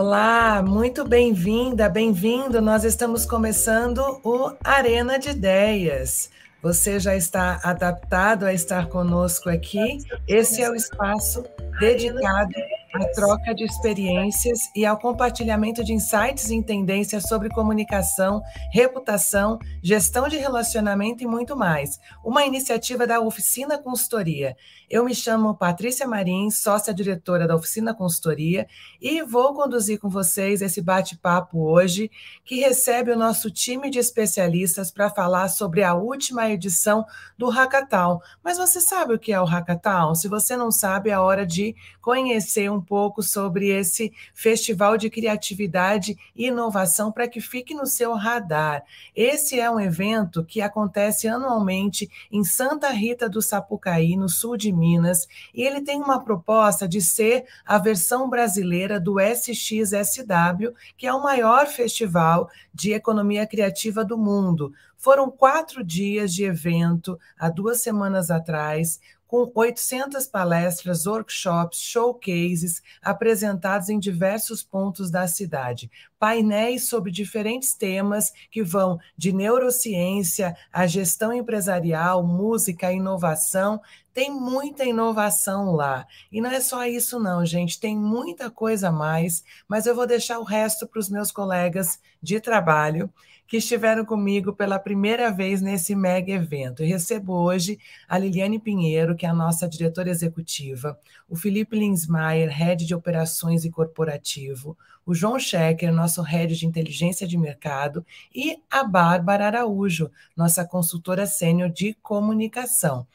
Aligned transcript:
Olá, 0.00 0.62
muito 0.62 1.04
bem-vinda, 1.04 1.88
bem-vindo. 1.88 2.62
Nós 2.62 2.84
estamos 2.84 3.26
começando 3.26 4.20
o 4.22 4.52
Arena 4.62 5.18
de 5.18 5.30
Ideias. 5.30 6.30
Você 6.62 7.00
já 7.00 7.16
está 7.16 7.58
adaptado 7.64 8.46
a 8.46 8.52
estar 8.52 8.86
conosco 8.86 9.50
aqui? 9.50 9.98
Esse 10.28 10.62
é 10.62 10.70
o 10.70 10.76
espaço 10.76 11.42
dedicado 11.80 12.52
à 12.94 13.04
troca 13.12 13.54
de 13.54 13.64
experiências 13.64 14.58
e 14.74 14.86
ao 14.86 14.98
compartilhamento 14.98 15.84
de 15.84 15.92
insights 15.92 16.50
e 16.50 16.62
tendências 16.62 17.24
sobre 17.24 17.48
comunicação, 17.50 18.42
reputação, 18.72 19.58
gestão 19.82 20.28
de 20.28 20.36
relacionamento 20.36 21.22
e 21.22 21.26
muito 21.26 21.56
mais. 21.56 21.98
Uma 22.24 22.44
iniciativa 22.44 23.06
da 23.06 23.20
Oficina 23.20 23.78
Consultoria. 23.78 24.56
Eu 24.88 25.04
me 25.04 25.14
chamo 25.14 25.54
Patrícia 25.54 26.06
Marim, 26.06 26.50
sócia 26.50 26.94
diretora 26.94 27.46
da 27.46 27.54
Oficina 27.54 27.94
Consultoria, 27.94 28.66
e 29.00 29.22
vou 29.22 29.52
conduzir 29.52 29.98
com 29.98 30.08
vocês 30.08 30.62
esse 30.62 30.80
bate-papo 30.80 31.58
hoje, 31.58 32.10
que 32.42 32.60
recebe 32.60 33.10
o 33.12 33.18
nosso 33.18 33.50
time 33.50 33.90
de 33.90 33.98
especialistas 33.98 34.90
para 34.90 35.10
falar 35.10 35.48
sobre 35.48 35.82
a 35.82 35.94
última 35.94 36.48
edição 36.48 37.04
do 37.36 37.50
Hackathon. 37.50 38.18
Mas 38.42 38.56
você 38.56 38.80
sabe 38.80 39.14
o 39.14 39.18
que 39.18 39.32
é 39.32 39.40
o 39.40 39.44
Hackathon? 39.44 40.14
Se 40.14 40.26
você 40.26 40.56
não 40.56 40.70
sabe, 40.70 41.10
é 41.10 41.18
hora 41.18 41.46
de 41.46 41.76
conhecer 42.00 42.70
um 42.70 42.77
pouco 42.80 43.22
sobre 43.22 43.68
esse 43.68 44.12
festival 44.34 44.96
de 44.96 45.10
criatividade 45.10 46.16
e 46.34 46.46
inovação 46.46 47.10
para 47.12 47.28
que 47.28 47.40
fique 47.40 47.74
no 47.74 47.86
seu 47.86 48.14
radar. 48.14 48.84
Esse 49.14 49.58
é 49.58 49.70
um 49.70 49.80
evento 49.80 50.44
que 50.44 50.60
acontece 50.60 51.28
anualmente 51.28 52.10
em 52.30 52.44
Santa 52.44 52.90
Rita 52.90 53.28
do 53.28 53.42
Sapucaí, 53.42 54.16
no 54.16 54.28
sul 54.28 54.56
de 54.56 54.72
Minas, 54.72 55.26
e 55.54 55.62
ele 55.62 55.80
tem 55.80 56.00
uma 56.00 56.22
proposta 56.22 56.88
de 56.88 57.00
ser 57.00 57.46
a 57.64 57.78
versão 57.78 58.28
brasileira 58.28 59.00
do 59.00 59.20
SXSW, 59.20 60.74
que 60.96 61.06
é 61.06 61.12
o 61.12 61.22
maior 61.22 61.66
festival 61.66 62.48
de 62.72 62.92
economia 62.92 63.46
criativa 63.46 64.04
do 64.04 64.16
mundo. 64.16 64.72
Foram 64.96 65.30
quatro 65.30 65.84
dias 65.84 66.34
de 66.34 66.44
evento 66.44 67.18
há 67.38 67.48
duas 67.48 67.80
semanas 67.80 68.32
atrás, 68.32 68.98
com 69.28 69.52
800 69.54 70.26
palestras, 70.26 71.06
workshops, 71.06 71.80
showcases 71.80 72.82
apresentados 73.02 73.90
em 73.90 73.98
diversos 73.98 74.62
pontos 74.62 75.10
da 75.10 75.28
cidade. 75.28 75.90
Painéis 76.18 76.88
sobre 76.88 77.12
diferentes 77.12 77.74
temas 77.74 78.32
que 78.50 78.62
vão 78.62 78.98
de 79.16 79.30
neurociência 79.30 80.56
a 80.72 80.86
gestão 80.86 81.30
empresarial, 81.30 82.26
música, 82.26 82.90
inovação. 82.90 83.80
Tem 84.14 84.30
muita 84.30 84.84
inovação 84.84 85.72
lá. 85.72 86.06
E 86.32 86.40
não 86.40 86.50
é 86.50 86.60
só 86.60 86.86
isso, 86.86 87.20
não, 87.20 87.44
gente. 87.44 87.78
Tem 87.78 87.96
muita 87.96 88.50
coisa 88.50 88.88
a 88.88 88.92
mais, 88.92 89.44
mas 89.68 89.84
eu 89.84 89.94
vou 89.94 90.06
deixar 90.06 90.38
o 90.38 90.44
resto 90.44 90.88
para 90.88 90.98
os 90.98 91.10
meus 91.10 91.30
colegas 91.30 92.00
de 92.22 92.40
trabalho 92.40 93.12
que 93.48 93.56
estiveram 93.56 94.04
comigo 94.04 94.52
pela 94.52 94.78
primeira 94.78 95.32
vez 95.32 95.62
nesse 95.62 95.96
mega 95.96 96.30
evento. 96.30 96.82
Eu 96.82 96.86
recebo 96.86 97.32
hoje 97.32 97.78
a 98.06 98.18
Liliane 98.18 98.58
Pinheiro, 98.58 99.16
que 99.16 99.24
é 99.24 99.28
a 99.30 99.34
nossa 99.34 99.66
diretora 99.66 100.10
executiva, 100.10 101.00
o 101.26 101.34
Felipe 101.34 101.74
Linsmaier, 101.74 102.50
head 102.50 102.84
de 102.84 102.94
operações 102.94 103.64
e 103.64 103.70
corporativo, 103.70 104.76
o 105.06 105.14
João 105.14 105.38
Schecker, 105.38 105.90
nosso 105.90 106.20
head 106.20 106.54
de 106.54 106.66
inteligência 106.66 107.26
de 107.26 107.38
mercado, 107.38 108.04
e 108.34 108.58
a 108.70 108.84
Bárbara 108.84 109.46
Araújo, 109.46 110.10
nossa 110.36 110.62
consultora 110.66 111.26
sênior 111.26 111.70
de 111.70 111.94
comunicação. 112.02 113.06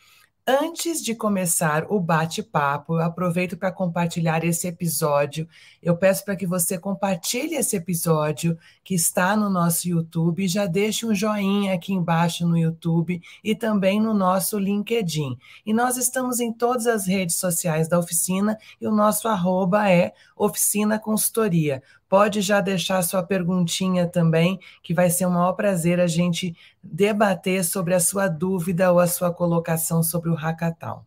Antes 0.46 1.02
de 1.02 1.16
começar 1.16 1.86
o 1.90 2.02
bate-papo, 2.02 2.96
eu 2.96 3.02
aproveito 3.02 3.56
para 3.56 3.72
compartilhar 3.72 4.44
esse 4.44 4.68
episódio. 4.68 5.48
Eu 5.82 5.96
peço 5.96 6.26
para 6.26 6.36
que 6.36 6.46
você 6.46 6.78
compartilhe 6.78 7.56
esse 7.56 7.78
episódio 7.78 8.58
que 8.84 8.94
está 8.94 9.38
no 9.38 9.50
nosso 9.50 9.88
YouTube, 9.88 10.46
já 10.46 10.66
deixe 10.66 11.06
um 11.06 11.16
joinha 11.16 11.74
aqui 11.74 11.94
embaixo 11.94 12.46
no 12.46 12.58
YouTube 12.58 13.22
e 13.42 13.56
também 13.56 14.02
no 14.02 14.14
nosso 14.14 14.60
LinkedIn. 14.60 15.38
E 15.66 15.74
nós 15.74 15.96
estamos 15.96 16.42
em 16.42 16.52
todas 16.52 16.88
as 16.88 17.08
redes 17.08 17.38
sociais 17.38 17.88
da 17.88 17.98
oficina 17.98 18.58
e 18.82 18.86
o 18.86 18.92
nosso 18.92 19.30
arroba 19.30 19.90
é 19.90 20.12
Oficina 20.36 21.00
Consultoria. 21.00 21.82
Pode 22.14 22.42
já 22.42 22.62
deixar 22.62 23.02
sua 23.02 23.24
perguntinha 23.24 24.08
também, 24.08 24.60
que 24.84 24.94
vai 24.94 25.10
ser 25.10 25.26
um 25.26 25.32
maior 25.32 25.54
prazer 25.54 26.00
a 26.00 26.06
gente 26.06 26.56
debater 26.84 27.66
sobre 27.66 27.96
a 27.96 28.00
sua 28.00 28.28
dúvida 28.28 28.92
ou 28.92 29.00
a 29.00 29.08
sua 29.08 29.34
colocação 29.34 30.04
sobre 30.04 30.30
o 30.30 30.36
hackathon. 30.36 31.02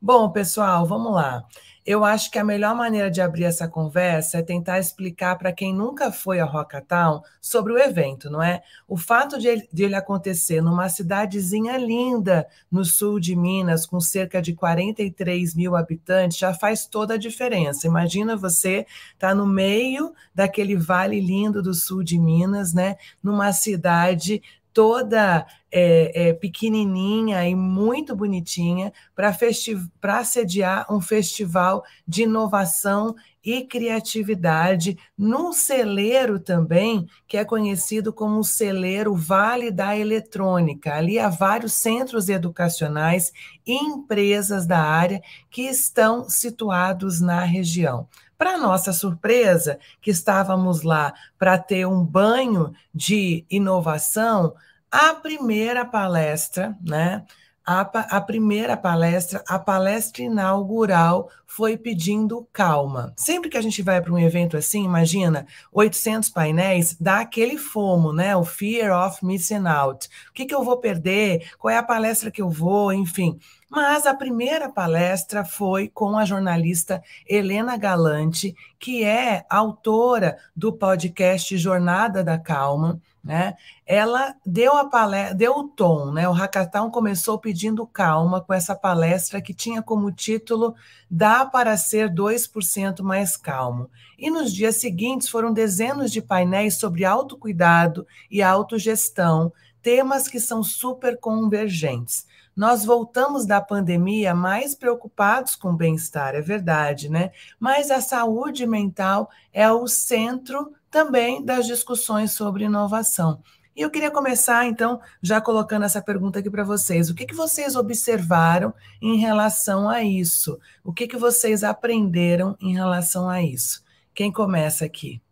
Bom, 0.00 0.30
pessoal, 0.30 0.86
vamos 0.86 1.12
lá. 1.14 1.42
Eu 1.84 2.04
acho 2.04 2.30
que 2.30 2.38
a 2.38 2.44
melhor 2.44 2.76
maneira 2.76 3.10
de 3.10 3.20
abrir 3.20 3.42
essa 3.42 3.66
conversa 3.66 4.38
é 4.38 4.42
tentar 4.42 4.78
explicar 4.78 5.36
para 5.36 5.52
quem 5.52 5.74
nunca 5.74 6.12
foi 6.12 6.38
a 6.38 6.44
Rockatown 6.44 7.22
sobre 7.40 7.72
o 7.72 7.78
evento, 7.78 8.30
não 8.30 8.40
é? 8.40 8.62
O 8.86 8.96
fato 8.96 9.36
de 9.36 9.48
ele, 9.48 9.68
de 9.72 9.82
ele, 9.82 9.96
acontecer 9.96 10.60
numa 10.60 10.88
cidadezinha 10.88 11.76
linda 11.76 12.46
no 12.70 12.84
sul 12.84 13.18
de 13.18 13.34
Minas, 13.34 13.84
com 13.84 13.98
cerca 13.98 14.40
de 14.40 14.54
43 14.54 15.56
mil 15.56 15.74
habitantes, 15.74 16.38
já 16.38 16.54
faz 16.54 16.86
toda 16.86 17.14
a 17.14 17.18
diferença. 17.18 17.88
Imagina 17.88 18.36
você 18.36 18.86
estar 19.14 19.30
tá 19.30 19.34
no 19.34 19.46
meio 19.46 20.14
daquele 20.32 20.76
vale 20.76 21.20
lindo 21.20 21.60
do 21.60 21.74
sul 21.74 22.04
de 22.04 22.16
Minas, 22.16 22.72
né? 22.72 22.96
Numa 23.20 23.52
cidade 23.52 24.40
toda 24.72 25.46
é, 25.70 26.28
é, 26.28 26.32
pequenininha 26.34 27.48
e 27.48 27.54
muito 27.54 28.14
bonitinha 28.14 28.92
para 29.14 30.24
sediar 30.24 30.86
um 30.92 31.00
festival 31.00 31.82
de 32.06 32.24
inovação 32.24 33.14
e 33.44 33.64
criatividade 33.64 34.96
num 35.18 35.52
celeiro 35.52 36.38
também 36.38 37.06
que 37.26 37.36
é 37.36 37.44
conhecido 37.44 38.12
como 38.12 38.38
o 38.38 38.44
celeiro 38.44 39.16
Vale 39.16 39.70
da 39.70 39.96
Eletrônica. 39.96 40.94
Ali 40.94 41.18
há 41.18 41.28
vários 41.28 41.72
centros 41.72 42.28
educacionais 42.28 43.32
e 43.66 43.74
empresas 43.74 44.66
da 44.66 44.78
área 44.78 45.20
que 45.50 45.62
estão 45.62 46.28
situados 46.28 47.20
na 47.20 47.42
região. 47.42 48.06
Para 48.42 48.58
nossa 48.58 48.92
surpresa, 48.92 49.78
que 50.00 50.10
estávamos 50.10 50.82
lá 50.82 51.14
para 51.38 51.56
ter 51.56 51.86
um 51.86 52.04
banho 52.04 52.74
de 52.92 53.46
inovação, 53.48 54.56
a 54.90 55.14
primeira 55.14 55.84
palestra, 55.84 56.76
né? 56.82 57.24
A, 57.64 57.80
a, 58.16 58.20
primeira 58.20 58.76
palestra, 58.76 59.42
a 59.46 59.58
palestra 59.58 60.22
inaugural, 60.22 61.30
foi 61.46 61.76
pedindo 61.76 62.48
calma. 62.52 63.12
Sempre 63.16 63.50
que 63.50 63.56
a 63.56 63.60
gente 63.60 63.82
vai 63.82 64.00
para 64.00 64.12
um 64.12 64.18
evento 64.18 64.56
assim, 64.56 64.84
imagina, 64.84 65.46
800 65.70 66.30
painéis, 66.30 66.96
dá 66.98 67.20
aquele 67.20 67.58
fomo, 67.58 68.12
né? 68.12 68.34
O 68.34 68.44
fear 68.44 68.90
of 69.06 69.24
missing 69.24 69.66
out. 69.66 70.08
O 70.30 70.32
que, 70.32 70.46
que 70.46 70.54
eu 70.54 70.64
vou 70.64 70.78
perder? 70.78 71.50
Qual 71.58 71.70
é 71.70 71.76
a 71.76 71.82
palestra 71.82 72.30
que 72.30 72.40
eu 72.40 72.48
vou? 72.48 72.92
Enfim. 72.92 73.38
Mas 73.70 74.06
a 74.06 74.14
primeira 74.14 74.68
palestra 74.68 75.44
foi 75.44 75.88
com 75.88 76.18
a 76.18 76.24
jornalista 76.24 77.02
Helena 77.28 77.76
Galante, 77.76 78.54
que 78.78 79.04
é 79.04 79.46
autora 79.48 80.36
do 80.54 80.72
podcast 80.72 81.56
Jornada 81.56 82.24
da 82.24 82.38
Calma. 82.38 83.00
Né? 83.22 83.54
Ela 83.86 84.34
deu 84.44 84.76
a 84.76 84.88
palestra, 84.88 85.34
deu 85.36 85.52
o 85.52 85.68
tom, 85.68 86.10
né? 86.10 86.28
O 86.28 86.32
Hackathon 86.32 86.90
começou 86.90 87.38
pedindo 87.38 87.86
calma 87.86 88.40
com 88.40 88.52
essa 88.52 88.74
palestra 88.74 89.40
que 89.40 89.54
tinha 89.54 89.80
como 89.80 90.10
título 90.10 90.74
Dá 91.08 91.46
para 91.46 91.76
ser 91.76 92.08
2% 92.08 93.00
mais 93.02 93.36
calmo. 93.36 93.88
E 94.18 94.28
nos 94.28 94.52
dias 94.52 94.76
seguintes 94.76 95.28
foram 95.28 95.52
dezenas 95.52 96.10
de 96.10 96.20
painéis 96.20 96.78
sobre 96.78 97.04
autocuidado 97.04 98.06
e 98.30 98.42
autogestão, 98.42 99.52
temas 99.80 100.26
que 100.26 100.40
são 100.40 100.62
super 100.62 101.16
convergentes. 101.18 102.26
Nós 102.54 102.84
voltamos 102.84 103.46
da 103.46 103.60
pandemia 103.60 104.34
mais 104.34 104.74
preocupados 104.74 105.56
com 105.56 105.70
o 105.70 105.76
bem-estar, 105.76 106.34
é 106.34 106.40
verdade, 106.40 107.08
né? 107.08 107.30
Mas 107.58 107.90
a 107.90 108.00
saúde 108.00 108.66
mental 108.66 109.30
é 109.52 109.70
o 109.70 109.86
centro 109.86 110.74
também 110.92 111.42
das 111.42 111.66
discussões 111.66 112.32
sobre 112.32 112.64
inovação. 112.64 113.42
E 113.74 113.80
eu 113.80 113.90
queria 113.90 114.10
começar, 114.10 114.66
então, 114.66 115.00
já 115.22 115.40
colocando 115.40 115.86
essa 115.86 116.02
pergunta 116.02 116.38
aqui 116.38 116.50
para 116.50 116.62
vocês. 116.62 117.08
O 117.08 117.14
que, 117.14 117.24
que 117.24 117.34
vocês 117.34 117.74
observaram 117.74 118.74
em 119.00 119.16
relação 119.16 119.88
a 119.88 120.02
isso? 120.04 120.60
O 120.84 120.92
que, 120.92 121.08
que 121.08 121.16
vocês 121.16 121.64
aprenderam 121.64 122.54
em 122.60 122.74
relação 122.74 123.28
a 123.28 123.42
isso? 123.42 123.82
Quem 124.14 124.30
começa 124.30 124.84
aqui? 124.84 125.22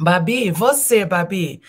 Babi, 0.00 0.50
você, 0.52 1.04
Babi, 1.04 1.60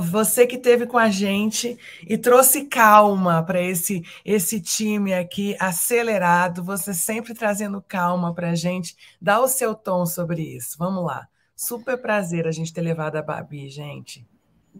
você 0.00 0.46
que 0.46 0.56
teve 0.56 0.86
com 0.86 0.96
a 0.96 1.10
gente 1.10 1.76
e 2.08 2.16
trouxe 2.16 2.64
calma 2.64 3.42
para 3.42 3.60
esse 3.60 4.02
esse 4.24 4.58
time 4.58 5.12
aqui 5.12 5.54
acelerado, 5.60 6.64
você 6.64 6.94
sempre 6.94 7.34
trazendo 7.34 7.82
calma 7.86 8.32
para 8.32 8.50
a 8.52 8.54
gente. 8.54 8.96
Dá 9.20 9.38
o 9.40 9.48
seu 9.48 9.74
tom 9.74 10.06
sobre 10.06 10.42
isso. 10.56 10.78
Vamos 10.78 11.04
lá. 11.04 11.28
Super 11.58 11.98
prazer 11.98 12.46
a 12.46 12.52
gente 12.52 12.72
ter 12.72 12.82
levado 12.82 13.16
a 13.16 13.22
Babi, 13.22 13.68
gente. 13.68 14.24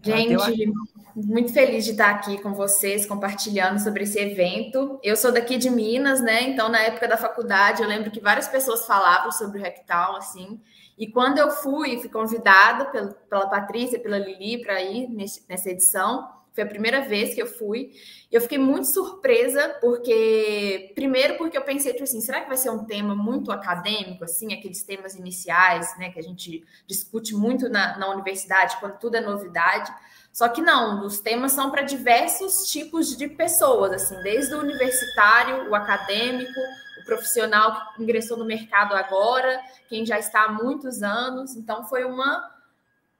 Gente, 0.01 0.71
muito 1.13 1.51
feliz 1.51 1.83
de 1.83 1.91
estar 1.91 2.09
aqui 2.09 2.41
com 2.41 2.53
vocês, 2.53 3.05
compartilhando 3.05 3.79
sobre 3.79 4.05
esse 4.05 4.17
evento. 4.17 4.97
Eu 5.03 5.17
sou 5.17 5.29
daqui 5.29 5.57
de 5.57 5.69
Minas, 5.69 6.21
né? 6.21 6.43
Então, 6.43 6.69
na 6.69 6.79
época 6.79 7.05
da 7.05 7.17
faculdade, 7.17 7.81
eu 7.81 7.89
lembro 7.89 8.09
que 8.09 8.21
várias 8.21 8.47
pessoas 8.47 8.85
falavam 8.85 9.29
sobre 9.29 9.59
o 9.59 9.61
Rectal, 9.61 10.15
assim. 10.15 10.57
E 10.97 11.05
quando 11.05 11.37
eu 11.37 11.51
fui, 11.51 11.99
fui 11.99 12.09
convidada 12.09 12.85
pela, 12.85 13.49
Patrícia, 13.49 13.99
pela 13.99 14.17
Lili, 14.17 14.61
para 14.61 14.81
ir 14.81 15.09
nessa 15.09 15.69
edição. 15.69 16.29
Foi 16.59 16.65
a 16.65 16.67
primeira 16.67 16.99
vez 16.99 17.33
que 17.33 17.41
eu 17.41 17.47
fui. 17.47 17.93
Eu 18.29 18.41
fiquei 18.41 18.57
muito 18.57 18.85
surpresa, 18.85 19.77
porque, 19.79 20.91
primeiro, 20.93 21.37
porque 21.37 21.57
eu 21.57 21.61
pensei, 21.61 21.93
tipo 21.93 22.03
assim, 22.03 22.19
será 22.19 22.41
que 22.41 22.49
vai 22.49 22.57
ser 22.57 22.69
um 22.69 22.83
tema 22.83 23.15
muito 23.15 23.49
acadêmico, 23.49 24.25
assim, 24.25 24.53
aqueles 24.53 24.83
temas 24.83 25.15
iniciais, 25.15 25.97
né, 25.97 26.09
que 26.09 26.19
a 26.19 26.21
gente 26.21 26.65
discute 26.85 27.33
muito 27.33 27.69
na, 27.69 27.97
na 27.97 28.09
universidade, 28.09 28.75
quando 28.81 28.99
tudo 28.99 29.15
é 29.15 29.21
novidade. 29.21 29.89
Só 30.33 30.49
que 30.49 30.61
não, 30.61 31.05
os 31.05 31.21
temas 31.21 31.53
são 31.53 31.71
para 31.71 31.83
diversos 31.83 32.69
tipos 32.69 33.15
de 33.15 33.29
pessoas, 33.29 33.93
assim, 33.93 34.21
desde 34.21 34.53
o 34.53 34.59
universitário, 34.59 35.69
o 35.69 35.75
acadêmico, 35.75 36.59
o 37.01 37.05
profissional 37.05 37.93
que 37.93 38.03
ingressou 38.03 38.35
no 38.35 38.43
mercado 38.43 38.93
agora, 38.95 39.61
quem 39.87 40.05
já 40.05 40.19
está 40.19 40.43
há 40.43 40.51
muitos 40.51 41.01
anos. 41.01 41.55
Então, 41.55 41.85
foi 41.85 42.03
uma 42.03 42.53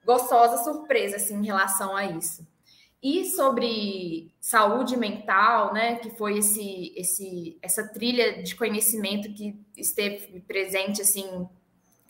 gostosa 0.06 0.62
surpresa, 0.62 1.16
assim, 1.16 1.38
em 1.38 1.46
relação 1.46 1.96
a 1.96 2.04
isso. 2.04 2.49
E 3.02 3.26
sobre 3.26 4.34
saúde 4.42 4.98
mental, 4.98 5.74
né, 5.74 5.96
que 5.96 6.10
foi 6.10 6.40
esse, 6.40 6.94
esse, 6.98 7.58
essa 7.62 7.88
trilha 7.88 8.44
de 8.44 8.56
conhecimento 8.56 9.34
que 9.34 9.58
esteve 9.78 10.42
presente 10.42 11.02
assim 11.02 11.48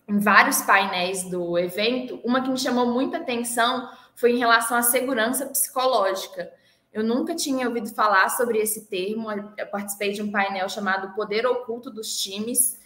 em 0.07 0.18
vários 0.18 0.63
painéis 0.63 1.24
do 1.24 1.56
evento, 1.59 2.19
uma 2.24 2.41
que 2.41 2.50
me 2.50 2.57
chamou 2.57 2.91
muita 2.91 3.18
atenção 3.18 3.88
foi 4.15 4.31
em 4.31 4.39
relação 4.39 4.75
à 4.75 4.81
segurança 4.81 5.45
psicológica. 5.45 6.51
Eu 6.92 7.03
nunca 7.03 7.35
tinha 7.35 7.68
ouvido 7.68 7.94
falar 7.94 8.30
sobre 8.30 8.57
esse 8.57 8.88
termo. 8.88 9.31
Eu 9.31 9.68
participei 9.68 10.12
de 10.12 10.24
um 10.24 10.31
painel 10.31 10.68
chamado 10.68 11.13
Poder 11.13 11.45
Oculto 11.45 11.92
dos 11.92 12.18
Times, 12.18 12.78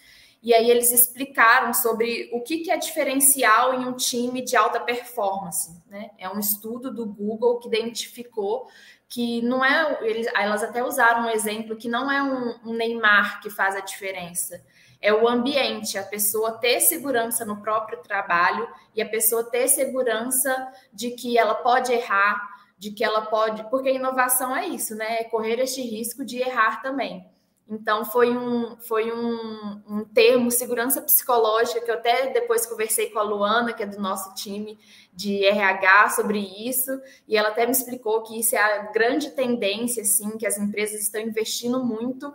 e 0.44 0.52
aí 0.52 0.70
eles 0.70 0.92
explicaram 0.92 1.72
sobre 1.72 2.28
o 2.30 2.42
que, 2.42 2.70
é 2.70 2.76
diferencial 2.76 3.72
em 3.72 3.86
um 3.86 3.94
time 3.94 4.42
de 4.42 4.54
alta 4.54 4.78
performance. 4.78 5.82
Né? 5.88 6.10
É 6.18 6.28
um 6.28 6.38
estudo 6.38 6.92
do 6.92 7.06
Google 7.06 7.58
que 7.58 7.68
identificou 7.68 8.68
que 9.08 9.40
não 9.40 9.64
é. 9.64 9.98
Eles, 10.02 10.26
elas 10.36 10.62
até 10.62 10.84
usaram 10.84 11.24
um 11.24 11.30
exemplo 11.30 11.76
que 11.76 11.88
não 11.88 12.12
é 12.12 12.22
um, 12.22 12.70
um 12.70 12.74
Neymar 12.74 13.40
que 13.40 13.48
faz 13.48 13.74
a 13.74 13.80
diferença. 13.80 14.62
É 15.00 15.14
o 15.14 15.26
ambiente, 15.26 15.96
a 15.96 16.02
pessoa 16.02 16.58
ter 16.58 16.78
segurança 16.80 17.46
no 17.46 17.62
próprio 17.62 18.02
trabalho 18.02 18.68
e 18.94 19.00
a 19.00 19.08
pessoa 19.08 19.44
ter 19.44 19.66
segurança 19.68 20.54
de 20.92 21.12
que 21.12 21.38
ela 21.38 21.54
pode 21.54 21.90
errar, 21.90 22.38
de 22.78 22.90
que 22.90 23.02
ela 23.02 23.22
pode. 23.22 23.64
Porque 23.70 23.88
a 23.88 23.92
inovação 23.92 24.54
é 24.54 24.66
isso, 24.66 24.94
né? 24.94 25.20
É 25.20 25.24
correr 25.24 25.58
este 25.58 25.80
risco 25.80 26.22
de 26.22 26.38
errar 26.38 26.82
também. 26.82 27.32
Então, 27.68 28.04
foi 28.04 28.36
um, 28.36 28.76
foi 28.76 29.10
um, 29.10 29.82
um 29.88 30.04
termo, 30.04 30.50
segurança 30.50 31.00
psicológica, 31.00 31.80
que 31.80 31.90
eu 31.90 31.94
até 31.94 32.30
depois 32.30 32.66
conversei 32.66 33.08
com 33.08 33.18
a 33.18 33.22
Luana, 33.22 33.72
que 33.72 33.82
é 33.82 33.86
do 33.86 33.98
nosso 33.98 34.34
time 34.34 34.78
de 35.14 35.44
RH, 35.44 36.10
sobre 36.10 36.38
isso, 36.38 37.00
e 37.26 37.36
ela 37.36 37.48
até 37.48 37.64
me 37.64 37.72
explicou 37.72 38.22
que 38.22 38.38
isso 38.38 38.54
é 38.54 38.58
a 38.58 38.92
grande 38.92 39.30
tendência, 39.30 40.02
assim, 40.02 40.36
que 40.36 40.46
as 40.46 40.58
empresas 40.58 41.00
estão 41.00 41.20
investindo 41.20 41.82
muito. 41.82 42.34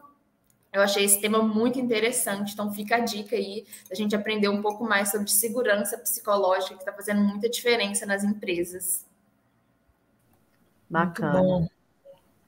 Eu 0.74 0.82
achei 0.82 1.04
esse 1.04 1.22
tema 1.22 1.42
muito 1.42 1.80
interessante, 1.80 2.54
então 2.54 2.72
fica 2.74 2.96
a 2.96 3.00
dica 3.00 3.36
aí 3.36 3.66
da 3.88 3.96
gente 3.96 4.16
aprender 4.16 4.50
um 4.50 4.62
pouco 4.62 4.84
mais 4.84 5.12
sobre 5.12 5.30
segurança 5.30 5.98
psicológica, 5.98 6.76
que 6.76 6.82
está 6.82 6.94
fazendo 6.94 7.22
muita 7.22 7.48
diferença 7.50 8.06
nas 8.06 8.24
empresas. 8.24 9.06
Bacana. 10.90 11.70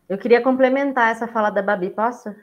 Eu 0.09 0.17
queria 0.17 0.41
complementar 0.41 1.11
essa 1.11 1.27
fala 1.27 1.49
da 1.49 1.61
Babi, 1.61 1.89
posso? 1.89 2.35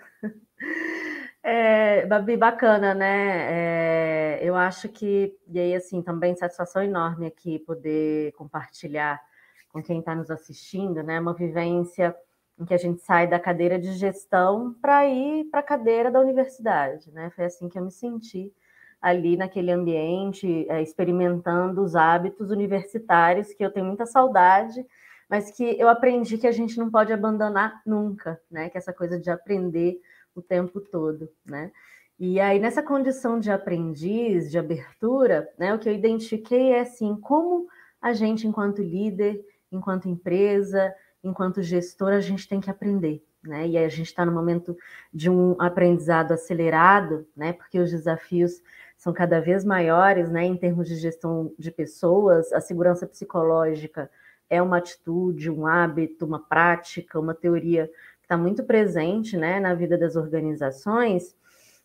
É, 1.43 2.05
Babi, 2.07 2.37
bacana, 2.37 2.95
né? 2.95 4.39
É, 4.39 4.41
eu 4.43 4.55
acho 4.57 4.89
que, 4.89 5.37
e 5.49 5.59
aí, 5.59 5.75
assim, 5.75 6.03
também 6.03 6.35
satisfação 6.37 6.83
enorme 6.83 7.27
aqui 7.27 7.59
poder 7.61 8.33
compartilhar 8.33 9.21
com 9.69 9.83
quem 9.83 10.01
está 10.01 10.15
nos 10.15 10.31
assistindo, 10.31 11.03
né? 11.03 11.21
Uma 11.21 11.35
vivência 11.35 12.15
em 12.59 12.65
que 12.65 12.75
a 12.75 12.79
gente 12.79 13.01
sai 13.03 13.27
da 13.29 13.39
cadeira 13.39 13.79
de 13.79 13.93
gestão 13.93 14.75
para 14.83 15.07
ir 15.07 15.45
para 15.51 15.61
a 15.61 15.63
cadeira 15.63 16.11
da 16.11 16.21
universidade, 16.21 17.11
né? 17.13 17.31
Foi 17.31 17.45
assim 17.45 17.69
que 17.69 17.79
eu 17.79 17.85
me 17.85 17.93
senti 17.93 18.53
ali 19.01 19.37
naquele 19.37 19.71
ambiente, 19.71 20.67
é, 20.69 20.83
experimentando 20.83 21.83
os 21.83 21.95
hábitos 21.95 22.51
universitários 22.51 23.55
que 23.55 23.65
eu 23.65 23.71
tenho 23.73 23.87
muita 23.87 24.07
saudade, 24.07 24.85
mas 25.31 25.51
que 25.53 25.79
eu 25.79 25.89
aprendi 25.89 26.37
que 26.37 26.47
a 26.49 26.53
gente 26.53 26.77
não 26.79 26.91
pode 26.91 27.13
abandonar 27.13 27.81
nunca, 27.87 28.41
né? 28.51 28.69
Que 28.71 28.79
essa 28.79 28.93
coisa 28.93 29.19
de 29.21 29.31
aprender 29.31 30.01
o 30.39 30.43
tempo 30.43 30.81
todo, 30.81 31.29
né? 31.45 31.71
E 32.19 32.41
aí, 32.41 32.59
nessa 32.59 32.83
condição 32.83 33.39
de 33.39 33.51
aprendiz, 33.51 34.51
de 34.51 34.59
abertura, 34.59 35.49
né, 35.57 35.73
o 35.73 35.79
que 35.79 35.89
eu 35.89 35.93
identifiquei 35.93 36.73
é 36.73 36.81
assim, 36.81 37.15
como 37.15 37.69
a 38.03 38.13
gente, 38.13 38.47
enquanto 38.47 38.83
líder, 38.83 39.41
enquanto 39.71 40.09
empresa, 40.09 40.93
enquanto 41.23 41.63
gestor, 41.63 42.13
a 42.13 42.21
gente 42.21 42.49
tem 42.49 42.61
que 42.61 42.71
aprender. 42.71 43.25
Né? 43.43 43.69
E 43.69 43.79
aí 43.79 43.85
a 43.85 43.89
gente 43.89 44.07
está 44.07 44.27
no 44.27 44.33
momento 44.33 44.77
de 45.15 45.31
um 45.31 45.55
aprendizado 45.61 46.33
acelerado, 46.33 47.25
né? 47.37 47.53
Porque 47.53 47.79
os 47.79 47.91
desafios 47.91 48.61
são 48.97 49.13
cada 49.13 49.41
vez 49.41 49.65
maiores, 49.65 50.29
né? 50.29 50.45
Em 50.45 50.57
termos 50.57 50.89
de 50.89 50.97
gestão 50.97 51.55
de 51.57 51.71
pessoas, 51.71 52.53
a 52.53 52.61
segurança 52.61 53.07
psicológica 53.07 54.11
é 54.51 54.61
uma 54.61 54.79
atitude, 54.79 55.51
um 55.51 55.67
hábito, 55.67 56.27
uma 56.27 56.41
prática, 56.41 57.21
uma 57.21 57.35
teoria 57.35 57.89
está 58.29 58.37
muito 58.37 58.63
presente 58.63 59.39
né, 59.39 59.59
na 59.59 59.75
vida 59.75 59.97
das 59.97 60.15
organizações, 60.15 61.35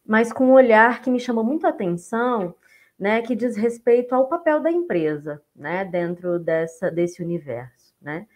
mas 0.06 0.34
com 0.34 0.48
um 0.48 0.52
olhar 0.52 1.02
que 1.02 1.10
me 1.10 1.18
chamou 1.18 1.42
muito 1.42 1.66
a 1.66 1.70
atenção, 1.70 2.54
né, 3.00 3.22
que 3.22 3.34
diz 3.34 3.56
respeito 3.56 4.14
ao 4.14 4.28
papel 4.28 4.60
da 4.60 4.70
empresa 4.70 5.42
né, 5.56 5.86
dentro 5.86 6.38
dessa, 6.38 6.92
desse 6.92 7.24
universo. 7.24 7.96
Né? 8.02 8.28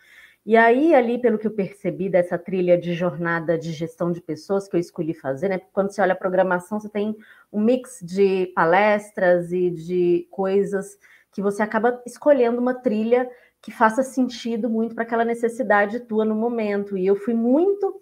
E 0.45 0.56
aí, 0.56 0.95
ali, 0.95 1.19
pelo 1.19 1.38
que 1.38 1.45
eu 1.45 1.51
percebi 1.51 2.07
dessa 2.07 2.38
trilha 2.38 2.77
de 2.77 2.94
jornada 2.94 3.57
de 3.57 3.74
gestão 3.74 4.13
de 4.13 4.21
pessoas 4.21 4.69
que 4.69 4.77
eu 4.77 4.80
escolhi 4.80 5.13
fazer, 5.13 5.50
né? 5.50 5.60
Quando 5.74 5.92
você 5.92 6.01
olha 6.01 6.13
a 6.13 6.15
programação, 6.15 6.80
você 6.80 6.88
tem 6.88 7.13
um 7.51 7.60
mix 7.60 8.00
de 8.01 8.53
palestras 8.56 9.51
e 9.51 9.69
de 9.69 10.25
coisas 10.31 10.98
que 11.33 11.42
você 11.42 11.62
acaba 11.62 12.01
escolhendo 12.06 12.62
uma 12.62 12.74
trilha 12.74 13.30
que 13.62 13.71
faça 13.71 14.04
sentido 14.04 14.69
muito 14.69 14.95
para 14.95 15.04
aquela 15.04 15.25
necessidade 15.25 16.00
tua 16.01 16.24
no 16.24 16.36
momento. 16.36 16.98
E 16.98 17.06
eu 17.06 17.15
fui 17.15 17.33
muito 17.33 18.01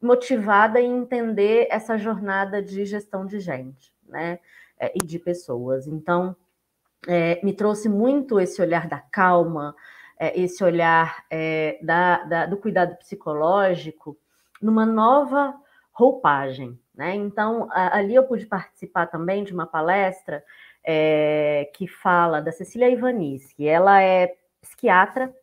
motivada 0.00 0.80
em 0.80 0.98
entender 0.98 1.68
essa 1.70 1.96
jornada 1.96 2.62
de 2.62 2.84
gestão 2.84 3.24
de 3.24 3.38
gente, 3.38 3.92
né? 4.08 4.38
É, 4.78 4.92
e 4.96 4.98
de 4.98 5.18
pessoas. 5.18 5.86
Então, 5.86 6.34
é, 7.06 7.40
me 7.44 7.52
trouxe 7.52 7.88
muito 7.88 8.40
esse 8.40 8.60
olhar 8.60 8.88
da 8.88 8.98
calma, 8.98 9.76
é, 10.18 10.38
esse 10.40 10.62
olhar 10.64 11.24
é, 11.30 11.78
da, 11.82 12.24
da, 12.24 12.46
do 12.46 12.56
cuidado 12.56 12.96
psicológico 12.96 14.16
numa 14.60 14.86
nova 14.86 15.54
roupagem. 15.92 16.78
Né? 16.94 17.14
Então, 17.14 17.68
a, 17.70 17.98
ali 17.98 18.14
eu 18.14 18.24
pude 18.24 18.46
participar 18.46 19.06
também 19.06 19.44
de 19.44 19.52
uma 19.52 19.66
palestra 19.66 20.44
é, 20.84 21.70
que 21.74 21.86
fala 21.86 22.40
da 22.40 22.52
Cecília 22.52 22.90
Ivanis, 22.90 23.52
que 23.52 23.66
ela 23.66 24.02
é 24.02 24.34
psiquiatra 24.62 25.34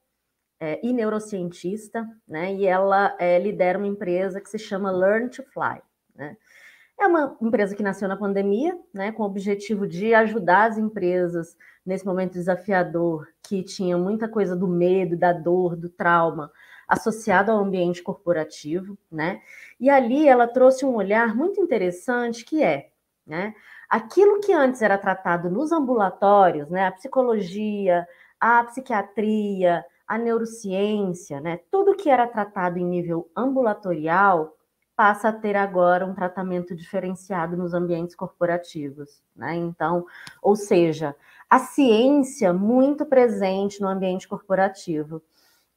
é, 0.59 0.79
e 0.83 0.91
neurocientista, 0.91 2.07
né? 2.27 2.53
E 2.55 2.65
ela 2.65 3.15
é, 3.19 3.37
lidera 3.37 3.77
uma 3.77 3.87
empresa 3.87 4.41
que 4.41 4.49
se 4.49 4.57
chama 4.57 4.91
Learn 4.91 5.29
to 5.29 5.43
Fly, 5.43 5.81
né? 6.15 6.35
É 6.99 7.07
uma 7.07 7.37
empresa 7.41 7.73
que 7.75 7.83
nasceu 7.83 8.09
na 8.09 8.17
pandemia, 8.17 8.77
né, 8.93 9.13
com 9.13 9.23
o 9.23 9.25
objetivo 9.25 9.87
de 9.87 10.13
ajudar 10.13 10.69
as 10.69 10.77
empresas 10.77 11.55
nesse 11.85 12.05
momento 12.05 12.33
desafiador, 12.33 13.25
que 13.41 13.63
tinha 13.63 13.97
muita 13.97 14.27
coisa 14.27 14.53
do 14.53 14.67
medo, 14.67 15.15
da 15.15 15.31
dor, 15.31 15.77
do 15.77 15.87
trauma 15.89 16.51
associado 16.89 17.51
ao 17.51 17.59
ambiente 17.59 18.03
corporativo, 18.03 18.97
né? 19.09 19.41
E 19.79 19.89
ali 19.89 20.27
ela 20.27 20.47
trouxe 20.47 20.85
um 20.85 20.95
olhar 20.95 21.35
muito 21.35 21.61
interessante 21.61 22.43
que 22.43 22.61
é, 22.61 22.89
né, 23.25 23.53
aquilo 23.87 24.41
que 24.41 24.51
antes 24.51 24.81
era 24.81 24.97
tratado 24.97 25.49
nos 25.49 25.71
ambulatórios, 25.71 26.69
né, 26.69 26.87
a 26.87 26.91
psicologia, 26.91 28.05
a 28.39 28.63
psiquiatria, 28.63 29.83
a 30.07 30.17
neurociência, 30.17 31.39
né, 31.39 31.59
tudo 31.71 31.95
que 31.95 32.09
era 32.09 32.27
tratado 32.27 32.79
em 32.79 32.85
nível 32.85 33.29
ambulatorial 33.35 34.55
passa 34.99 35.29
a 35.29 35.33
ter 35.33 35.55
agora 35.55 36.05
um 36.05 36.13
tratamento 36.13 36.75
diferenciado 36.75 37.55
nos 37.55 37.73
ambientes 37.73 38.13
corporativos, 38.15 39.23
né? 39.33 39.55
Então, 39.55 40.05
ou 40.41 40.57
seja, 40.57 41.15
a 41.49 41.57
ciência 41.57 42.51
muito 42.51 43.05
presente 43.05 43.79
no 43.79 43.87
ambiente 43.87 44.27
corporativo. 44.27 45.21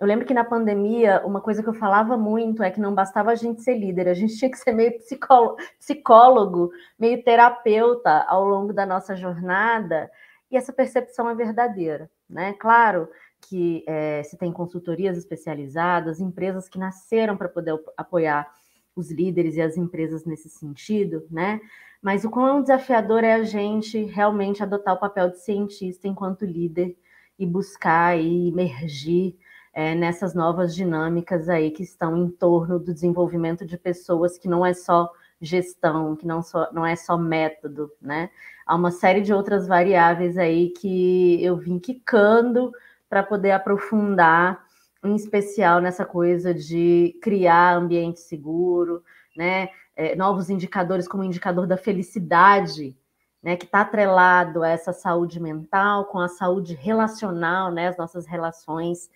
Eu 0.00 0.08
lembro 0.08 0.26
que 0.26 0.34
na 0.34 0.42
pandemia, 0.42 1.22
uma 1.24 1.40
coisa 1.40 1.62
que 1.62 1.68
eu 1.68 1.72
falava 1.72 2.16
muito 2.16 2.64
é 2.64 2.70
que 2.72 2.80
não 2.80 2.92
bastava 2.92 3.30
a 3.30 3.36
gente 3.36 3.62
ser 3.62 3.78
líder, 3.78 4.08
a 4.08 4.14
gente 4.14 4.36
tinha 4.36 4.50
que 4.50 4.58
ser 4.58 4.72
meio 4.72 4.98
psicólogo, 4.98 5.56
psicólogo 5.78 6.72
meio 6.98 7.22
terapeuta 7.22 8.24
ao 8.26 8.44
longo 8.44 8.72
da 8.72 8.84
nossa 8.84 9.14
jornada, 9.14 10.10
e 10.52 10.56
essa 10.56 10.72
percepção 10.72 11.28
é 11.28 11.34
verdadeira 11.34 12.08
né? 12.32 12.54
Claro 12.54 13.08
que 13.40 13.84
é, 13.86 14.22
se 14.22 14.36
tem 14.36 14.52
consultorias 14.52 15.18
especializadas, 15.18 16.20
empresas 16.20 16.68
que 16.68 16.78
nasceram 16.78 17.36
para 17.36 17.48
poder 17.48 17.78
apoiar 17.96 18.50
os 18.96 19.10
líderes 19.10 19.56
e 19.56 19.60
as 19.60 19.76
empresas 19.76 20.24
nesse 20.24 20.48
sentido, 20.48 21.26
né? 21.30 21.60
Mas 22.00 22.24
o 22.24 22.30
quão 22.30 22.60
desafiador 22.60 23.22
é 23.22 23.34
a 23.34 23.44
gente 23.44 24.04
realmente 24.04 24.62
adotar 24.62 24.94
o 24.94 25.00
papel 25.00 25.30
de 25.30 25.40
cientista 25.40 26.08
enquanto 26.08 26.44
líder 26.44 26.96
e 27.38 27.46
buscar 27.46 28.18
e 28.18 28.48
emergir 28.48 29.36
é, 29.72 29.94
nessas 29.94 30.34
novas 30.34 30.74
dinâmicas 30.74 31.48
aí 31.48 31.70
que 31.70 31.82
estão 31.82 32.16
em 32.16 32.28
torno 32.30 32.78
do 32.78 32.92
desenvolvimento 32.92 33.64
de 33.64 33.78
pessoas 33.78 34.36
que 34.36 34.48
não 34.48 34.64
é 34.64 34.74
só 34.74 35.10
gestão, 35.40 36.14
que 36.14 36.26
não, 36.26 36.42
só, 36.42 36.72
não 36.72 36.84
é 36.84 36.94
só 36.94 37.16
método, 37.16 37.90
né? 38.00 38.30
Há 38.72 38.74
uma 38.74 38.90
série 38.90 39.20
de 39.20 39.34
outras 39.34 39.68
variáveis 39.68 40.38
aí 40.38 40.70
que 40.70 41.44
eu 41.44 41.58
vim 41.58 41.78
quicando 41.78 42.72
para 43.06 43.22
poder 43.22 43.50
aprofundar, 43.50 44.64
em 45.04 45.14
especial 45.14 45.78
nessa 45.78 46.06
coisa 46.06 46.54
de 46.54 47.14
criar 47.20 47.76
ambiente 47.76 48.20
seguro, 48.20 49.04
né? 49.36 49.68
É, 49.94 50.16
novos 50.16 50.48
indicadores 50.48 51.06
como 51.06 51.22
o 51.22 51.26
indicador 51.26 51.66
da 51.66 51.76
felicidade, 51.76 52.96
né, 53.42 53.56
que 53.56 53.66
está 53.66 53.82
atrelado 53.82 54.62
a 54.62 54.70
essa 54.70 54.94
saúde 54.94 55.38
mental, 55.38 56.06
com 56.06 56.18
a 56.18 56.28
saúde 56.28 56.72
relacional, 56.72 57.70
né, 57.70 57.88
as 57.88 57.98
nossas 57.98 58.24
relações 58.24 59.10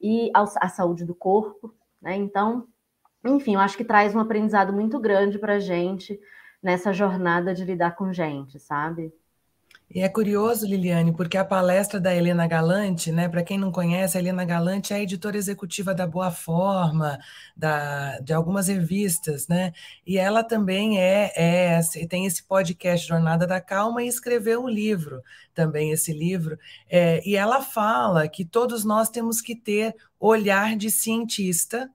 e 0.00 0.30
a 0.34 0.68
saúde 0.68 1.04
do 1.04 1.16
corpo, 1.16 1.74
né? 2.00 2.14
Então, 2.14 2.68
enfim, 3.24 3.54
eu 3.54 3.60
acho 3.60 3.76
que 3.76 3.84
traz 3.84 4.14
um 4.14 4.20
aprendizado 4.20 4.72
muito 4.72 5.00
grande 5.00 5.36
para 5.36 5.54
a 5.54 5.58
gente 5.58 6.16
nessa 6.62 6.92
jornada 6.92 7.54
de 7.54 7.64
lidar 7.64 7.92
com 7.96 8.12
gente, 8.12 8.58
sabe? 8.58 9.12
E 9.92 10.02
é 10.02 10.08
curioso, 10.08 10.64
Liliane, 10.66 11.12
porque 11.12 11.36
a 11.36 11.44
palestra 11.44 11.98
da 11.98 12.14
Helena 12.14 12.46
Galante, 12.46 13.10
né, 13.10 13.28
para 13.28 13.42
quem 13.42 13.58
não 13.58 13.72
conhece, 13.72 14.16
a 14.16 14.20
Helena 14.20 14.44
Galante 14.44 14.92
é 14.92 14.96
a 14.96 15.00
editora 15.00 15.36
executiva 15.36 15.92
da 15.92 16.06
Boa 16.06 16.30
Forma, 16.30 17.18
da, 17.56 18.20
de 18.20 18.32
algumas 18.32 18.68
revistas, 18.68 19.48
né? 19.48 19.72
E 20.06 20.16
ela 20.16 20.44
também 20.44 21.00
é, 21.00 21.32
é 21.34 21.80
tem 22.08 22.24
esse 22.24 22.44
podcast 22.44 23.08
Jornada 23.08 23.48
da 23.48 23.60
Calma 23.60 24.00
e 24.00 24.06
escreveu 24.06 24.62
um 24.62 24.68
livro, 24.68 25.22
também 25.52 25.90
esse 25.90 26.12
livro, 26.12 26.56
é, 26.88 27.20
e 27.28 27.34
ela 27.34 27.60
fala 27.60 28.28
que 28.28 28.44
todos 28.44 28.84
nós 28.84 29.10
temos 29.10 29.40
que 29.40 29.56
ter 29.56 29.96
olhar 30.20 30.76
de 30.76 30.88
cientista, 30.88 31.90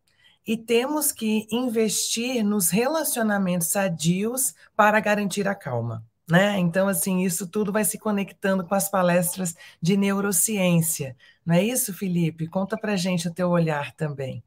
e 0.46 0.56
temos 0.56 1.12
que 1.12 1.48
investir 1.52 2.44
nos 2.44 2.70
relacionamentos 2.70 3.68
sadios 3.68 4.54
para 4.76 5.00
garantir 5.00 5.48
a 5.48 5.56
calma. 5.56 6.04
Né? 6.30 6.58
Então, 6.58 6.88
assim, 6.88 7.24
isso 7.24 7.48
tudo 7.48 7.72
vai 7.72 7.84
se 7.84 8.00
conectando 8.00 8.66
com 8.66 8.74
as 8.74 8.90
palestras 8.90 9.56
de 9.82 9.96
neurociência. 9.96 11.16
Não 11.46 11.56
é 11.56 11.64
isso, 11.64 11.94
Felipe? 11.94 12.48
Conta 12.48 12.76
para 12.78 12.96
gente 12.96 13.28
o 13.28 13.34
teu 13.34 13.50
olhar 13.50 13.94
também. 13.96 14.44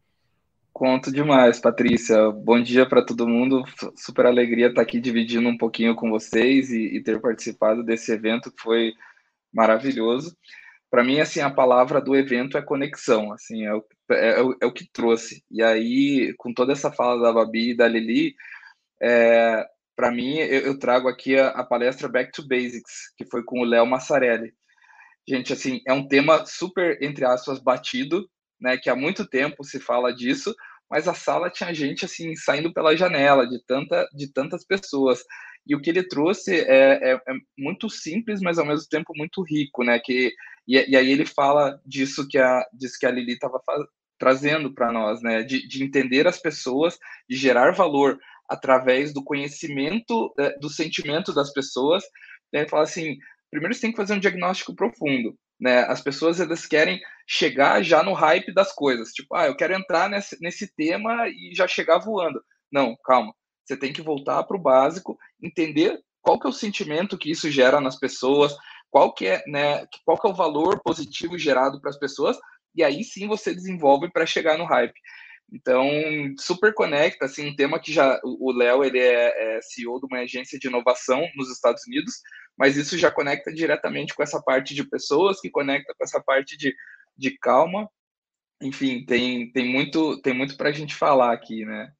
Conto 0.72 1.10
demais, 1.12 1.58
Patrícia. 1.58 2.30
Bom 2.30 2.60
dia 2.60 2.88
para 2.88 3.04
todo 3.04 3.28
mundo. 3.28 3.64
Super 3.96 4.26
alegria 4.26 4.68
estar 4.68 4.82
aqui 4.82 5.00
dividindo 5.00 5.48
um 5.48 5.58
pouquinho 5.58 5.94
com 5.94 6.10
vocês 6.10 6.70
e, 6.70 6.96
e 6.96 7.02
ter 7.02 7.20
participado 7.20 7.82
desse 7.82 8.12
evento 8.12 8.50
que 8.52 8.62
foi 8.62 8.92
maravilhoso. 9.52 10.36
Para 10.90 11.04
mim, 11.04 11.20
assim, 11.20 11.40
a 11.40 11.50
palavra 11.50 12.00
do 12.00 12.14
evento 12.14 12.56
é 12.56 12.62
conexão. 12.62 13.32
Assim, 13.32 13.64
é 13.64 13.74
o, 13.74 13.78
é, 13.78 13.82
é, 14.10 14.40
é 14.62 14.66
o 14.66 14.72
que 14.72 14.88
trouxe. 14.92 15.44
E 15.50 15.62
aí, 15.62 16.34
com 16.38 16.52
toda 16.52 16.72
essa 16.72 16.90
fala 16.92 17.22
da 17.22 17.32
Babi 17.32 17.70
e 17.70 17.76
da 17.76 17.86
Lili, 17.86 18.34
é, 19.02 19.66
para 19.96 20.10
mim, 20.10 20.38
eu, 20.38 20.60
eu, 20.60 20.78
trago 20.78 21.08
aqui 21.08 21.36
a, 21.36 21.48
a, 21.48 21.64
palestra 21.64 22.08
Back 22.08 22.32
to 22.32 22.46
Basics, 22.46 23.12
que 23.16 23.24
foi 23.24 23.42
com 23.42 23.60
o 23.60 23.64
Léo 23.64 23.86
Massarelli. 23.86 24.52
Gente, 25.28 25.52
assim, 25.52 25.80
é 25.86 25.92
um 25.92 26.06
tema 26.06 26.46
super, 26.46 26.98
entre 27.02 27.24
aspas, 27.24 27.58
batido, 27.58 28.28
né, 28.60 28.76
que 28.76 28.88
há 28.88 28.96
muito 28.96 29.26
tempo 29.26 29.64
se 29.64 29.78
fala 29.78 30.14
disso, 30.14 30.54
mas 30.90 31.06
a 31.06 31.14
sala 31.14 31.50
tinha 31.50 31.74
gente, 31.74 32.04
assim, 32.04 32.34
saindo 32.34 32.72
pela 32.72 32.96
janela, 32.96 33.46
de, 33.46 33.62
tanta, 33.66 34.08
de 34.14 34.32
tantas 34.32 34.64
pessoas. 34.64 35.22
E 35.66 35.76
o 35.76 35.80
que 35.80 35.90
ele 35.90 36.02
trouxe 36.02 36.60
é, 36.60 37.10
é, 37.10 37.14
é 37.14 37.34
muito 37.58 37.90
simples, 37.90 38.40
mas 38.40 38.58
ao 38.58 38.64
mesmo 38.64 38.88
tempo 38.88 39.12
muito 39.14 39.42
rico, 39.42 39.84
né, 39.84 39.98
que, 39.98 40.32
e, 40.66 40.76
e 40.90 40.96
aí 40.96 41.10
ele 41.10 41.26
fala 41.26 41.78
disso 41.84 42.26
que 42.26 42.38
a, 42.38 42.64
disso 42.72 42.96
que 42.98 43.06
a 43.06 43.10
Lili 43.10 43.32
estava 43.32 43.60
trazendo 44.18 44.72
para 44.74 44.92
nós, 44.92 45.22
né, 45.22 45.42
de, 45.42 45.66
de 45.66 45.84
entender 45.84 46.26
as 46.26 46.38
pessoas, 46.38 46.98
de 47.28 47.36
gerar 47.36 47.72
valor 47.72 48.18
através 48.48 49.12
do 49.12 49.22
conhecimento 49.22 50.32
é, 50.38 50.58
do 50.58 50.68
sentimento 50.68 51.32
das 51.32 51.52
pessoas. 51.52 52.02
Né? 52.52 52.66
Fala 52.66 52.84
assim, 52.84 53.16
primeiro 53.50 53.74
você 53.74 53.82
tem 53.82 53.90
que 53.90 53.96
fazer 53.96 54.14
um 54.14 54.20
diagnóstico 54.20 54.74
profundo. 54.74 55.36
Né? 55.60 55.80
As 55.80 56.00
pessoas 56.00 56.40
elas 56.40 56.66
querem 56.66 57.00
chegar 57.26 57.82
já 57.82 58.02
no 58.02 58.14
hype 58.14 58.54
das 58.54 58.72
coisas, 58.72 59.10
tipo, 59.12 59.34
ah, 59.34 59.46
eu 59.46 59.56
quero 59.56 59.74
entrar 59.74 60.08
nesse, 60.08 60.38
nesse 60.40 60.72
tema 60.74 61.28
e 61.28 61.52
já 61.54 61.68
chegar 61.68 61.98
voando. 61.98 62.40
Não, 62.72 62.96
calma. 63.04 63.34
Você 63.64 63.76
tem 63.76 63.92
que 63.92 64.00
voltar 64.00 64.42
para 64.44 64.56
o 64.56 64.60
básico, 64.60 65.18
entender 65.42 66.00
qual 66.22 66.38
que 66.38 66.46
é 66.46 66.50
o 66.50 66.52
sentimento 66.52 67.18
que 67.18 67.30
isso 67.30 67.50
gera 67.50 67.80
nas 67.80 67.98
pessoas, 67.98 68.56
qual 68.90 69.12
que 69.12 69.26
é, 69.26 69.42
né, 69.46 69.86
qual 70.04 70.18
que 70.18 70.26
é 70.26 70.30
o 70.30 70.34
valor 70.34 70.80
positivo 70.82 71.38
gerado 71.38 71.80
para 71.80 71.90
as 71.90 71.98
pessoas, 71.98 72.38
e 72.74 72.82
aí 72.82 73.02
sim 73.04 73.26
você 73.26 73.54
desenvolve 73.54 74.10
para 74.10 74.26
chegar 74.26 74.56
no 74.58 74.64
hype. 74.64 74.98
Então, 75.50 75.88
super 76.38 76.74
conecta, 76.74 77.24
assim, 77.24 77.48
um 77.48 77.56
tema 77.56 77.80
que 77.80 77.92
já 77.92 78.20
o 78.22 78.52
Léo 78.52 78.84
ele 78.84 78.98
é, 78.98 79.56
é, 79.56 79.62
CEO 79.62 79.98
de 79.98 80.06
uma 80.06 80.18
agência 80.20 80.58
de 80.58 80.68
inovação 80.68 81.26
nos 81.34 81.50
Estados 81.50 81.86
Unidos, 81.86 82.16
mas 82.56 82.76
isso 82.76 82.98
já 82.98 83.10
conecta 83.10 83.52
diretamente 83.52 84.14
com 84.14 84.22
essa 84.22 84.42
parte 84.42 84.74
de 84.74 84.84
pessoas, 84.84 85.40
que 85.40 85.48
conecta 85.50 85.94
com 85.96 86.04
essa 86.04 86.22
parte 86.22 86.56
de, 86.56 86.74
de 87.16 87.38
calma. 87.38 87.88
Enfim, 88.60 89.04
tem, 89.06 89.50
tem 89.52 89.72
muito 89.72 90.20
tem 90.20 90.34
muito 90.34 90.56
para 90.56 90.68
a 90.68 90.72
gente 90.72 90.94
falar 90.94 91.32
aqui, 91.32 91.64
né? 91.64 91.90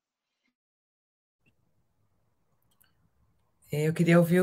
É, 3.71 3.87
eu 3.87 3.93
queria 3.93 4.19
ouvir, 4.19 4.43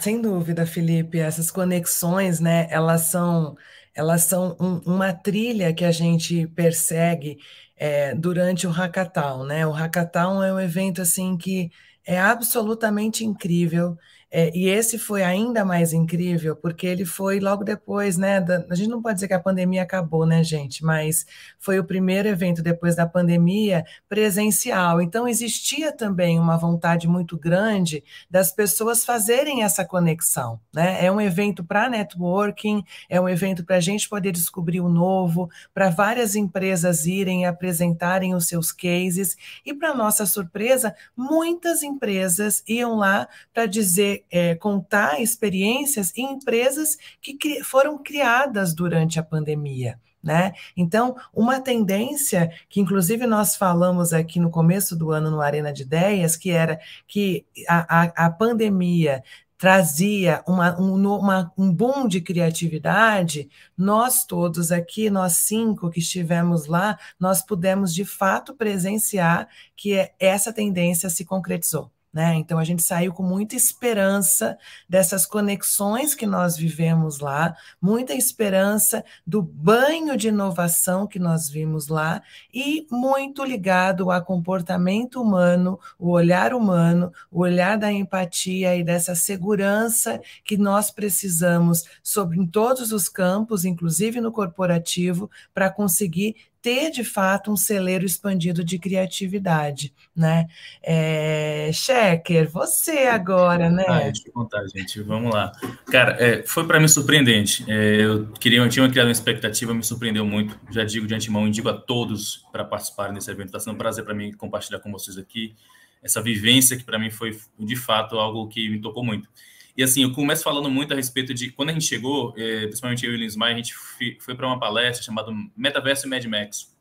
sem 0.00 0.20
dúvida, 0.20 0.66
Felipe, 0.66 1.18
essas 1.18 1.50
conexões, 1.50 2.40
né? 2.40 2.66
Elas 2.70 3.02
são 3.02 3.56
elas 3.94 4.22
são 4.22 4.56
um, 4.60 4.78
uma 4.86 5.12
trilha 5.12 5.72
que 5.74 5.84
a 5.84 5.90
gente 5.92 6.46
persegue 6.48 7.38
é, 7.76 8.14
durante 8.14 8.66
o 8.66 8.70
Hackathon, 8.70 9.44
né? 9.44 9.66
O 9.66 9.72
Hackathon 9.72 10.42
é 10.42 10.52
um 10.52 10.60
evento 10.60 11.02
assim 11.02 11.36
que 11.36 11.70
é 12.04 12.18
absolutamente 12.18 13.24
incrível. 13.24 13.96
É, 14.34 14.50
e 14.56 14.66
esse 14.66 14.98
foi 14.98 15.22
ainda 15.22 15.62
mais 15.62 15.92
incrível, 15.92 16.56
porque 16.56 16.86
ele 16.86 17.04
foi 17.04 17.38
logo 17.38 17.62
depois, 17.62 18.16
né? 18.16 18.40
Da, 18.40 18.64
a 18.70 18.74
gente 18.74 18.88
não 18.88 19.02
pode 19.02 19.16
dizer 19.16 19.28
que 19.28 19.34
a 19.34 19.38
pandemia 19.38 19.82
acabou, 19.82 20.24
né, 20.24 20.42
gente? 20.42 20.82
Mas 20.82 21.26
foi 21.58 21.78
o 21.78 21.84
primeiro 21.84 22.28
evento 22.28 22.62
depois 22.62 22.96
da 22.96 23.06
pandemia 23.06 23.84
presencial. 24.08 25.02
Então, 25.02 25.28
existia 25.28 25.92
também 25.92 26.38
uma 26.38 26.56
vontade 26.56 27.06
muito 27.06 27.36
grande 27.36 28.02
das 28.30 28.50
pessoas 28.50 29.04
fazerem 29.04 29.62
essa 29.64 29.84
conexão, 29.84 30.58
né? 30.72 31.04
É 31.04 31.12
um 31.12 31.20
evento 31.20 31.62
para 31.62 31.90
networking, 31.90 32.82
é 33.10 33.20
um 33.20 33.28
evento 33.28 33.62
para 33.62 33.76
a 33.76 33.80
gente 33.80 34.08
poder 34.08 34.32
descobrir 34.32 34.80
o 34.80 34.88
novo, 34.88 35.50
para 35.74 35.90
várias 35.90 36.34
empresas 36.34 37.04
irem 37.04 37.44
apresentarem 37.44 38.34
os 38.34 38.46
seus 38.46 38.72
cases, 38.72 39.36
e, 39.62 39.74
para 39.74 39.94
nossa 39.94 40.24
surpresa, 40.24 40.94
muitas 41.14 41.82
empresas 41.82 42.62
iam 42.66 42.96
lá 42.96 43.28
para 43.52 43.66
dizer 43.66 44.21
é, 44.30 44.54
contar 44.54 45.20
experiências 45.20 46.12
em 46.16 46.32
empresas 46.32 46.96
que 47.20 47.34
cri 47.34 47.62
foram 47.62 47.98
criadas 48.02 48.74
durante 48.74 49.18
a 49.18 49.22
pandemia. 49.22 49.98
Né? 50.22 50.52
Então, 50.76 51.16
uma 51.34 51.60
tendência 51.60 52.52
que, 52.68 52.80
inclusive, 52.80 53.26
nós 53.26 53.56
falamos 53.56 54.12
aqui 54.12 54.38
no 54.38 54.50
começo 54.50 54.96
do 54.96 55.10
ano 55.10 55.30
no 55.30 55.40
Arena 55.40 55.72
de 55.72 55.82
Ideias, 55.82 56.36
que 56.36 56.50
era 56.50 56.78
que 57.08 57.44
a, 57.68 58.02
a, 58.02 58.26
a 58.26 58.30
pandemia 58.30 59.24
trazia 59.62 60.42
uma, 60.44 60.76
um, 60.80 60.94
uma, 61.06 61.52
um 61.56 61.72
boom 61.72 62.08
de 62.08 62.20
criatividade, 62.20 63.48
nós 63.78 64.24
todos 64.24 64.72
aqui, 64.72 65.08
nós 65.08 65.34
cinco 65.34 65.88
que 65.88 66.00
estivemos 66.00 66.66
lá, 66.66 66.98
nós 67.18 67.42
pudemos 67.42 67.94
de 67.94 68.04
fato 68.04 68.54
presenciar 68.54 69.48
que 69.76 70.10
essa 70.18 70.52
tendência 70.52 71.08
se 71.08 71.24
concretizou. 71.24 71.92
Né? 72.12 72.34
Então 72.34 72.58
a 72.58 72.64
gente 72.64 72.82
saiu 72.82 73.14
com 73.14 73.22
muita 73.22 73.56
esperança 73.56 74.58
dessas 74.86 75.24
conexões 75.24 76.14
que 76.14 76.26
nós 76.26 76.58
vivemos 76.58 77.20
lá, 77.20 77.56
muita 77.80 78.12
esperança 78.12 79.02
do 79.26 79.40
banho 79.40 80.14
de 80.14 80.28
inovação 80.28 81.06
que 81.06 81.18
nós 81.18 81.48
vimos 81.48 81.88
lá 81.88 82.22
e 82.52 82.86
muito 82.90 83.42
ligado 83.42 84.10
ao 84.10 84.22
comportamento 84.22 85.22
humano, 85.22 85.80
o 85.98 86.10
olhar 86.10 86.52
humano, 86.52 87.10
o 87.30 87.40
olhar 87.40 87.78
da 87.78 87.90
empatia 87.90 88.76
e 88.76 88.84
dessa 88.84 89.14
segurança 89.14 90.20
que 90.44 90.58
nós 90.58 90.90
precisamos 90.90 91.84
sobre 92.02 92.38
em 92.38 92.46
todos 92.46 92.92
os 92.92 93.08
campos, 93.08 93.64
inclusive 93.64 94.20
no 94.20 94.30
corporativo, 94.30 95.30
para 95.54 95.70
conseguir 95.70 96.36
ter 96.62 96.90
de 96.90 97.02
fato 97.02 97.50
um 97.50 97.56
celeiro 97.56 98.06
expandido 98.06 98.64
de 98.64 98.78
criatividade, 98.78 99.92
né? 100.14 100.46
É, 100.80 101.70
Checker, 101.72 102.48
você 102.48 103.08
agora, 103.08 103.68
né? 103.68 103.84
Ah, 103.88 103.98
deixa 103.98 104.28
eu 104.28 104.32
contar, 104.32 104.64
gente. 104.68 105.02
Vamos 105.02 105.34
lá. 105.34 105.50
Cara, 105.90 106.16
é, 106.20 106.44
foi 106.46 106.64
para 106.64 106.78
mim 106.78 106.86
surpreendente. 106.86 107.64
É, 107.68 108.02
eu 108.02 108.28
queria, 108.38 108.60
eu 108.60 108.68
tinha 108.68 108.88
criado 108.88 109.08
uma 109.08 109.12
expectativa, 109.12 109.74
me 109.74 109.82
surpreendeu 109.82 110.24
muito. 110.24 110.58
Já 110.70 110.84
digo 110.84 111.06
de 111.06 111.14
antemão, 111.14 111.48
indico 111.48 111.68
a 111.68 111.74
todos 111.74 112.46
para 112.52 112.64
participarem 112.64 113.12
desse 113.12 113.30
evento. 113.30 113.46
Está 113.46 113.58
sendo 113.58 113.74
um 113.74 113.78
prazer 113.78 114.04
para 114.04 114.14
mim 114.14 114.32
compartilhar 114.32 114.78
com 114.78 114.92
vocês 114.92 115.18
aqui 115.18 115.54
essa 116.02 116.20
vivência 116.22 116.76
que 116.76 116.84
para 116.84 116.98
mim 116.98 117.10
foi 117.10 117.38
de 117.58 117.76
fato 117.76 118.18
algo 118.18 118.48
que 118.48 118.68
me 118.68 118.80
tocou 118.80 119.04
muito. 119.04 119.28
E 119.76 119.82
assim, 119.82 120.02
eu 120.02 120.12
começo 120.12 120.44
falando 120.44 120.70
muito 120.70 120.92
a 120.92 120.96
respeito 120.96 121.32
de 121.32 121.50
quando 121.50 121.70
a 121.70 121.72
gente 121.72 121.86
chegou, 121.86 122.34
é, 122.36 122.66
principalmente 122.66 123.06
eu 123.06 123.12
e 123.12 123.14
o 123.14 123.18
Linsmar, 123.18 123.52
a 123.52 123.56
gente 123.56 123.74
foi 124.20 124.34
para 124.34 124.46
uma 124.46 124.58
palestra 124.58 125.02
chamada 125.02 125.32
Metaverso 125.56 126.06
e 126.06 126.10
Mad 126.10 126.24
Max. 126.26 126.72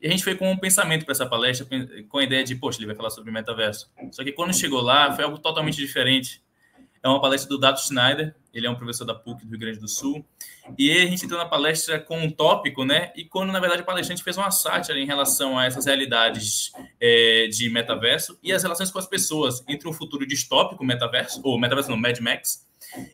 E 0.00 0.06
a 0.06 0.10
gente 0.10 0.22
foi 0.22 0.34
com 0.34 0.50
um 0.50 0.56
pensamento 0.56 1.06
para 1.06 1.12
essa 1.12 1.24
palestra, 1.24 1.66
com 2.08 2.18
a 2.18 2.22
ideia 2.22 2.44
de, 2.44 2.54
poxa, 2.54 2.78
ele 2.78 2.86
vai 2.86 2.94
falar 2.94 3.08
sobre 3.08 3.30
metaverso. 3.32 3.90
Só 4.12 4.22
que 4.22 4.32
quando 4.32 4.52
chegou 4.52 4.82
lá, 4.82 5.10
foi 5.14 5.24
algo 5.24 5.38
totalmente 5.38 5.76
diferente. 5.76 6.43
É 7.04 7.08
uma 7.08 7.20
palestra 7.20 7.50
do 7.50 7.58
Dato 7.58 7.82
Schneider, 7.82 8.34
ele 8.54 8.66
é 8.66 8.70
um 8.70 8.74
professor 8.74 9.04
da 9.04 9.14
PUC 9.14 9.44
do 9.44 9.50
Rio 9.50 9.58
Grande 9.58 9.78
do 9.78 9.86
Sul. 9.86 10.24
E 10.78 10.90
a 10.90 11.04
gente 11.04 11.26
entrou 11.26 11.38
na 11.38 11.44
palestra 11.44 12.00
com 12.00 12.18
um 12.18 12.30
tópico, 12.30 12.82
né? 12.82 13.12
E 13.14 13.26
quando, 13.26 13.52
na 13.52 13.60
verdade, 13.60 13.82
a 13.82 13.84
palestrante 13.84 14.22
fez 14.22 14.38
uma 14.38 14.50
sátira 14.50 14.98
em 14.98 15.04
relação 15.04 15.58
a 15.58 15.66
essas 15.66 15.84
realidades 15.84 16.72
é, 16.98 17.46
de 17.48 17.68
metaverso 17.68 18.38
e 18.42 18.54
as 18.54 18.62
relações 18.62 18.90
com 18.90 18.98
as 18.98 19.06
pessoas 19.06 19.62
entre 19.68 19.86
um 19.86 19.92
futuro 19.92 20.26
distópico, 20.26 20.82
metaverso, 20.82 21.42
ou 21.44 21.60
metaverso 21.60 21.90
não, 21.90 21.98
Mad 21.98 22.18
Max, 22.20 22.66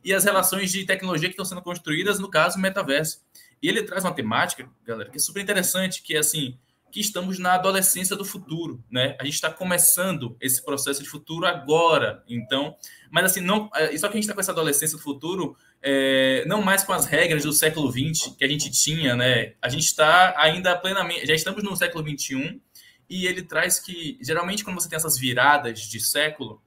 e 0.04 0.14
as 0.14 0.22
relações 0.22 0.70
de 0.70 0.84
tecnologia 0.84 1.28
que 1.28 1.32
estão 1.32 1.44
sendo 1.44 1.60
construídas, 1.60 2.20
no 2.20 2.30
caso, 2.30 2.60
metaverso. 2.60 3.20
E 3.60 3.68
ele 3.68 3.82
traz 3.82 4.04
uma 4.04 4.14
temática, 4.14 4.68
galera, 4.86 5.10
que 5.10 5.16
é 5.16 5.20
super 5.20 5.42
interessante, 5.42 6.00
que 6.00 6.14
é 6.14 6.20
assim, 6.20 6.56
que 6.90 7.00
estamos 7.00 7.38
na 7.38 7.54
adolescência 7.54 8.16
do 8.16 8.24
futuro, 8.24 8.82
né? 8.90 9.16
A 9.18 9.24
gente 9.24 9.34
está 9.34 9.50
começando 9.50 10.36
esse 10.40 10.64
processo 10.64 11.02
de 11.02 11.08
futuro 11.08 11.46
agora, 11.46 12.22
então, 12.28 12.76
mas 13.10 13.24
assim 13.24 13.40
não, 13.40 13.70
é, 13.74 13.96
só 13.96 14.08
que 14.08 14.14
a 14.14 14.16
gente 14.16 14.24
está 14.24 14.34
com 14.34 14.40
essa 14.40 14.52
adolescência 14.52 14.96
do 14.96 15.02
futuro, 15.02 15.56
é, 15.82 16.44
não 16.46 16.62
mais 16.62 16.82
com 16.82 16.92
as 16.92 17.06
regras 17.06 17.44
do 17.44 17.52
século 17.52 17.90
XX 17.90 18.34
que 18.36 18.44
a 18.44 18.48
gente 18.48 18.70
tinha, 18.70 19.14
né? 19.14 19.54
A 19.62 19.68
gente 19.68 19.84
está 19.84 20.34
ainda 20.36 20.76
plenamente, 20.76 21.26
já 21.26 21.34
estamos 21.34 21.62
no 21.62 21.76
século 21.76 22.04
XXI 22.08 22.60
e 23.08 23.26
ele 23.26 23.42
traz 23.42 23.78
que 23.78 24.18
geralmente 24.20 24.64
quando 24.64 24.80
você 24.80 24.88
tem 24.88 24.96
essas 24.96 25.18
viradas 25.18 25.80
de 25.80 26.00
século, 26.00 26.60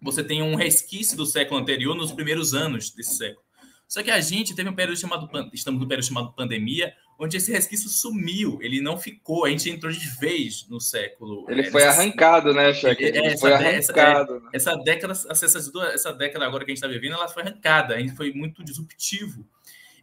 você 0.00 0.22
tem 0.22 0.42
um 0.42 0.54
resquício 0.54 1.16
do 1.16 1.26
século 1.26 1.60
anterior 1.60 1.94
nos 1.94 2.12
primeiros 2.12 2.54
anos 2.54 2.90
desse 2.90 3.16
século. 3.16 3.42
Só 3.88 4.02
que 4.02 4.10
a 4.10 4.20
gente 4.20 4.54
teve 4.54 4.68
um 4.68 4.74
período 4.74 4.98
chamado, 4.98 5.28
estamos 5.52 5.80
no 5.80 5.88
período 5.88 6.04
chamado 6.04 6.32
pandemia, 6.34 6.94
onde 7.18 7.36
esse 7.36 7.50
resquício 7.50 7.88
sumiu, 7.88 8.58
ele 8.62 8.80
não 8.80 8.96
ficou, 8.96 9.44
a 9.44 9.50
gente 9.50 9.68
entrou 9.68 9.92
de 9.92 10.08
vez 10.20 10.66
no 10.68 10.80
século. 10.80 11.44
Ele 11.48 11.62
é, 11.62 11.70
foi 11.70 11.82
arrancado, 11.82 12.54
né, 12.54 12.72
Cheque? 12.72 13.04
Ele 13.04 13.18
essa, 13.18 13.40
foi 13.40 13.52
arrancado. 13.52 14.36
Essa, 14.52 14.70
é, 14.70 14.74
essa 14.74 14.76
década, 14.76 15.12
essa, 15.12 15.46
essa 15.94 16.12
década 16.12 16.46
agora 16.46 16.64
que 16.64 16.70
a 16.70 16.74
gente 16.74 16.84
está 16.84 16.88
vivendo, 16.88 17.14
ela 17.14 17.28
foi 17.28 17.42
arrancada, 17.42 17.96
a 17.96 17.98
gente 17.98 18.14
foi 18.14 18.32
muito 18.32 18.62
disruptivo 18.62 19.44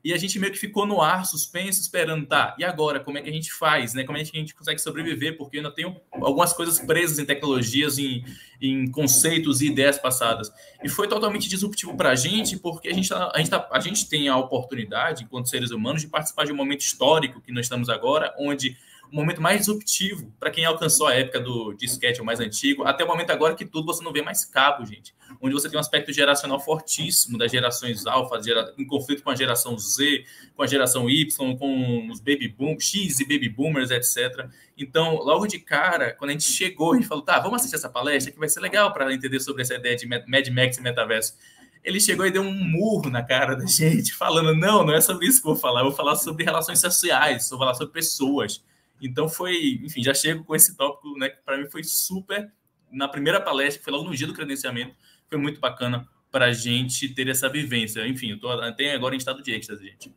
e 0.06 0.14
a 0.14 0.18
gente 0.18 0.38
meio 0.38 0.54
que 0.54 0.60
ficou 0.60 0.86
no 0.86 1.02
ar, 1.02 1.26
suspenso, 1.26 1.82
esperando, 1.82 2.28
tá, 2.28 2.56
e 2.60 2.64
agora, 2.64 3.00
como 3.00 3.18
é 3.18 3.24
que 3.24 3.30
a 3.30 3.34
gente 3.34 3.52
faz, 3.52 3.96
né? 3.96 4.04
Como 4.04 4.16
é 4.16 4.24
que 4.24 4.38
a 4.38 4.40
gente 4.40 4.54
consegue 4.54 4.80
sobreviver? 4.80 5.36
Porque 5.36 5.58
ainda 5.58 5.72
tenho 5.72 6.00
algumas 6.12 6.54
coisas 6.54 6.80
presas 6.80 7.18
em 7.18 7.26
tecnologias, 7.26 7.98
em, 7.98 8.24
em 8.62 8.86
conceitos 8.92 9.62
e 9.62 9.66
ideias 9.66 9.98
passadas. 9.98 10.52
E 10.84 10.90
foi 10.90 11.08
totalmente 11.08 11.50
disruptivo 11.50 11.98
para 11.98 12.12
a 12.12 12.16
gente, 12.16 12.56
porque 12.56 12.88
a 12.88 12.94
gente, 12.94 13.10
tá, 13.10 13.32
a, 13.34 13.40
gente 13.40 13.50
tá, 13.50 13.68
a 13.72 13.80
gente 13.80 14.08
tem 14.08 14.30
a 14.30 14.38
oportunidade, 14.38 15.24
enquanto 15.24 15.50
seres 15.50 15.72
humanos, 15.72 16.04
de 16.04 16.08
participar 16.08 16.46
de 16.46 16.52
um 16.52 16.56
momento 16.56 16.82
histórico 16.82 17.42
que 17.42 17.52
nós 17.52 17.66
estamos 17.66 17.90
agora, 17.90 18.32
onde 18.38 18.78
o 19.12 19.16
momento 19.16 19.42
mais 19.42 19.60
disruptivo 19.60 20.32
para 20.40 20.50
quem 20.52 20.66
alcançou 20.66 21.08
a 21.08 21.14
época 21.14 21.40
do 21.40 21.74
disquete, 21.74 22.22
mais 22.22 22.40
antigo, 22.40 22.84
até 22.84 23.04
o 23.04 23.08
momento 23.08 23.32
agora 23.32 23.56
que 23.56 23.66
tudo 23.66 23.86
você 23.86 24.04
não 24.04 24.12
vê 24.12 24.22
mais 24.22 24.46
cabo, 24.46 24.86
gente. 24.86 25.14
Onde 25.42 25.54
você 25.54 25.70
tem 25.70 25.78
um 25.78 25.80
aspecto 25.80 26.12
geracional 26.12 26.60
fortíssimo 26.60 27.38
das 27.38 27.52
gerações 27.52 28.06
alfa, 28.06 28.42
gera, 28.42 28.74
em 28.78 28.86
conflito 28.86 29.24
com 29.24 29.30
a 29.30 29.36
geração 29.36 29.78
Z, 29.78 30.26
com 30.56 30.64
a 30.64 30.68
geração 30.68 31.10
Y, 31.10 31.58
com 31.58 32.10
os 32.10 32.20
baby 32.20 32.48
boom, 32.48 32.80
X 32.80 33.20
e 33.20 33.24
baby 33.24 33.50
boomers, 33.50 33.92
etc. 33.92 34.48
Então, 34.78 35.16
logo 35.16 35.48
de 35.48 35.60
cara, 35.60 36.14
quando 36.14 36.30
a 36.30 36.34
gente 36.34 36.46
chegou, 36.46 36.94
a 36.94 36.96
gente 36.96 37.08
falou, 37.08 37.24
tá, 37.24 37.40
vamos 37.40 37.58
assistir 37.58 37.76
essa 37.76 37.90
palestra 37.90 38.32
que 38.32 38.40
vai 38.40 38.50
ser 38.50 38.60
legal 38.60 38.92
para 38.94 39.14
entender 39.14 39.40
sobre 39.40 39.62
essa 39.62 39.76
ideia 39.76 39.96
de 39.96 40.08
Mad 40.08 40.48
Max 40.50 40.78
e 40.78 40.82
metaverso 40.82 41.34
ele 41.86 42.00
chegou 42.00 42.26
e 42.26 42.32
deu 42.32 42.42
um 42.42 42.52
murro 42.52 43.12
na 43.12 43.22
cara 43.22 43.56
da 43.56 43.66
gente, 43.68 44.12
falando: 44.14 44.56
não, 44.56 44.84
não 44.84 44.94
é 44.94 45.00
sobre 45.00 45.28
isso 45.28 45.40
que 45.40 45.48
eu 45.48 45.54
vou 45.54 45.62
falar, 45.62 45.82
eu 45.82 45.86
vou 45.86 45.96
falar 45.96 46.16
sobre 46.16 46.44
relações 46.44 46.80
sociais, 46.80 47.48
vou 47.50 47.60
falar 47.60 47.76
sobre 47.76 47.94
pessoas. 47.94 48.64
Então 49.02 49.28
foi, 49.28 49.82
enfim, 49.84 50.04
já 50.04 50.14
chego 50.14 50.44
com 50.44 50.56
esse 50.56 50.76
tópico, 50.76 51.18
né, 51.18 51.30
que 51.30 51.44
para 51.44 51.58
mim 51.58 51.70
foi 51.70 51.84
super 51.84 52.52
na 52.92 53.08
primeira 53.08 53.42
palestra, 53.42 53.80
que 53.80 53.84
foi 53.84 53.94
logo 53.94 54.06
no 54.10 54.16
dia 54.16 54.28
do 54.28 54.34
credenciamento, 54.34 54.96
foi 55.28 55.38
muito 55.38 55.60
bacana 55.60 56.08
para 56.32 56.46
a 56.46 56.54
gente 56.54 57.10
ter 57.10 57.28
essa 57.28 57.50
vivência. 57.50 58.08
Enfim, 58.08 58.32
eu 58.32 58.40
tô 58.40 58.50
até 58.50 58.94
agora 58.94 59.16
em 59.16 59.18
estado 59.18 59.42
de 59.42 59.52
êxtase, 59.52 59.86
gente. 59.86 60.14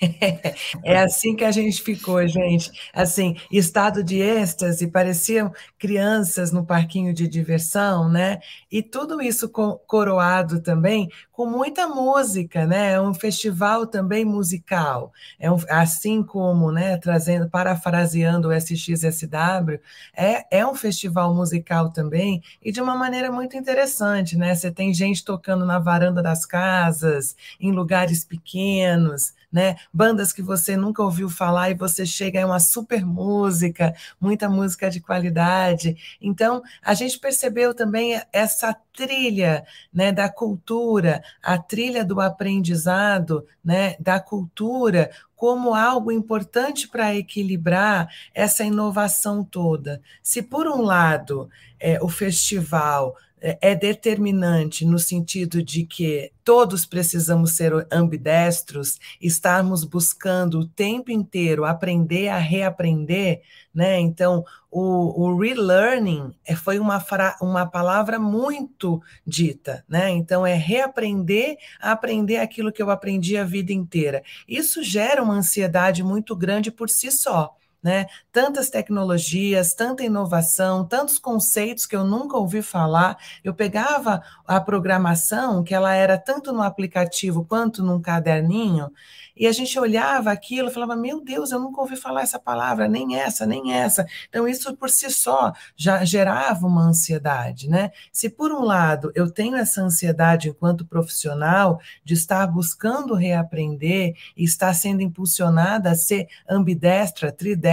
É 0.82 0.98
assim 0.98 1.36
que 1.36 1.44
a 1.44 1.50
gente 1.50 1.82
ficou, 1.82 2.26
gente. 2.26 2.70
Assim, 2.92 3.36
estado 3.52 4.02
de 4.02 4.18
êxtase, 4.18 4.90
pareciam 4.90 5.52
crianças 5.78 6.50
no 6.50 6.64
parquinho 6.64 7.12
de 7.12 7.28
diversão, 7.28 8.08
né? 8.08 8.38
E 8.70 8.82
tudo 8.82 9.20
isso 9.20 9.50
coroado 9.50 10.62
também 10.62 11.08
com 11.40 11.46
muita 11.46 11.88
música, 11.88 12.66
né? 12.66 12.92
É 12.92 13.00
um 13.00 13.14
festival 13.14 13.86
também 13.86 14.26
musical. 14.26 15.10
É 15.38 15.50
um, 15.50 15.56
assim 15.70 16.22
como, 16.22 16.70
né, 16.70 16.98
trazendo, 16.98 17.48
parafraseando 17.48 18.48
o 18.48 18.52
SXSW, 18.52 19.80
é, 20.14 20.58
é 20.58 20.66
um 20.66 20.74
festival 20.74 21.34
musical 21.34 21.90
também, 21.90 22.42
e 22.62 22.70
de 22.70 22.82
uma 22.82 22.94
maneira 22.94 23.32
muito 23.32 23.56
interessante, 23.56 24.36
né? 24.36 24.54
Você 24.54 24.70
tem 24.70 24.92
gente 24.92 25.24
tocando 25.24 25.64
na 25.64 25.78
varanda 25.78 26.22
das 26.22 26.44
casas, 26.44 27.34
em 27.58 27.72
lugares 27.72 28.22
pequenos, 28.22 29.32
né? 29.50 29.76
Bandas 29.92 30.32
que 30.32 30.42
você 30.42 30.76
nunca 30.76 31.02
ouviu 31.02 31.28
falar 31.28 31.70
e 31.70 31.74
você 31.74 32.06
chega 32.06 32.40
é 32.40 32.46
uma 32.46 32.60
super 32.60 33.04
música, 33.04 33.94
muita 34.20 34.48
música 34.48 34.90
de 34.90 35.00
qualidade. 35.00 35.96
Então, 36.20 36.62
a 36.82 36.94
gente 36.94 37.18
percebeu 37.18 37.74
também 37.74 38.20
essa 38.32 38.76
trilha, 38.92 39.64
né, 39.92 40.12
da 40.12 40.28
cultura, 40.28 41.22
a 41.42 41.58
trilha 41.58 42.04
do 42.04 42.20
aprendizado, 42.20 43.46
né, 43.64 43.96
da 43.98 44.20
cultura 44.20 45.10
como 45.36 45.74
algo 45.74 46.12
importante 46.12 46.86
para 46.86 47.14
equilibrar 47.14 48.08
essa 48.34 48.62
inovação 48.62 49.42
toda. 49.42 50.02
Se 50.22 50.42
por 50.42 50.66
um 50.66 50.82
lado 50.82 51.48
é, 51.78 51.98
o 52.02 52.08
festival 52.08 53.16
é, 53.40 53.58
é 53.60 53.74
determinante 53.74 54.84
no 54.84 54.98
sentido 54.98 55.62
de 55.62 55.84
que 55.84 56.32
todos 56.44 56.84
precisamos 56.84 57.52
ser 57.52 57.86
ambidestros, 57.90 58.98
estarmos 59.20 59.84
buscando 59.84 60.60
o 60.60 60.66
tempo 60.66 61.10
inteiro 61.10 61.64
aprender 61.64 62.28
a 62.28 62.38
reaprender, 62.38 63.42
né? 63.74 63.98
Então, 64.00 64.44
o, 64.70 65.24
o 65.24 65.38
relearning 65.38 66.34
é, 66.44 66.54
foi 66.54 66.78
uma, 66.78 67.04
uma 67.40 67.66
palavra 67.66 68.18
muito 68.18 69.00
dita, 69.26 69.84
né? 69.88 70.10
Então, 70.10 70.46
é 70.46 70.54
reaprender 70.54 71.56
a 71.80 71.92
aprender 71.92 72.38
aquilo 72.38 72.72
que 72.72 72.82
eu 72.82 72.90
aprendi 72.90 73.36
a 73.36 73.44
vida 73.44 73.72
inteira. 73.72 74.22
Isso 74.46 74.82
gera 74.82 75.22
uma 75.22 75.34
ansiedade 75.34 76.02
muito 76.02 76.34
grande 76.36 76.70
por 76.70 76.88
si 76.88 77.10
só 77.10 77.56
né? 77.82 78.06
Tantas 78.30 78.68
tecnologias, 78.68 79.74
tanta 79.74 80.04
inovação, 80.04 80.84
tantos 80.84 81.18
conceitos 81.18 81.86
que 81.86 81.96
eu 81.96 82.04
nunca 82.04 82.36
ouvi 82.36 82.62
falar. 82.62 83.16
Eu 83.42 83.54
pegava 83.54 84.22
a 84.46 84.60
programação, 84.60 85.64
que 85.64 85.74
ela 85.74 85.94
era 85.94 86.18
tanto 86.18 86.52
no 86.52 86.62
aplicativo 86.62 87.44
quanto 87.44 87.82
num 87.82 88.00
caderninho, 88.00 88.90
e 89.34 89.46
a 89.46 89.52
gente 89.52 89.78
olhava 89.78 90.30
aquilo 90.30 90.68
e 90.68 90.72
falava: 90.72 90.94
Meu 90.94 91.22
Deus, 91.22 91.50
eu 91.50 91.58
nunca 91.58 91.80
ouvi 91.80 91.96
falar 91.96 92.22
essa 92.22 92.38
palavra, 92.38 92.86
nem 92.86 93.16
essa, 93.16 93.46
nem 93.46 93.72
essa. 93.72 94.06
Então, 94.28 94.46
isso 94.46 94.76
por 94.76 94.90
si 94.90 95.10
só 95.10 95.52
já 95.74 96.04
gerava 96.04 96.66
uma 96.66 96.82
ansiedade, 96.82 97.68
né? 97.68 97.90
Se 98.12 98.28
por 98.28 98.52
um 98.52 98.62
lado 98.62 99.10
eu 99.14 99.30
tenho 99.30 99.56
essa 99.56 99.80
ansiedade 99.80 100.50
enquanto 100.50 100.84
profissional 100.84 101.80
de 102.04 102.12
estar 102.14 102.46
buscando 102.46 103.14
reaprender 103.14 104.14
e 104.36 104.44
estar 104.44 104.74
sendo 104.74 105.00
impulsionada 105.00 105.90
a 105.90 105.94
ser 105.94 106.28
ambidestra, 106.48 107.32
tridestra 107.32 107.69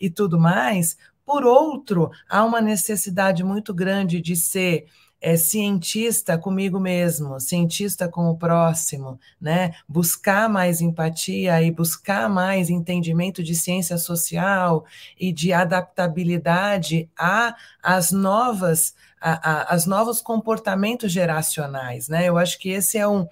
e 0.00 0.08
tudo 0.08 0.38
mais, 0.38 0.96
por 1.24 1.44
outro, 1.44 2.10
há 2.28 2.44
uma 2.44 2.60
necessidade 2.60 3.44
muito 3.44 3.74
grande 3.74 4.20
de 4.20 4.34
ser 4.34 4.86
é 5.20 5.36
cientista 5.36 6.38
comigo 6.38 6.78
mesmo, 6.78 7.40
cientista 7.40 8.08
com 8.08 8.30
o 8.30 8.36
próximo, 8.36 9.18
né? 9.40 9.72
Buscar 9.88 10.48
mais 10.48 10.80
empatia 10.80 11.60
e 11.60 11.72
buscar 11.72 12.28
mais 12.28 12.70
entendimento 12.70 13.42
de 13.42 13.54
ciência 13.54 13.98
social 13.98 14.84
e 15.18 15.32
de 15.32 15.52
adaptabilidade 15.52 17.10
a 17.18 17.56
as 17.82 18.12
novas 18.12 18.94
a, 19.20 19.50
a, 19.50 19.74
as 19.74 19.86
novos 19.86 20.20
comportamentos 20.20 21.10
geracionais, 21.10 22.08
né? 22.08 22.28
Eu 22.28 22.38
acho 22.38 22.58
que 22.58 22.68
esse 22.68 22.96
é 22.96 23.08
um 23.08 23.26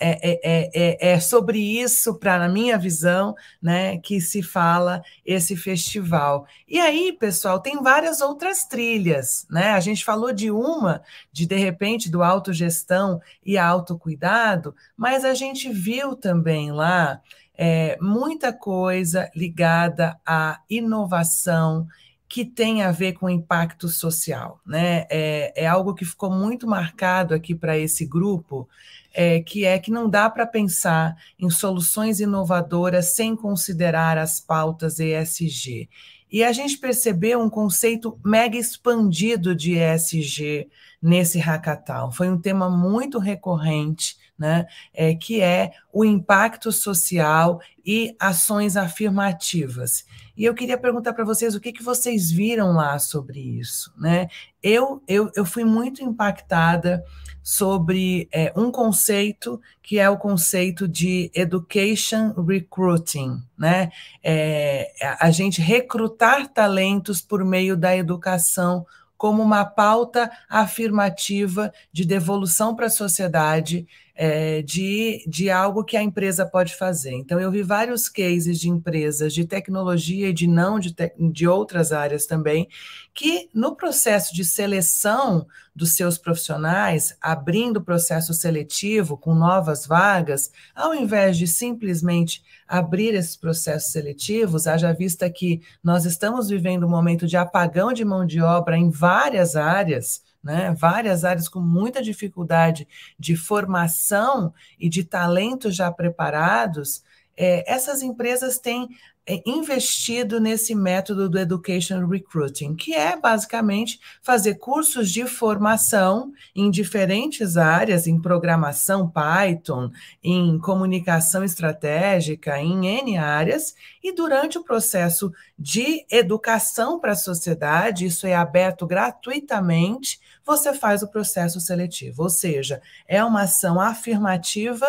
é, 0.00 0.40
é, 0.42 0.70
é, 0.74 1.12
é 1.12 1.20
sobre 1.20 1.58
isso, 1.58 2.14
para 2.14 2.38
na 2.38 2.48
minha 2.48 2.78
visão, 2.78 3.34
né, 3.60 3.98
que 3.98 4.20
se 4.20 4.42
fala 4.42 5.02
esse 5.24 5.54
festival. 5.56 6.46
E 6.66 6.80
aí, 6.80 7.12
pessoal, 7.12 7.60
tem 7.60 7.82
várias 7.82 8.20
outras 8.20 8.64
trilhas, 8.64 9.46
né? 9.50 9.72
A 9.72 9.80
gente 9.80 10.04
falou 10.04 10.32
de 10.32 10.50
uma, 10.50 11.02
de 11.30 11.46
de 11.46 11.56
repente, 11.56 12.10
do 12.10 12.22
autogestão 12.22 13.20
e 13.44 13.58
autocuidado, 13.58 14.74
mas 14.96 15.24
a 15.24 15.34
gente 15.34 15.70
viu 15.70 16.16
também 16.16 16.72
lá 16.72 17.20
é, 17.62 17.98
muita 18.00 18.54
coisa 18.54 19.30
ligada 19.36 20.18
à 20.24 20.60
inovação 20.70 21.86
que 22.30 22.44
tem 22.44 22.82
a 22.82 22.92
ver 22.92 23.14
com 23.14 23.28
impacto 23.28 23.88
social. 23.88 24.60
Né? 24.64 25.04
É, 25.10 25.64
é 25.64 25.66
algo 25.66 25.94
que 25.94 26.04
ficou 26.04 26.30
muito 26.30 26.66
marcado 26.66 27.34
aqui 27.34 27.56
para 27.56 27.76
esse 27.76 28.06
grupo, 28.06 28.68
é, 29.12 29.40
que 29.40 29.64
é 29.64 29.78
que 29.78 29.90
não 29.90 30.08
dá 30.08 30.28
para 30.30 30.46
pensar 30.46 31.16
em 31.38 31.50
soluções 31.50 32.20
inovadoras 32.20 33.06
sem 33.06 33.34
considerar 33.34 34.18
as 34.18 34.40
pautas 34.40 35.00
ESG. 35.00 35.88
E 36.30 36.44
a 36.44 36.52
gente 36.52 36.78
percebeu 36.78 37.40
um 37.40 37.50
conceito 37.50 38.18
mega 38.24 38.56
expandido 38.56 39.54
de 39.54 39.76
ESG 39.76 40.68
nesse 41.02 41.38
hackathon. 41.38 42.12
Foi 42.12 42.28
um 42.28 42.40
tema 42.40 42.70
muito 42.70 43.18
recorrente 43.18 44.16
né, 44.40 44.66
é, 44.94 45.14
que 45.14 45.42
é 45.42 45.72
o 45.92 46.02
impacto 46.02 46.72
social 46.72 47.60
e 47.84 48.16
ações 48.18 48.74
afirmativas. 48.74 50.06
E 50.34 50.46
eu 50.46 50.54
queria 50.54 50.78
perguntar 50.78 51.12
para 51.12 51.26
vocês 51.26 51.54
o 51.54 51.60
que, 51.60 51.70
que 51.70 51.82
vocês 51.82 52.30
viram 52.30 52.72
lá 52.72 52.98
sobre 52.98 53.38
isso. 53.38 53.92
Né? 53.98 54.28
Eu, 54.62 55.02
eu, 55.06 55.30
eu 55.36 55.44
fui 55.44 55.62
muito 55.62 56.02
impactada 56.02 57.04
sobre 57.42 58.28
é, 58.32 58.50
um 58.56 58.70
conceito 58.70 59.60
que 59.82 59.98
é 59.98 60.08
o 60.08 60.16
conceito 60.16 60.88
de 60.88 61.30
education 61.34 62.32
recruiting, 62.42 63.42
né? 63.58 63.90
É, 64.22 64.92
a 65.18 65.30
gente 65.30 65.60
recrutar 65.60 66.48
talentos 66.48 67.20
por 67.20 67.44
meio 67.44 67.76
da 67.76 67.96
educação 67.96 68.86
como 69.20 69.42
uma 69.42 69.66
pauta 69.66 70.30
afirmativa 70.48 71.70
de 71.92 72.06
devolução 72.06 72.74
para 72.74 72.86
a 72.86 72.90
sociedade 72.90 73.86
é, 74.14 74.62
de, 74.62 75.24
de 75.26 75.50
algo 75.50 75.84
que 75.84 75.96
a 75.96 76.02
empresa 76.02 76.44
pode 76.44 76.74
fazer. 76.76 77.12
Então, 77.12 77.40
eu 77.40 77.50
vi 77.50 77.62
vários 77.62 78.08
cases 78.08 78.58
de 78.58 78.68
empresas 78.68 79.32
de 79.32 79.44
tecnologia 79.44 80.28
e 80.28 80.32
de 80.32 80.46
não 80.46 80.78
de, 80.78 80.92
te, 80.92 81.12
de 81.18 81.46
outras 81.46 81.92
áreas 81.92 82.26
também, 82.26 82.68
que 83.14 83.48
no 83.54 83.74
processo 83.74 84.34
de 84.34 84.44
seleção 84.44 85.46
dos 85.74 85.92
seus 85.92 86.18
profissionais, 86.18 87.16
abrindo 87.20 87.78
o 87.78 87.84
processo 87.84 88.34
seletivo 88.34 89.16
com 89.16 89.34
novas 89.34 89.86
vagas, 89.86 90.50
ao 90.74 90.94
invés 90.94 91.36
de 91.38 91.46
simplesmente 91.46 92.42
abrir 92.66 93.14
esses 93.14 93.36
processos 93.36 93.90
seletivos, 93.90 94.66
haja 94.66 94.92
vista 94.92 95.30
que 95.30 95.62
nós 95.82 96.04
estamos 96.04 96.48
vivendo 96.48 96.86
um 96.86 96.90
momento 96.90 97.26
de 97.26 97.36
apagão 97.36 97.92
de 97.92 98.04
mão 98.04 98.26
de 98.26 98.40
obra 98.40 98.76
em 98.76 98.90
várias 98.90 99.56
áreas 99.56 100.22
né? 100.42 100.74
várias 100.76 101.24
áreas 101.24 101.48
com 101.48 101.60
muita 101.60 102.02
dificuldade 102.02 102.86
de 103.18 103.36
formação 103.36 104.52
e 104.78 104.88
de 104.88 105.04
talentos 105.04 105.76
já 105.76 105.90
preparados, 105.90 107.02
é, 107.36 107.64
essas 107.72 108.02
empresas 108.02 108.58
têm 108.58 108.88
é, 109.26 109.40
investido 109.46 110.40
nesse 110.40 110.74
método 110.74 111.28
do 111.28 111.38
Education 111.38 112.06
Recruiting, 112.06 112.74
que 112.74 112.94
é 112.94 113.16
basicamente 113.16 114.00
fazer 114.20 114.56
cursos 114.56 115.10
de 115.10 115.24
formação 115.24 116.32
em 116.54 116.70
diferentes 116.70 117.56
áreas, 117.56 118.06
em 118.06 118.20
programação 118.20 119.08
Python, 119.08 119.90
em 120.22 120.58
comunicação 120.58 121.44
estratégica, 121.44 122.58
em 122.58 122.86
N 122.86 123.18
áreas, 123.18 123.74
e 124.02 124.12
durante 124.12 124.58
o 124.58 124.64
processo 124.64 125.32
de 125.56 126.04
educação 126.10 126.98
para 126.98 127.12
a 127.12 127.16
sociedade, 127.16 128.06
isso 128.06 128.26
é 128.26 128.34
aberto 128.34 128.86
gratuitamente 128.86 130.18
você 130.44 130.72
faz 130.72 131.02
o 131.02 131.08
processo 131.08 131.60
seletivo. 131.60 132.22
Ou 132.22 132.30
seja, 132.30 132.80
é 133.06 133.24
uma 133.24 133.42
ação 133.42 133.80
afirmativa, 133.80 134.86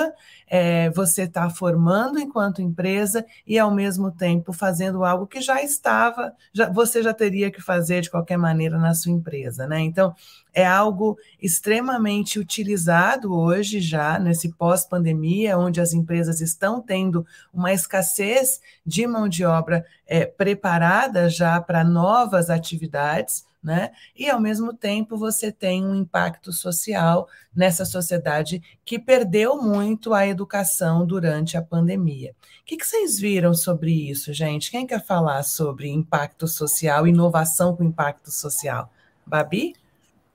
é, 0.47 0.89
você 0.89 1.23
está 1.23 1.49
formando 1.49 2.19
enquanto 2.19 2.61
empresa 2.61 3.25
e, 3.45 3.57
ao 3.57 3.73
mesmo 3.73 4.11
tempo, 4.11 4.51
fazendo 4.51 5.05
algo 5.05 5.27
que 5.27 5.39
já 5.39 5.61
estava, 5.61 6.33
já, 6.53 6.69
você 6.69 7.01
já 7.01 7.13
teria 7.13 7.49
que 7.49 7.61
fazer 7.61 8.01
de 8.01 8.09
qualquer 8.09 8.37
maneira 8.37 8.77
na 8.77 8.93
sua 8.93 9.11
empresa. 9.11 9.65
Né? 9.65 9.79
Então, 9.79 10.13
é 10.53 10.65
algo 10.65 11.17
extremamente 11.41 12.37
utilizado 12.37 13.33
hoje 13.33 13.79
já 13.79 14.19
nesse 14.19 14.51
pós-pandemia, 14.53 15.57
onde 15.57 15.79
as 15.79 15.93
empresas 15.93 16.41
estão 16.41 16.81
tendo 16.81 17.25
uma 17.53 17.71
escassez 17.71 18.59
de 18.85 19.07
mão 19.07 19.29
de 19.29 19.45
obra 19.45 19.85
é, 20.05 20.25
preparada 20.25 21.29
já 21.29 21.61
para 21.61 21.83
novas 21.83 22.49
atividades 22.49 23.45
né? 23.63 23.91
E 24.15 24.29
ao 24.29 24.39
mesmo 24.39 24.73
tempo 24.73 25.17
você 25.17 25.51
tem 25.51 25.85
um 25.85 25.95
impacto 25.95 26.51
social 26.51 27.27
nessa 27.55 27.85
sociedade 27.85 28.61
que 28.83 28.97
perdeu 28.97 29.61
muito 29.61 30.13
a 30.13 30.25
educação 30.25 31.05
durante 31.05 31.57
a 31.57 31.61
pandemia. 31.61 32.31
O 32.61 32.65
que, 32.65 32.77
que 32.77 32.85
vocês 32.85 33.19
viram 33.19 33.53
sobre 33.53 34.09
isso, 34.09 34.33
gente? 34.33 34.71
Quem 34.71 34.87
quer 34.87 35.05
falar 35.05 35.43
sobre 35.43 35.89
impacto 35.89 36.47
social, 36.47 37.07
inovação 37.07 37.75
com 37.75 37.83
impacto 37.83 38.31
social? 38.31 38.91
Babi? 39.25 39.75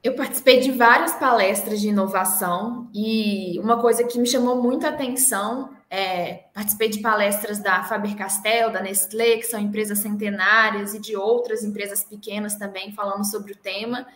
Eu 0.07 0.15
participei 0.15 0.61
de 0.61 0.71
várias 0.71 1.15
palestras 1.15 1.81
de 1.81 1.89
inovação 1.89 2.89
e 2.95 3.59
uma 3.59 3.81
coisa 3.81 4.05
que 4.05 4.21
me 4.21 4.27
chamou 4.29 4.63
muita 4.63 4.91
atenção 4.91 5.75
é, 5.91 6.45
participei 6.55 6.89
de 6.89 7.01
palestras 7.01 7.59
da 7.59 7.83
Faber-Castell, 7.83 8.71
da 8.71 8.81
Nestlé, 8.81 9.39
que 9.39 9.43
são 9.43 9.59
empresas 9.59 9.99
centenárias, 9.99 10.95
e 10.95 11.01
de 11.01 11.17
outras 11.17 11.65
empresas 11.65 12.05
pequenas 12.05 12.55
também 12.55 12.93
falando 12.93 13.25
sobre 13.25 13.51
o 13.51 13.57
tema. 13.57 14.07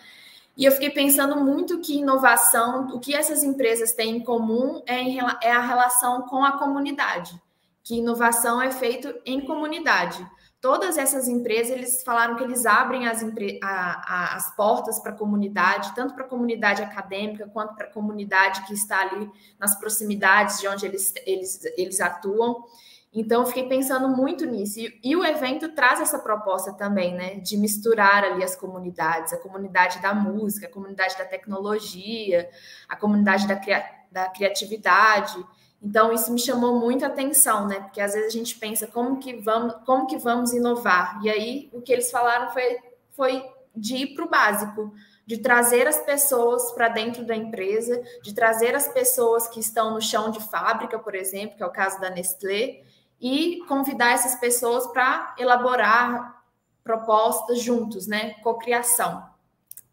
E 0.56 0.64
eu 0.64 0.70
fiquei 0.70 0.90
pensando 0.90 1.34
muito 1.44 1.80
que 1.80 1.98
inovação, 1.98 2.94
o 2.94 3.00
que 3.00 3.12
essas 3.12 3.42
empresas 3.42 3.92
têm 3.92 4.18
em 4.18 4.20
comum 4.20 4.80
é, 4.86 5.00
em, 5.00 5.18
é 5.42 5.50
a 5.50 5.60
relação 5.60 6.22
com 6.22 6.44
a 6.44 6.52
comunidade, 6.52 7.34
que 7.82 7.96
inovação 7.96 8.62
é 8.62 8.70
feito 8.70 9.12
em 9.26 9.40
comunidade 9.40 10.24
todas 10.60 10.98
essas 10.98 11.26
empresas, 11.26 11.72
eles 11.72 12.02
falaram 12.02 12.36
que 12.36 12.44
eles 12.44 12.66
abrem 12.66 13.06
as, 13.06 13.22
a, 13.62 13.66
a, 13.66 14.36
as 14.36 14.54
portas 14.54 15.00
para 15.00 15.12
a 15.12 15.16
comunidade, 15.16 15.94
tanto 15.94 16.14
para 16.14 16.24
a 16.24 16.28
comunidade 16.28 16.82
acadêmica 16.82 17.48
quanto 17.48 17.74
para 17.74 17.86
a 17.86 17.90
comunidade 17.90 18.66
que 18.66 18.74
está 18.74 19.00
ali 19.00 19.30
nas 19.58 19.74
proximidades 19.78 20.60
de 20.60 20.68
onde 20.68 20.84
eles, 20.84 21.14
eles, 21.24 21.60
eles 21.76 22.00
atuam. 22.00 22.64
Então, 23.12 23.44
fiquei 23.44 23.66
pensando 23.66 24.08
muito 24.08 24.46
nisso. 24.46 24.78
E, 24.78 25.00
e, 25.02 25.16
o 25.16 25.24
evento 25.24 25.74
traz 25.74 26.00
essa 26.00 26.18
proposta 26.18 26.72
também, 26.72 27.12
né? 27.12 27.36
De 27.36 27.56
misturar 27.56 28.22
ali 28.22 28.44
as 28.44 28.54
comunidades, 28.54 29.32
a 29.32 29.38
comunidade 29.38 30.00
da 30.00 30.14
música, 30.14 30.66
a 30.66 30.70
comunidade 30.70 31.18
da 31.18 31.24
tecnologia, 31.24 32.48
a 32.88 32.94
comunidade 32.94 33.48
da, 33.48 33.60
da 34.12 34.28
criatividade. 34.28 35.44
Então, 35.82 36.12
isso 36.12 36.30
me 36.32 36.38
chamou 36.38 36.78
muita 36.78 37.06
atenção, 37.06 37.66
né? 37.66 37.80
Porque 37.80 38.00
às 38.00 38.12
vezes 38.12 38.28
a 38.34 38.36
gente 38.36 38.58
pensa 38.58 38.86
como 38.86 39.18
que 39.18 39.36
vamos, 39.36 39.74
como 39.86 40.06
que 40.06 40.18
vamos 40.18 40.52
inovar. 40.52 41.18
E 41.22 41.30
aí, 41.30 41.70
o 41.72 41.80
que 41.80 41.92
eles 41.92 42.10
falaram 42.10 42.52
foi, 42.52 42.78
foi 43.12 43.42
de 43.74 43.96
ir 43.96 44.14
para 44.14 44.24
o 44.24 44.28
básico, 44.28 44.92
de 45.26 45.38
trazer 45.38 45.86
as 45.86 45.98
pessoas 46.00 46.72
para 46.72 46.88
dentro 46.88 47.24
da 47.24 47.34
empresa, 47.34 48.02
de 48.22 48.34
trazer 48.34 48.74
as 48.74 48.88
pessoas 48.88 49.48
que 49.48 49.60
estão 49.60 49.94
no 49.94 50.02
chão 50.02 50.30
de 50.30 50.40
fábrica, 50.40 50.98
por 50.98 51.14
exemplo, 51.14 51.56
que 51.56 51.62
é 51.62 51.66
o 51.66 51.72
caso 51.72 52.00
da 52.00 52.10
Nestlé, 52.10 52.82
e 53.20 53.60
convidar 53.68 54.12
essas 54.12 54.34
pessoas 54.34 54.86
para 54.88 55.34
elaborar 55.38 56.42
propostas 56.82 57.60
juntos, 57.60 58.06
né? 58.06 58.34
Cocriação. 58.42 59.29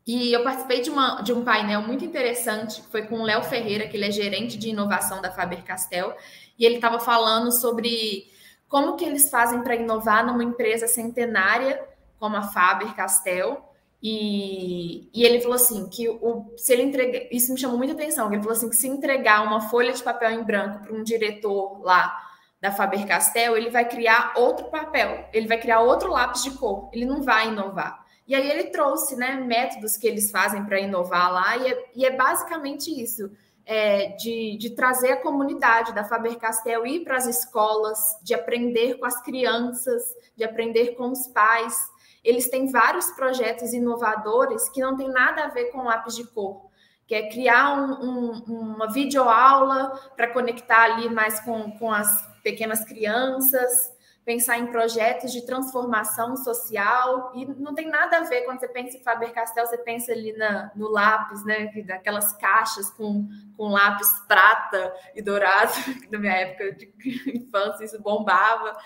E 0.08 0.32
eu 0.32 0.42
participei 0.42 0.80
de, 0.80 0.90
uma, 0.90 1.20
de 1.20 1.34
um 1.34 1.44
painel 1.44 1.82
muito 1.82 2.06
interessante, 2.06 2.82
foi 2.90 3.02
com 3.02 3.20
o 3.20 3.24
Léo 3.24 3.44
Ferreira, 3.44 3.86
que 3.90 3.98
ele 3.98 4.06
é 4.06 4.12
gerente 4.12 4.58
de 4.58 4.70
inovação 4.70 5.22
da 5.22 5.30
Faber-Castell, 5.30 6.16
e 6.58 6.66
ele 6.66 6.76
estava 6.76 6.98
falando 6.98 7.52
sobre 7.52 8.26
como 8.70 8.96
que 8.96 9.04
eles 9.04 9.30
fazem 9.30 9.62
para 9.62 9.76
inovar 9.76 10.26
numa 10.26 10.46
empresa 10.46 10.88
centenária 10.88 11.84
como 12.18 12.38
a 12.38 12.42
Faber-Castell, 12.42 13.62
e, 14.02 15.10
e, 15.14 15.26
ele 15.26 15.42
falou 15.42 15.56
assim 15.56 15.90
que 15.90 16.08
o, 16.08 16.54
se 16.56 16.72
ele 16.72 16.84
entrega, 16.84 17.28
isso 17.32 17.52
me 17.52 17.60
chamou 17.60 17.78
muita 17.78 17.94
atenção, 17.94 18.32
ele 18.32 18.42
falou 18.42 18.56
assim 18.56 18.70
que 18.70 18.76
se 18.76 18.88
entregar 18.88 19.44
uma 19.44 19.60
folha 19.60 19.92
de 19.92 20.04
papel 20.04 20.32
em 20.32 20.44
branco 20.44 20.84
para 20.84 20.94
um 20.94 21.04
diretor 21.04 21.82
lá 21.82 22.16
da 22.62 22.72
Faber-Castell, 22.72 23.58
ele 23.58 23.70
vai 23.70 23.90
criar 23.90 24.34
outro 24.38 24.68
papel, 24.68 25.28
ele 25.34 25.48
vai 25.48 25.60
criar 25.60 25.82
outro 25.82 26.12
lápis 26.12 26.44
de 26.44 26.52
cor, 26.52 26.90
ele 26.94 27.06
não 27.06 27.24
vai 27.24 27.50
inovar. 27.50 28.07
E 28.28 28.36
aí 28.36 28.50
ele 28.52 28.66
trouxe 28.66 29.16
né, 29.16 29.36
métodos 29.36 29.96
que 29.96 30.06
eles 30.06 30.30
fazem 30.30 30.66
para 30.66 30.80
inovar 30.80 31.32
lá, 31.32 31.58
e 31.58 31.72
é, 31.72 31.92
e 31.96 32.06
é 32.06 32.12
basicamente 32.12 32.92
isso. 32.92 33.32
É, 33.70 34.16
de, 34.16 34.58
de, 34.58 34.70
trazer 34.70 35.12
a 35.12 35.22
comunidade 35.22 35.94
da 35.94 36.06
Faber-Castell 36.06 36.86
ir 36.86 37.04
para 37.04 37.18
as 37.18 37.28
escolas, 37.28 38.00
de 38.24 38.34
aprender 38.34 38.98
com 38.98 39.06
as 39.06 39.22
crianças, 39.22 40.16
de 40.38 40.44
aprender 40.46 40.96
com 40.96 41.12
os 41.12 41.28
pais. 41.28 41.76
Eles 42.24 42.48
têm 42.50 42.72
vários 42.72 43.12
projetos 43.12 43.74
inovadores 43.74 44.70
que 44.70 44.80
não 44.80 44.96
tem 44.96 45.10
nada 45.10 45.44
a 45.44 45.48
ver 45.50 45.66
com 45.66 45.84
lápis 45.84 46.16
de 46.16 46.26
cor. 46.26 46.68
que 47.06 47.16
é 47.16 47.30
criar 47.30 47.74
um, 47.74 48.06
um, 48.06 48.32
uma 48.76 48.92
videoaula 48.92 49.92
para 50.16 50.32
conectar 50.32 50.84
ali 50.84 51.10
mais 51.10 51.42
com, 51.42 51.72
com 51.72 51.92
as 51.92 52.26
pequenas 52.42 52.86
crianças, 52.86 53.92
pensar 54.28 54.60
em 54.60 54.68
projetos 54.68 55.32
de 55.32 55.46
transformação 55.46 56.36
social, 56.36 57.32
e 57.34 57.46
não 57.46 57.74
tem 57.74 57.88
nada 57.88 58.18
a 58.18 58.24
ver 58.24 58.42
quando 58.42 58.60
você 58.60 58.68
pensa 58.68 58.98
em 58.98 59.02
Faber-Castell, 59.02 59.66
você 59.66 59.78
pensa 59.78 60.12
ali 60.12 60.34
na, 60.34 60.70
no 60.76 60.90
lápis, 60.90 61.46
né, 61.46 61.72
daquelas 61.86 62.34
caixas 62.34 62.90
com, 62.90 63.26
com 63.56 63.70
lápis 63.70 64.12
prata 64.28 64.94
e 65.16 65.22
dourado, 65.22 65.72
que 66.04 66.12
na 66.12 66.20
minha 66.20 66.34
época 66.34 66.74
de 66.74 66.94
infância 67.40 67.86
isso 67.86 68.02
bombava, 68.02 68.78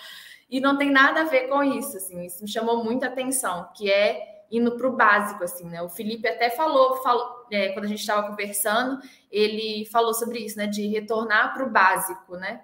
e 0.47 0.59
não 0.59 0.77
tem 0.77 0.91
nada 0.91 1.21
a 1.21 1.25
ver 1.25 1.47
com 1.47 1.63
isso, 1.63 1.97
assim, 1.97 2.23
isso 2.23 2.43
me 2.43 2.47
chamou 2.47 2.83
muita 2.83 3.07
atenção, 3.07 3.67
que 3.75 3.91
é 3.91 4.43
indo 4.51 4.77
para 4.77 4.87
o 4.87 4.95
básico, 4.95 5.43
assim, 5.43 5.67
né, 5.67 5.81
o 5.81 5.89
Felipe 5.89 6.27
até 6.27 6.51
falou, 6.51 6.97
falou 7.01 7.47
é, 7.49 7.69
quando 7.69 7.85
a 7.85 7.87
gente 7.87 8.01
estava 8.01 8.27
conversando, 8.29 9.01
ele 9.31 9.87
falou 9.87 10.13
sobre 10.13 10.37
isso, 10.37 10.55
né, 10.55 10.67
de 10.67 10.85
retornar 10.85 11.51
para 11.51 11.65
o 11.65 11.69
básico, 11.71 12.37
né, 12.37 12.61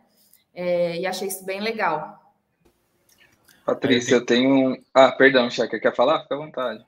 é, 0.54 0.98
e 0.98 1.08
achei 1.08 1.28
isso 1.28 1.44
bem 1.44 1.60
legal. 1.60 2.17
Patrícia, 3.68 4.16
eu 4.16 4.26
tenho 4.26 4.50
um. 4.50 4.84
Ah, 4.94 5.12
perdão, 5.12 5.50
Checa, 5.50 5.78
quer 5.78 5.94
falar? 5.94 6.22
Fica 6.22 6.36
à 6.36 6.38
vontade. 6.38 6.86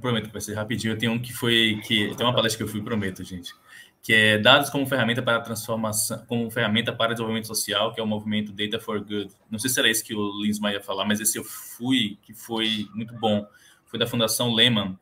Prometo 0.00 0.28
que 0.28 0.32
vai 0.32 0.40
ser 0.40 0.54
rapidinho. 0.54 0.94
Eu 0.94 0.98
tenho 0.98 1.12
um 1.12 1.18
que 1.18 1.30
foi. 1.30 1.78
que 1.86 2.14
Tem 2.16 2.26
uma 2.26 2.34
palestra 2.34 2.56
que 2.56 2.62
eu 2.62 2.72
fui, 2.72 2.80
prometo, 2.80 3.22
gente. 3.22 3.52
Que 4.02 4.14
é 4.14 4.38
dados 4.38 4.70
como 4.70 4.86
ferramenta 4.86 5.22
para 5.22 5.42
transformação, 5.42 6.24
como 6.26 6.50
ferramenta 6.50 6.90
para 6.90 7.12
desenvolvimento 7.12 7.46
social, 7.46 7.92
que 7.92 8.00
é 8.00 8.02
o 8.02 8.06
movimento 8.06 8.50
Data 8.50 8.80
for 8.80 8.98
Good. 8.98 9.30
Não 9.50 9.58
sei 9.58 9.68
se 9.68 9.78
era 9.78 9.90
esse 9.90 10.02
que 10.02 10.14
o 10.14 10.42
Linsma 10.42 10.72
ia 10.72 10.80
falar, 10.80 11.04
mas 11.04 11.20
esse 11.20 11.36
eu 11.36 11.44
fui, 11.44 12.16
que 12.22 12.32
foi 12.32 12.88
muito 12.94 13.12
bom. 13.16 13.46
Foi 13.84 13.98
da 13.98 14.06
Fundação 14.06 14.54
Lehman. 14.54 14.98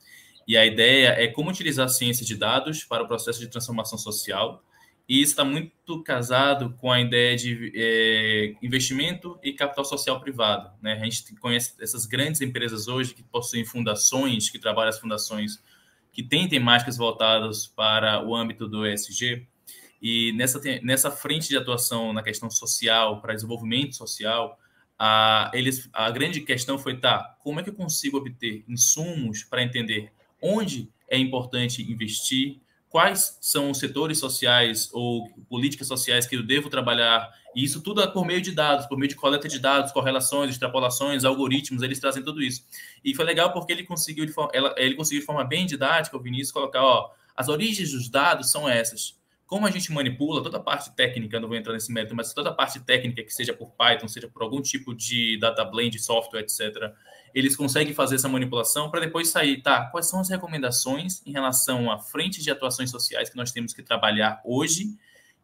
E 0.49 0.57
a 0.57 0.67
ideia 0.67 1.11
é 1.11 1.29
como 1.29 1.49
utilizar 1.49 1.87
a 1.87 1.89
ciência 1.89 2.27
de 2.27 2.35
dados 2.35 2.83
para 2.83 3.05
o 3.05 3.07
processo 3.07 3.39
de 3.39 3.47
transformação 3.47 3.97
social 3.97 4.65
e 5.09 5.21
isso 5.21 5.33
está 5.33 5.45
muito 5.45 6.03
casado 6.03 6.75
com 6.81 6.91
a 6.91 7.01
ideia 7.01 7.37
de 7.37 7.73
é, 7.75 8.55
investimento 8.63 9.39
e 9.43 9.53
capital 9.53 9.85
social 9.85 10.19
privado. 10.19 10.71
Né? 10.81 10.95
A 10.95 11.05
gente 11.05 11.35
conhece 11.37 11.75
essas 11.79 12.07
grandes 12.07 12.41
empresas 12.41 12.89
hoje 12.89 13.15
que 13.15 13.23
possuem 13.23 13.65
fundações, 13.67 14.49
que 14.49 14.59
trabalham 14.59 14.89
as 14.89 14.99
fundações, 14.99 15.63
que 16.11 16.23
têm 16.23 16.49
temáticas 16.49 16.97
voltadas 16.97 17.67
para 17.67 18.25
o 18.25 18.35
âmbito 18.35 18.67
do 18.67 18.87
ESG. 18.87 19.47
E 20.01 20.33
nessa, 20.33 20.61
nessa 20.83 21.11
frente 21.11 21.49
de 21.49 21.57
atuação 21.57 22.13
na 22.13 22.23
questão 22.23 22.51
social, 22.51 23.21
para 23.21 23.35
desenvolvimento 23.35 23.95
social, 23.95 24.59
a, 24.99 25.51
eles, 25.53 25.89
a 25.93 26.11
grande 26.11 26.41
questão 26.41 26.79
foi, 26.79 26.99
tá, 26.99 27.37
como 27.41 27.61
é 27.61 27.63
que 27.63 27.69
eu 27.69 27.75
consigo 27.75 28.17
obter 28.17 28.65
insumos 28.67 29.43
para 29.43 29.63
entender 29.63 30.11
onde 30.41 30.91
é 31.09 31.19
importante 31.19 31.83
investir, 31.83 32.61
quais 32.95 33.37
são 33.41 33.73
os 33.73 33.79
setores 33.79 34.21
sociais 34.21 34.89
ou 34.93 35.29
políticas 35.49 35.89
sociais 35.89 36.29
que 36.29 36.37
eu 36.37 36.45
devo 36.45 36.71
trabalhar. 36.71 37.29
E 37.53 37.65
isso 37.65 37.83
tudo 37.83 38.01
é 38.01 38.07
por 38.07 38.25
meio 38.25 38.41
de 38.41 38.53
dados, 38.53 38.87
por 38.87 38.97
meio 38.97 39.09
de 39.09 39.17
coleta 39.17 39.49
de 39.49 39.59
dados, 39.59 39.91
correlações, 39.91 40.51
extrapolações, 40.51 41.25
algoritmos, 41.25 41.83
eles 41.83 41.99
trazem 41.99 42.23
tudo 42.23 42.41
isso. 42.41 42.65
E 43.05 43.13
foi 43.13 43.25
legal 43.25 43.53
porque 43.53 43.73
ele 43.73 43.83
conseguiu, 43.83 44.25
ele 44.77 44.95
conseguiu 44.95 45.19
de 45.19 45.27
forma 45.27 45.43
bem 45.43 45.67
didática, 45.67 46.17
o 46.17 46.21
Vinícius, 46.21 46.53
colocar, 46.53 46.85
ó, 46.85 47.11
as 47.35 47.49
origens 47.49 47.91
dos 47.91 48.09
dados 48.09 48.53
são 48.53 48.69
essas. 48.69 49.19
Como 49.45 49.67
a 49.67 49.73
gente 49.73 49.91
manipula 49.91 50.41
toda 50.41 50.59
a 50.59 50.61
parte 50.61 50.95
técnica, 50.95 51.41
não 51.41 51.49
vou 51.49 51.57
entrar 51.57 51.73
nesse 51.73 51.93
mérito, 51.93 52.15
mas 52.15 52.33
toda 52.33 52.51
a 52.51 52.55
parte 52.55 52.79
técnica, 52.79 53.25
que 53.25 53.35
seja 53.35 53.53
por 53.53 53.73
Python, 53.73 54.07
seja 54.07 54.29
por 54.29 54.41
algum 54.41 54.63
tipo 54.63 54.95
de 54.95 55.37
data 55.41 55.65
blend, 55.65 55.99
software, 55.99 56.43
etc., 56.43 56.95
eles 57.35 57.57
conseguem 57.57 57.93
fazer 57.93 58.15
essa 58.15 58.29
manipulação 58.29 58.91
para 58.91 59.01
depois 59.01 59.29
sair, 59.29 59.61
tá? 59.61 59.87
Quais 59.87 60.09
são 60.09 60.21
as 60.21 60.29
recomendações 60.29 61.21
em 61.27 61.33
relação 61.33 61.91
a 61.91 61.99
frentes 61.99 62.45
de 62.45 62.51
atuações 62.51 62.91
sociais 62.91 63.29
que 63.29 63.37
nós 63.37 63.51
temos 63.51 63.75
que 63.75 63.83
trabalhar 63.83 64.41
hoje, 64.45 64.95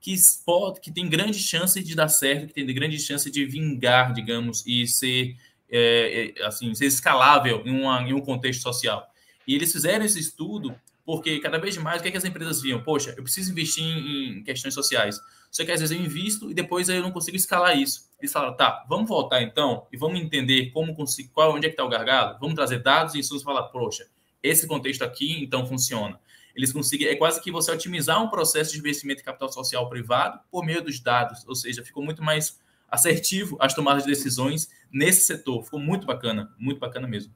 que 0.01 0.15
pode, 0.47 0.81
que 0.81 0.93
tem 0.93 1.09
grande 1.09 1.39
chance 1.39 1.83
de 1.83 1.95
dar 1.95 2.09
certo, 2.09 2.47
que 2.47 2.55
tem 2.55 2.67
grande 2.67 2.99
chance 2.99 3.29
de 3.31 3.45
vingar, 3.45 4.13
digamos, 4.13 4.65
e 4.67 4.87
ser 4.87 5.37
é, 5.69 6.35
é, 6.39 6.47
assim, 6.47 6.75
ser 6.75 6.87
escalável 6.87 7.63
em, 7.67 7.71
uma, 7.71 8.03
em 8.03 8.13
um 8.13 8.21
contexto 8.21 8.63
social. 8.63 9.07
E 9.47 9.55
eles 9.55 9.73
fizeram 9.73 10.05
esse 10.05 10.19
estudo 10.19 10.75
porque 11.05 11.41
cada 11.41 11.59
vez 11.59 11.77
mais 11.77 11.99
o 11.99 12.03
que, 12.03 12.09
é 12.09 12.11
que 12.13 12.17
as 12.17 12.25
empresas 12.25 12.63
viam? 12.63 12.83
Poxa, 12.83 13.15
eu 13.17 13.23
preciso 13.23 13.51
investir 13.51 13.83
em, 13.83 14.39
em 14.39 14.43
questões 14.45 14.75
sociais. 14.75 15.19
Só 15.51 15.65
que 15.65 15.73
às 15.73 15.81
vezes 15.81 15.97
eu 15.97 16.01
invisto 16.01 16.51
e 16.51 16.55
depois 16.55 16.89
eu 16.89 17.03
não 17.03 17.11
consigo 17.11 17.37
escalar 17.37 17.77
isso. 17.77 18.10
Eles 18.21 18.33
falaram, 18.33 18.57
tá, 18.57 18.85
vamos 18.89 19.09
voltar 19.09 19.43
então 19.43 19.87
e 19.93 19.97
vamos 19.97 20.21
entender 20.21 20.71
como 20.71 20.95
conseguir, 20.95 21.31
qual, 21.31 21.55
onde 21.55 21.67
é 21.67 21.69
que 21.69 21.75
está 21.75 21.85
o 21.85 21.89
gargalo, 21.89 22.39
vamos 22.39 22.55
trazer 22.55 22.83
dados 22.83 23.15
e 23.15 23.19
insumos 23.19 23.43
e 23.43 23.45
falar, 23.45 23.65
poxa, 23.65 24.07
esse 24.43 24.67
contexto 24.67 25.03
aqui 25.03 25.43
então 25.43 25.67
funciona. 25.67 26.21
Eles 26.55 26.73
conseguem, 26.73 27.09
é 27.09 27.17
quase 27.17 27.41
que 27.41 27.51
você 27.51 27.71
otimizar 27.71 28.23
um 28.23 28.29
processo 28.29 28.73
de 28.73 28.79
investimento 28.79 29.23
em 29.23 29.25
capital 29.25 29.51
social 29.51 29.89
privado 29.89 30.41
por 30.51 30.65
meio 30.65 30.83
dos 30.83 31.01
dados, 31.01 31.47
ou 31.47 31.55
seja, 31.55 31.83
ficou 31.83 32.05
muito 32.05 32.23
mais 32.23 32.59
assertivo 32.91 33.57
as 33.61 33.73
tomadas 33.73 34.03
de 34.03 34.11
decisões 34.11 34.69
nesse 34.93 35.23
setor. 35.23 35.63
Ficou 35.63 35.79
muito 35.79 36.07
bacana, 36.07 36.53
muito 36.59 36.79
bacana 36.79 37.07
mesmo. 37.07 37.33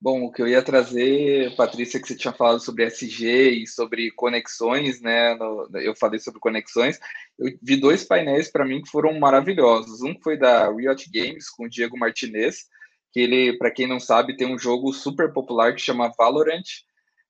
Bom, 0.00 0.24
o 0.24 0.30
que 0.30 0.42
eu 0.42 0.48
ia 0.48 0.62
trazer, 0.62 1.56
Patrícia, 1.56 1.98
que 2.00 2.06
você 2.06 2.14
tinha 2.14 2.32
falado 2.32 2.60
sobre 2.60 2.84
SG 2.84 3.62
e 3.62 3.66
sobre 3.66 4.10
conexões, 4.10 5.00
né? 5.00 5.36
Eu 5.74 5.96
falei 5.96 6.20
sobre 6.20 6.40
conexões. 6.40 6.98
Eu 7.38 7.56
vi 7.62 7.76
dois 7.76 8.04
painéis 8.04 8.50
para 8.50 8.66
mim 8.66 8.82
que 8.82 8.90
foram 8.90 9.18
maravilhosos. 9.18 10.02
Um 10.02 10.14
foi 10.20 10.36
da 10.36 10.70
Riot 10.70 11.10
Games 11.10 11.48
com 11.48 11.64
o 11.64 11.68
Diego 11.70 11.98
Martinez, 11.98 12.66
que 13.12 13.20
ele, 13.20 13.56
para 13.56 13.70
quem 13.70 13.86
não 13.86 13.98
sabe, 13.98 14.36
tem 14.36 14.46
um 14.46 14.58
jogo 14.58 14.92
super 14.92 15.32
popular 15.32 15.74
que 15.74 15.80
chama 15.80 16.12
Valorant. 16.18 16.64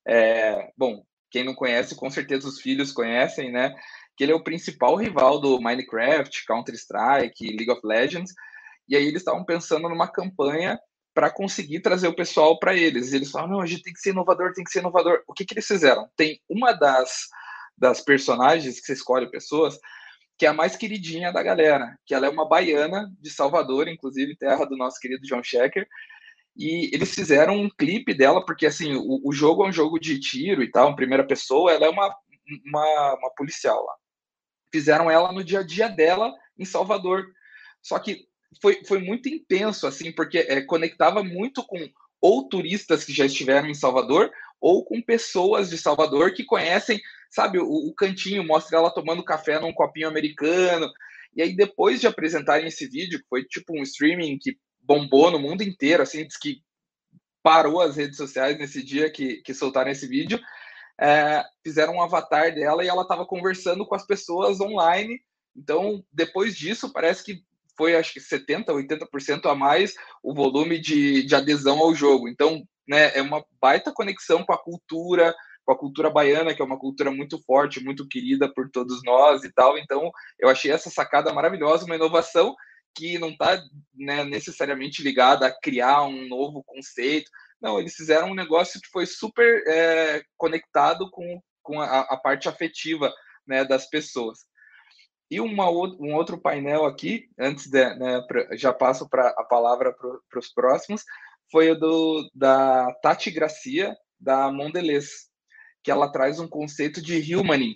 É, 0.07 0.73
bom, 0.77 1.05
quem 1.31 1.45
não 1.45 1.55
conhece, 1.55 1.95
com 1.95 2.11
certeza 2.11 2.49
os 2.49 2.61
filhos 2.61 2.91
conhecem, 2.91 3.53
né? 3.53 3.73
Que 4.17 4.25
ele 4.25 4.33
é 4.33 4.37
o 4.37 4.43
principal 4.43 4.97
rival 4.97 5.41
do 5.41 5.61
Minecraft, 5.61 6.45
Counter 6.45 6.75
Strike, 6.75 7.57
League 7.57 7.71
of 7.71 7.81
Legends. 7.85 8.33
E 8.89 8.97
aí 8.97 9.05
eles 9.05 9.21
estavam 9.21 9.45
pensando 9.45 9.89
numa 9.89 10.09
campanha 10.09 10.79
para 11.15 11.31
conseguir 11.31 11.81
trazer 11.81 12.09
o 12.09 12.17
pessoal 12.17 12.59
para 12.59 12.75
eles. 12.75 13.13
Eles 13.13 13.31
falam, 13.31 13.49
não, 13.49 13.61
a 13.61 13.67
gente 13.67 13.83
tem 13.83 13.93
que 13.93 14.01
ser 14.01 14.11
inovador, 14.11 14.53
tem 14.53 14.65
que 14.65 14.71
ser 14.71 14.81
inovador. 14.81 15.23
O 15.29 15.33
que, 15.33 15.45
que 15.45 15.55
eles 15.55 15.67
fizeram? 15.67 16.09
Tem 16.17 16.41
uma 16.49 16.73
das, 16.73 17.29
das 17.79 18.01
personagens 18.01 18.81
que 18.81 18.87
você 18.87 18.93
escolhe 18.95 19.31
pessoas 19.31 19.79
que 20.37 20.47
é 20.47 20.49
a 20.49 20.53
mais 20.53 20.77
queridinha 20.77 21.33
da 21.33 21.43
galera, 21.43 21.97
que 22.05 22.15
ela 22.15 22.27
é 22.27 22.29
uma 22.29 22.49
baiana 22.49 23.09
de 23.21 23.31
Salvador, 23.31 23.89
inclusive 23.89 24.37
terra 24.37 24.65
do 24.65 24.77
nosso 24.77 24.99
querido 24.99 25.23
John 25.27 25.43
Shecker, 25.43 25.87
e 26.57 26.91
eles 26.95 27.15
fizeram 27.15 27.57
um 27.57 27.69
clipe 27.69 28.15
dela, 28.15 28.45
porque 28.45 28.67
assim, 28.67 28.95
o, 28.97 29.21
o 29.25 29.33
jogo 29.33 29.65
é 29.65 29.69
um 29.69 29.73
jogo 29.73 29.99
de 29.99 30.19
tiro 30.19 30.63
e 30.63 30.71
tal, 30.71 30.91
em 30.91 30.97
primeira 30.97 31.27
pessoa, 31.27 31.73
ela 31.73 31.87
é 31.87 31.89
uma, 31.89 32.15
uma, 32.67 33.15
uma 33.15 33.31
policial 33.37 33.85
lá. 33.85 33.95
Fizeram 34.73 35.11
ela 35.11 35.33
no 35.33 35.45
dia 35.45 35.61
a 35.61 35.63
dia 35.63 35.89
dela 35.89 36.33
em 36.59 36.65
Salvador. 36.65 37.27
Só 37.81 37.99
que 37.99 38.27
foi, 38.61 38.83
foi 38.85 38.99
muito 39.01 39.29
intenso, 39.29 39.87
assim, 39.87 40.13
porque 40.13 40.39
é, 40.39 40.61
conectava 40.63 41.23
muito 41.23 41.65
com 41.65 41.79
ou 42.21 42.49
turistas 42.49 43.05
que 43.05 43.13
já 43.13 43.27
estiveram 43.27 43.69
em 43.69 43.75
Salvador, 43.75 44.31
ou 44.59 44.83
com 44.83 45.03
pessoas 45.03 45.69
de 45.69 45.77
Salvador 45.77 46.33
que 46.33 46.43
conhecem, 46.43 46.99
sabe, 47.31 47.59
o, 47.59 47.67
o 47.67 47.95
cantinho, 47.95 48.43
mostra 48.43 48.79
ela 48.79 48.91
tomando 48.91 49.23
café 49.23 49.59
num 49.61 49.75
copinho 49.75 50.09
americano. 50.09 50.91
E 51.37 51.43
aí, 51.43 51.55
depois 51.55 52.01
de 52.01 52.07
apresentarem 52.07 52.67
esse 52.67 52.87
vídeo, 52.89 53.19
que 53.21 53.29
foi 53.29 53.45
tipo 53.45 53.79
um 53.79 53.83
streaming 53.83 54.39
que 54.41 54.57
bombou 54.81 55.31
no 55.31 55.39
mundo 55.39 55.63
inteiro, 55.63 56.03
assim, 56.03 56.27
diz 56.27 56.39
que 56.39 56.63
parou 57.43 57.83
as 57.83 57.97
redes 57.97 58.17
sociais 58.17 58.57
nesse 58.57 58.83
dia 58.83 59.11
que, 59.11 59.43
que 59.43 59.53
soltaram 59.53 59.91
esse 59.91 60.07
vídeo, 60.07 60.41
é, 60.99 61.45
fizeram 61.63 61.97
um 61.97 62.03
avatar 62.03 62.55
dela 62.55 62.83
e 62.83 62.89
ela 62.89 63.03
estava 63.03 63.27
conversando 63.27 63.85
com 63.85 63.95
as 63.95 64.07
pessoas 64.07 64.61
online. 64.63 65.21
Então, 65.55 66.03
depois 66.11 66.57
disso, 66.57 66.91
parece 66.91 67.23
que 67.23 67.45
foi 67.77 67.97
acho 67.97 68.13
que 68.13 68.21
70%, 68.21 68.67
80% 68.67 69.51
a 69.51 69.55
mais 69.55 69.95
o 70.23 70.35
volume 70.35 70.81
de, 70.81 71.25
de 71.25 71.35
adesão 71.35 71.79
ao 71.79 71.95
jogo. 71.95 72.29
Então, 72.29 72.63
né, 72.87 73.17
é 73.17 73.23
uma 73.23 73.45
baita 73.61 73.93
conexão 73.93 74.45
com 74.45 74.53
a 74.53 74.59
cultura, 74.59 75.35
com 75.65 75.73
a 75.73 75.79
cultura 75.79 76.11
baiana, 76.11 76.55
que 76.55 76.61
é 76.61 76.65
uma 76.65 76.79
cultura 76.79 77.11
muito 77.11 77.43
forte, 77.45 77.83
muito 77.83 78.07
querida 78.07 78.53
por 78.53 78.71
todos 78.71 79.03
nós 79.03 79.43
e 79.45 79.53
tal. 79.53 79.79
Então, 79.79 80.11
eu 80.39 80.49
achei 80.49 80.71
essa 80.71 80.91
sacada 80.91 81.33
maravilhosa, 81.33 81.87
uma 81.87 81.97
inovação 81.97 82.55
que 82.95 83.19
não 83.19 83.31
está 83.31 83.61
né, 83.95 84.25
necessariamente 84.25 85.03
ligada 85.03 85.47
a 85.47 85.61
criar 85.61 86.05
um 86.05 86.29
novo 86.29 86.63
conceito. 86.65 87.31
Não, 87.61 87.81
eles 87.81 87.95
fizeram 87.95 88.29
um 88.29 88.35
negócio 88.35 88.81
que 88.81 88.89
foi 88.89 89.07
super 89.07 89.65
é, 89.67 90.23
conectado 90.37 91.11
com, 91.11 91.43
com 91.63 91.81
a, 91.81 92.01
a 92.01 92.17
parte 92.17 92.49
afetiva 92.49 93.13
né, 93.47 93.65
das 93.65 93.89
pessoas. 93.89 94.41
E 95.35 95.41
uma, 95.41 95.69
um 95.69 96.15
outro 96.15 96.41
painel 96.41 96.85
aqui, 96.85 97.29
antes 97.37 97.67
de, 97.67 97.83
né, 97.97 98.25
já 98.53 98.73
passo 98.73 99.09
pra, 99.09 99.31
a 99.31 99.43
palavra 99.43 99.93
para 99.93 100.39
os 100.39 100.53
próximos, 100.53 101.03
foi 101.51 101.73
o 101.73 101.75
do, 101.75 102.31
da 102.33 102.95
Tati 103.03 103.33
Gracia, 103.33 103.97
da 104.21 104.53
Mondelez, 104.53 105.29
que 105.83 105.91
ela 105.91 106.09
traz 106.09 106.39
um 106.39 106.47
conceito 106.47 107.03
de 107.03 107.35
humaning, 107.35 107.75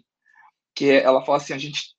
que 0.73 0.88
é, 0.88 1.03
ela 1.03 1.25
fala 1.25 1.38
assim, 1.38 1.53
a 1.53 1.59
gente, 1.59 1.97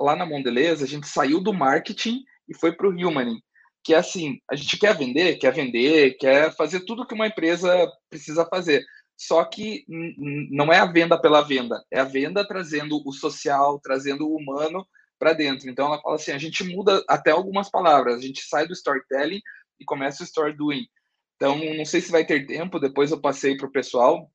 lá 0.00 0.16
na 0.16 0.26
Mondelez, 0.26 0.82
a 0.82 0.86
gente 0.86 1.06
saiu 1.06 1.40
do 1.40 1.52
marketing 1.52 2.24
e 2.48 2.58
foi 2.58 2.72
para 2.72 2.88
o 2.88 2.90
humaning, 2.90 3.40
que 3.84 3.94
é 3.94 3.98
assim, 3.98 4.40
a 4.50 4.56
gente 4.56 4.76
quer 4.76 4.98
vender, 4.98 5.36
quer 5.36 5.54
vender, 5.54 6.16
quer 6.18 6.52
fazer 6.56 6.80
tudo 6.80 7.06
que 7.06 7.14
uma 7.14 7.28
empresa 7.28 7.88
precisa 8.08 8.44
fazer, 8.44 8.84
só 9.20 9.44
que 9.44 9.84
não 10.50 10.72
é 10.72 10.78
a 10.78 10.86
venda 10.86 11.20
pela 11.20 11.42
venda, 11.42 11.84
é 11.92 12.00
a 12.00 12.04
venda 12.04 12.42
trazendo 12.42 13.06
o 13.06 13.12
social, 13.12 13.78
trazendo 13.78 14.26
o 14.26 14.34
humano 14.34 14.88
para 15.18 15.34
dentro. 15.34 15.68
Então 15.68 15.88
ela 15.88 16.00
fala 16.00 16.14
assim, 16.14 16.32
a 16.32 16.38
gente 16.38 16.64
muda 16.64 17.04
até 17.06 17.30
algumas 17.30 17.70
palavras, 17.70 18.16
a 18.16 18.20
gente 18.22 18.40
sai 18.48 18.66
do 18.66 18.72
storytelling 18.72 19.42
e 19.78 19.84
começa 19.84 20.22
o 20.22 20.24
story 20.24 20.56
doing. 20.56 20.86
Então 21.36 21.54
não 21.76 21.84
sei 21.84 22.00
se 22.00 22.10
vai 22.10 22.24
ter 22.24 22.46
tempo, 22.46 22.80
depois 22.80 23.10
eu 23.10 23.20
passei 23.20 23.58
para 23.58 23.66
o 23.66 23.72
pessoal 23.72 24.30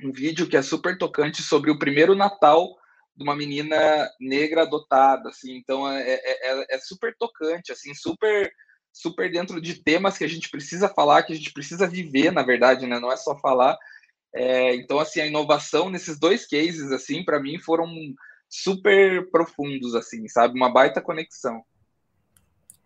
um 0.00 0.12
vídeo 0.12 0.48
que 0.48 0.56
é 0.56 0.62
super 0.62 0.96
tocante 0.96 1.42
sobre 1.42 1.72
o 1.72 1.78
primeiro 1.78 2.14
Natal 2.14 2.68
de 3.16 3.24
uma 3.24 3.34
menina 3.34 4.08
negra 4.20 4.62
adotada, 4.62 5.28
assim. 5.30 5.56
Então 5.56 5.90
é, 5.90 6.08
é, 6.08 6.52
é, 6.52 6.76
é 6.76 6.78
super 6.78 7.16
tocante, 7.18 7.72
assim, 7.72 7.92
super 7.94 8.48
super 8.92 9.28
dentro 9.28 9.60
de 9.60 9.82
temas 9.82 10.16
que 10.16 10.24
a 10.24 10.28
gente 10.28 10.48
precisa 10.50 10.88
falar, 10.88 11.24
que 11.24 11.32
a 11.32 11.36
gente 11.36 11.52
precisa 11.52 11.86
viver, 11.86 12.30
na 12.30 12.44
verdade, 12.44 12.86
né? 12.86 13.00
Não 13.00 13.10
é 13.10 13.16
só 13.16 13.36
falar. 13.38 13.76
É, 14.32 14.74
então, 14.76 14.98
assim, 14.98 15.20
a 15.20 15.26
inovação 15.26 15.90
nesses 15.90 16.18
dois 16.18 16.46
cases, 16.46 16.92
assim, 16.92 17.24
para 17.24 17.40
mim 17.40 17.58
foram 17.58 17.88
super 18.48 19.30
profundos, 19.30 19.94
assim, 19.94 20.26
sabe? 20.28 20.54
Uma 20.54 20.72
baita 20.72 21.00
conexão. 21.00 21.64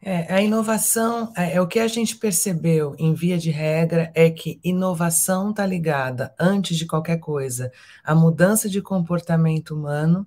É, 0.07 0.30
a 0.35 0.42
inovação, 0.42 1.33
é, 1.35 1.54
é, 1.54 1.61
o 1.62 1.66
que 1.66 1.78
a 1.78 1.88
gente 1.88 2.16
percebeu 2.16 2.94
em 2.98 3.14
via 3.14 3.38
de 3.38 3.50
regra 3.50 4.12
é 4.14 4.30
que 4.30 4.61
inovação 4.62 5.48
está 5.48 5.64
ligada, 5.64 6.35
antes 6.38 6.76
de 6.76 6.85
qualquer 6.85 7.18
coisa, 7.18 7.72
à 8.04 8.14
mudança 8.14 8.68
de 8.68 8.83
comportamento 8.83 9.74
humano, 9.74 10.26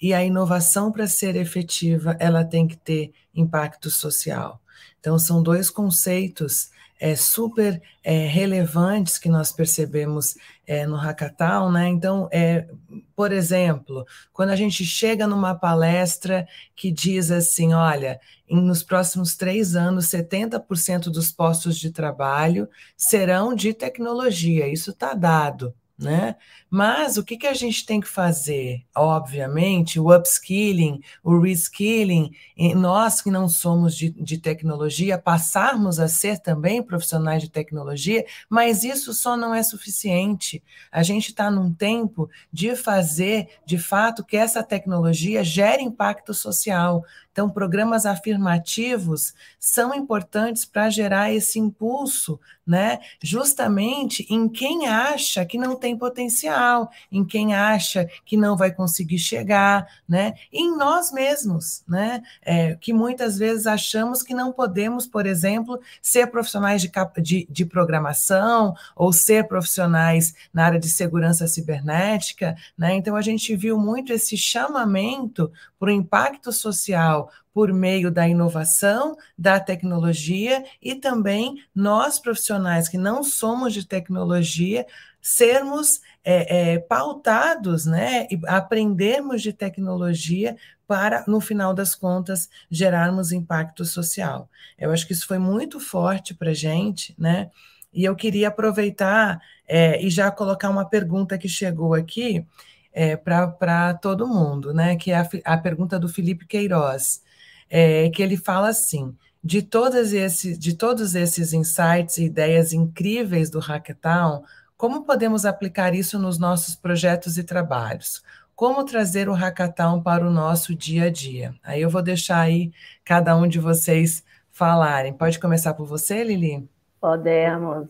e 0.00 0.14
a 0.14 0.24
inovação, 0.24 0.90
para 0.90 1.06
ser 1.06 1.36
efetiva, 1.36 2.16
ela 2.18 2.42
tem 2.42 2.66
que 2.66 2.76
ter 2.76 3.12
impacto 3.34 3.90
social. 3.90 4.62
Então, 4.98 5.18
são 5.18 5.42
dois 5.42 5.68
conceitos 5.68 6.70
é, 6.98 7.14
super 7.14 7.80
é, 8.02 8.26
relevantes 8.26 9.18
que 9.18 9.28
nós 9.28 9.52
percebemos 9.52 10.34
é, 10.66 10.86
no 10.86 10.96
Hackathon, 10.96 11.70
né? 11.70 11.88
Então, 11.88 12.28
é, 12.32 12.66
por 13.14 13.32
exemplo, 13.32 14.04
quando 14.32 14.50
a 14.50 14.56
gente 14.56 14.84
chega 14.84 15.26
numa 15.26 15.54
palestra 15.54 16.46
que 16.74 16.90
diz 16.90 17.30
assim, 17.30 17.72
olha, 17.72 18.20
em, 18.48 18.60
nos 18.60 18.82
próximos 18.82 19.36
três 19.36 19.76
anos, 19.76 20.06
70% 20.06 21.04
dos 21.04 21.32
postos 21.32 21.78
de 21.78 21.90
trabalho 21.90 22.68
serão 22.96 23.54
de 23.54 23.72
tecnologia, 23.72 24.66
isso 24.68 24.90
está 24.90 25.14
dado 25.14 25.74
né? 25.98 26.36
Mas 26.70 27.16
o 27.16 27.24
que, 27.24 27.36
que 27.36 27.46
a 27.46 27.54
gente 27.54 27.84
tem 27.84 28.00
que 28.00 28.06
fazer? 28.06 28.84
Obviamente, 28.94 29.98
o 29.98 30.14
upskilling, 30.14 31.00
o 31.24 31.40
reskilling, 31.40 32.30
nós 32.76 33.20
que 33.20 33.30
não 33.30 33.48
somos 33.48 33.96
de, 33.96 34.10
de 34.10 34.38
tecnologia, 34.38 35.18
passarmos 35.18 35.98
a 35.98 36.06
ser 36.06 36.38
também 36.38 36.82
profissionais 36.82 37.42
de 37.42 37.50
tecnologia, 37.50 38.24
mas 38.48 38.84
isso 38.84 39.12
só 39.12 39.36
não 39.36 39.52
é 39.52 39.62
suficiente. 39.62 40.62
A 40.92 41.02
gente 41.02 41.30
está 41.30 41.50
num 41.50 41.72
tempo 41.72 42.30
de 42.52 42.76
fazer, 42.76 43.48
de 43.66 43.78
fato, 43.78 44.24
que 44.24 44.36
essa 44.36 44.62
tecnologia 44.62 45.42
gere 45.42 45.82
impacto 45.82 46.32
social. 46.32 47.04
Então, 47.32 47.48
programas 47.48 48.04
afirmativos 48.04 49.32
são 49.60 49.94
importantes 49.94 50.64
para 50.64 50.90
gerar 50.90 51.32
esse 51.32 51.58
impulso, 51.58 52.40
né? 52.66 52.98
Justamente 53.22 54.26
em 54.28 54.48
quem 54.48 54.88
acha 54.88 55.44
que 55.44 55.56
não 55.56 55.76
tem 55.76 55.87
potencial, 55.96 56.90
em 57.10 57.24
quem 57.24 57.54
acha 57.54 58.08
que 58.24 58.36
não 58.36 58.56
vai 58.56 58.72
conseguir 58.72 59.18
chegar, 59.18 59.86
né? 60.08 60.34
Em 60.52 60.76
nós 60.76 61.12
mesmos, 61.12 61.82
né? 61.86 62.22
É, 62.42 62.74
que 62.76 62.92
muitas 62.92 63.38
vezes 63.38 63.66
achamos 63.66 64.22
que 64.22 64.34
não 64.34 64.52
podemos, 64.52 65.06
por 65.06 65.26
exemplo, 65.26 65.80
ser 66.02 66.26
profissionais 66.28 66.82
de, 66.82 66.90
de, 67.22 67.46
de 67.50 67.64
programação 67.64 68.74
ou 68.96 69.12
ser 69.12 69.46
profissionais 69.46 70.34
na 70.52 70.64
área 70.64 70.78
de 70.78 70.88
segurança 70.88 71.46
cibernética, 71.46 72.56
né? 72.76 72.94
Então, 72.94 73.16
a 73.16 73.22
gente 73.22 73.54
viu 73.54 73.78
muito 73.78 74.12
esse 74.12 74.36
chamamento 74.36 75.50
para 75.78 75.88
o 75.88 75.92
impacto 75.92 76.52
social 76.52 77.30
por 77.58 77.72
meio 77.72 78.08
da 78.08 78.28
inovação, 78.28 79.16
da 79.36 79.58
tecnologia 79.58 80.64
e 80.80 80.94
também 80.94 81.60
nós 81.74 82.18
profissionais 82.18 82.88
que 82.88 82.96
não 82.96 83.24
somos 83.24 83.72
de 83.72 83.84
tecnologia 83.84 84.86
sermos 85.20 86.00
é, 86.24 86.74
é, 86.74 86.78
pautados, 86.78 87.86
né, 87.86 88.26
e 88.30 88.40
aprendermos 88.46 89.42
de 89.42 89.52
tecnologia 89.52 90.56
para, 90.86 91.24
no 91.26 91.40
final 91.40 91.74
das 91.74 91.94
contas, 91.94 92.48
gerarmos 92.70 93.32
impacto 93.32 93.84
social. 93.84 94.48
Eu 94.78 94.90
acho 94.90 95.06
que 95.06 95.12
isso 95.12 95.26
foi 95.26 95.38
muito 95.38 95.78
forte 95.78 96.34
para 96.34 96.50
a 96.50 96.54
gente, 96.54 97.14
né? 97.18 97.50
E 97.92 98.04
eu 98.04 98.14
queria 98.16 98.48
aproveitar 98.48 99.40
é, 99.66 100.02
e 100.02 100.08
já 100.08 100.30
colocar 100.30 100.70
uma 100.70 100.84
pergunta 100.84 101.36
que 101.36 101.48
chegou 101.48 101.94
aqui, 101.94 102.46
é, 102.92 103.16
para 103.16 103.94
todo 103.94 104.26
mundo, 104.26 104.72
né? 104.72 104.96
Que 104.96 105.12
é 105.12 105.18
a, 105.18 105.28
a, 105.44 105.58
pergunta 105.58 105.98
do 105.98 106.08
Felipe 106.08 106.46
Queiroz, 106.46 107.22
é, 107.70 108.08
que 108.10 108.22
ele 108.22 108.36
fala 108.36 108.68
assim: 108.68 109.14
de, 109.42 109.62
todas 109.62 110.12
esse, 110.12 110.56
de 110.56 110.74
todos 110.74 111.14
esses 111.14 111.52
insights 111.52 112.18
e 112.18 112.24
ideias 112.24 112.72
incríveis 112.72 113.50
do 113.50 113.60
Hackathon, 113.60 114.42
como 114.78 115.02
podemos 115.02 115.44
aplicar 115.44 115.92
isso 115.92 116.20
nos 116.20 116.38
nossos 116.38 116.76
projetos 116.76 117.36
e 117.36 117.42
trabalhos? 117.42 118.22
Como 118.54 118.84
trazer 118.84 119.28
o 119.28 119.32
Hackathon 119.32 120.00
para 120.00 120.24
o 120.24 120.30
nosso 120.30 120.72
dia 120.72 121.06
a 121.06 121.10
dia? 121.10 121.52
Aí 121.64 121.82
eu 121.82 121.90
vou 121.90 122.00
deixar 122.00 122.38
aí 122.38 122.70
cada 123.04 123.36
um 123.36 123.48
de 123.48 123.58
vocês 123.58 124.24
falarem. 124.52 125.12
Pode 125.12 125.40
começar 125.40 125.74
por 125.74 125.84
você, 125.84 126.22
Lili? 126.22 126.68
Podemos. 127.00 127.88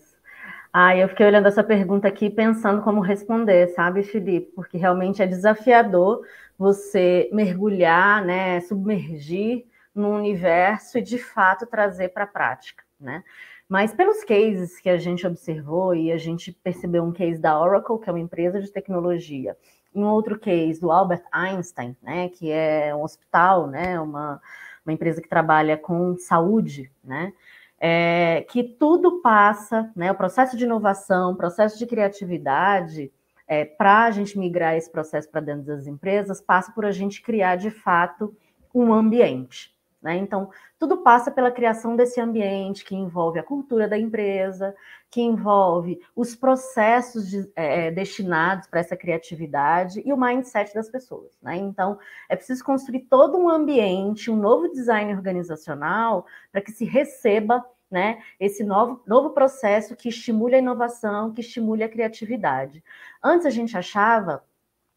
Ah, 0.72 0.96
eu 0.96 1.08
fiquei 1.10 1.26
olhando 1.26 1.48
essa 1.48 1.62
pergunta 1.62 2.08
aqui 2.08 2.30
pensando 2.30 2.80
como 2.80 3.00
responder, 3.02 3.68
sabe, 3.68 4.02
Felipe? 4.02 4.50
Porque 4.54 4.78
realmente 4.78 5.22
é 5.22 5.26
desafiador 5.26 6.22
você 6.58 7.28
mergulhar, 7.32 8.24
né, 8.24 8.60
submergir 8.62 9.66
no 9.94 10.10
universo 10.10 10.98
e 10.98 11.02
de 11.02 11.18
fato 11.18 11.66
trazer 11.66 12.08
para 12.10 12.24
a 12.24 12.26
prática, 12.26 12.82
né? 12.98 13.22
Mas 13.68 13.92
pelos 13.92 14.24
cases 14.24 14.80
que 14.80 14.88
a 14.88 14.96
gente 14.96 15.26
observou 15.26 15.94
e 15.94 16.10
a 16.10 16.16
gente 16.16 16.52
percebeu 16.52 17.04
um 17.04 17.12
case 17.12 17.40
da 17.40 17.60
Oracle, 17.60 17.98
que 18.00 18.08
é 18.08 18.12
uma 18.12 18.20
empresa 18.20 18.60
de 18.60 18.72
tecnologia, 18.72 19.56
um 19.94 20.04
outro 20.04 20.38
case 20.38 20.80
do 20.80 20.90
Albert 20.90 21.24
Einstein, 21.30 21.96
né, 22.02 22.28
que 22.30 22.50
é 22.50 22.94
um 22.94 23.02
hospital, 23.02 23.66
né, 23.66 24.00
uma, 24.00 24.40
uma 24.86 24.92
empresa 24.92 25.20
que 25.20 25.28
trabalha 25.28 25.76
com 25.76 26.16
saúde, 26.16 26.90
né? 27.04 27.32
é, 27.80 28.44
que 28.50 28.62
tudo 28.62 29.20
passa, 29.20 29.90
né, 29.94 30.10
o 30.10 30.14
processo 30.14 30.56
de 30.56 30.64
inovação, 30.64 31.32
o 31.32 31.36
processo 31.36 31.78
de 31.78 31.86
criatividade, 31.86 33.12
é, 33.46 33.64
para 33.64 34.04
a 34.04 34.10
gente 34.10 34.38
migrar 34.38 34.74
esse 34.74 34.90
processo 34.90 35.30
para 35.30 35.40
dentro 35.40 35.62
das 35.62 35.86
empresas, 35.86 36.40
passa 36.40 36.72
por 36.72 36.84
a 36.84 36.90
gente 36.90 37.22
criar 37.22 37.56
de 37.56 37.70
fato 37.70 38.34
um 38.74 38.92
ambiente. 38.92 39.72
Né? 40.00 40.16
Então, 40.16 40.50
tudo 40.78 40.98
passa 40.98 41.30
pela 41.30 41.50
criação 41.50 41.96
desse 41.96 42.20
ambiente 42.20 42.84
que 42.84 42.94
envolve 42.94 43.38
a 43.38 43.42
cultura 43.42 43.88
da 43.88 43.98
empresa, 43.98 44.74
que 45.10 45.20
envolve 45.20 46.00
os 46.14 46.36
processos 46.36 47.28
de, 47.28 47.50
é, 47.56 47.86
é 47.86 47.90
destinados 47.90 48.68
para 48.68 48.80
essa 48.80 48.96
criatividade 48.96 50.00
e 50.04 50.12
o 50.12 50.16
mindset 50.16 50.72
das 50.72 50.88
pessoas. 50.88 51.36
Né? 51.42 51.56
Então, 51.56 51.98
é 52.28 52.36
preciso 52.36 52.62
construir 52.62 53.00
todo 53.10 53.36
um 53.36 53.48
ambiente, 53.48 54.30
um 54.30 54.36
novo 54.36 54.68
design 54.68 55.12
organizacional 55.12 56.26
para 56.52 56.60
que 56.60 56.70
se 56.70 56.84
receba 56.84 57.64
né, 57.90 58.22
esse 58.38 58.62
novo, 58.62 59.02
novo 59.06 59.30
processo 59.30 59.96
que 59.96 60.10
estimule 60.10 60.54
a 60.54 60.58
inovação, 60.58 61.32
que 61.32 61.40
estimule 61.40 61.82
a 61.82 61.88
criatividade. 61.88 62.84
Antes 63.22 63.46
a 63.46 63.50
gente 63.50 63.76
achava 63.76 64.44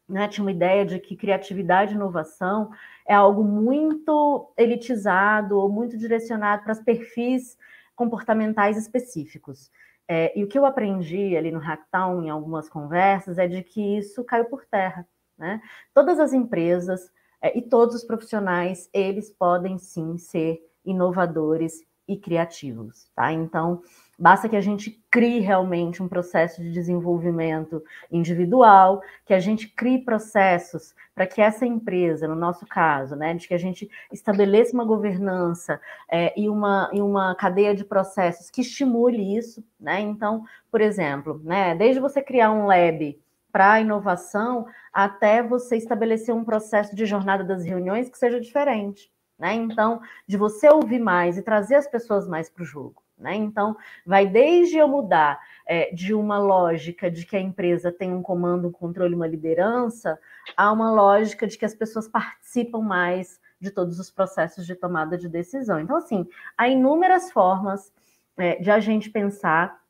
né, 0.08 0.28
tinha 0.28 0.44
uma 0.44 0.50
ideia 0.50 0.84
de 0.84 0.98
que 0.98 1.16
criatividade 1.16 1.92
e 1.92 1.96
inovação 1.96 2.70
é 3.06 3.14
algo 3.14 3.42
muito 3.44 4.52
elitizado 4.56 5.58
ou 5.58 5.68
muito 5.68 5.96
direcionado 5.96 6.62
para 6.62 6.72
os 6.72 6.80
perfis 6.80 7.56
comportamentais 7.94 8.76
específicos. 8.76 9.70
É, 10.08 10.36
e 10.38 10.44
o 10.44 10.48
que 10.48 10.58
eu 10.58 10.66
aprendi 10.66 11.36
ali 11.36 11.50
no 11.50 11.60
Hacktown, 11.60 12.22
em 12.22 12.30
algumas 12.30 12.68
conversas, 12.68 13.38
é 13.38 13.46
de 13.46 13.62
que 13.62 13.98
isso 13.98 14.24
caiu 14.24 14.44
por 14.46 14.64
terra. 14.66 15.06
Né? 15.38 15.60
Todas 15.94 16.18
as 16.18 16.32
empresas 16.32 17.10
é, 17.40 17.56
e 17.56 17.62
todos 17.62 17.94
os 17.94 18.04
profissionais, 18.04 18.90
eles 18.92 19.30
podem 19.30 19.78
sim 19.78 20.18
ser 20.18 20.60
inovadores 20.84 21.82
e 22.06 22.16
criativos. 22.16 23.10
Tá? 23.14 23.32
Então, 23.32 23.82
Basta 24.18 24.48
que 24.48 24.56
a 24.56 24.60
gente 24.60 25.02
crie 25.10 25.40
realmente 25.40 26.02
um 26.02 26.08
processo 26.08 26.62
de 26.62 26.70
desenvolvimento 26.70 27.82
individual, 28.10 29.02
que 29.24 29.34
a 29.34 29.40
gente 29.40 29.68
crie 29.68 30.04
processos 30.04 30.94
para 31.14 31.26
que 31.26 31.40
essa 31.40 31.66
empresa, 31.66 32.28
no 32.28 32.36
nosso 32.36 32.66
caso, 32.66 33.16
né, 33.16 33.34
de 33.34 33.48
que 33.48 33.54
a 33.54 33.58
gente 33.58 33.90
estabeleça 34.12 34.74
uma 34.74 34.84
governança 34.84 35.80
é, 36.10 36.38
e, 36.38 36.48
uma, 36.48 36.90
e 36.92 37.00
uma 37.02 37.34
cadeia 37.34 37.74
de 37.74 37.84
processos 37.84 38.50
que 38.50 38.60
estimule 38.60 39.36
isso. 39.36 39.64
Né? 39.80 40.00
Então, 40.00 40.44
por 40.70 40.80
exemplo, 40.80 41.40
né, 41.44 41.74
desde 41.74 42.00
você 42.00 42.22
criar 42.22 42.52
um 42.52 42.66
lab 42.66 43.18
para 43.50 43.80
inovação 43.80 44.66
até 44.92 45.42
você 45.42 45.76
estabelecer 45.76 46.34
um 46.34 46.44
processo 46.44 46.96
de 46.96 47.04
jornada 47.04 47.44
das 47.44 47.64
reuniões 47.64 48.08
que 48.08 48.18
seja 48.18 48.40
diferente. 48.40 49.10
Né? 49.38 49.54
Então, 49.54 50.00
de 50.26 50.36
você 50.36 50.68
ouvir 50.68 51.00
mais 51.00 51.36
e 51.36 51.42
trazer 51.42 51.74
as 51.74 51.86
pessoas 51.86 52.26
mais 52.28 52.48
para 52.48 52.62
o 52.62 52.66
jogo. 52.66 53.01
Né? 53.22 53.36
Então, 53.36 53.76
vai 54.04 54.26
desde 54.26 54.76
eu 54.76 54.88
mudar 54.88 55.40
é, 55.64 55.94
de 55.94 56.12
uma 56.12 56.38
lógica 56.38 57.10
de 57.10 57.24
que 57.24 57.36
a 57.36 57.40
empresa 57.40 57.92
tem 57.92 58.12
um 58.12 58.22
comando, 58.22 58.68
um 58.68 58.72
controle, 58.72 59.14
uma 59.14 59.26
liderança, 59.26 60.18
a 60.56 60.72
uma 60.72 60.90
lógica 60.90 61.46
de 61.46 61.56
que 61.56 61.64
as 61.64 61.74
pessoas 61.74 62.08
participam 62.08 62.80
mais 62.80 63.40
de 63.60 63.70
todos 63.70 64.00
os 64.00 64.10
processos 64.10 64.66
de 64.66 64.74
tomada 64.74 65.16
de 65.16 65.28
decisão. 65.28 65.78
Então, 65.78 65.96
assim, 65.96 66.26
há 66.58 66.68
inúmeras 66.68 67.30
formas 67.30 67.92
é, 68.36 68.56
de 68.56 68.70
a 68.70 68.80
gente 68.80 69.08
pensar. 69.08 69.80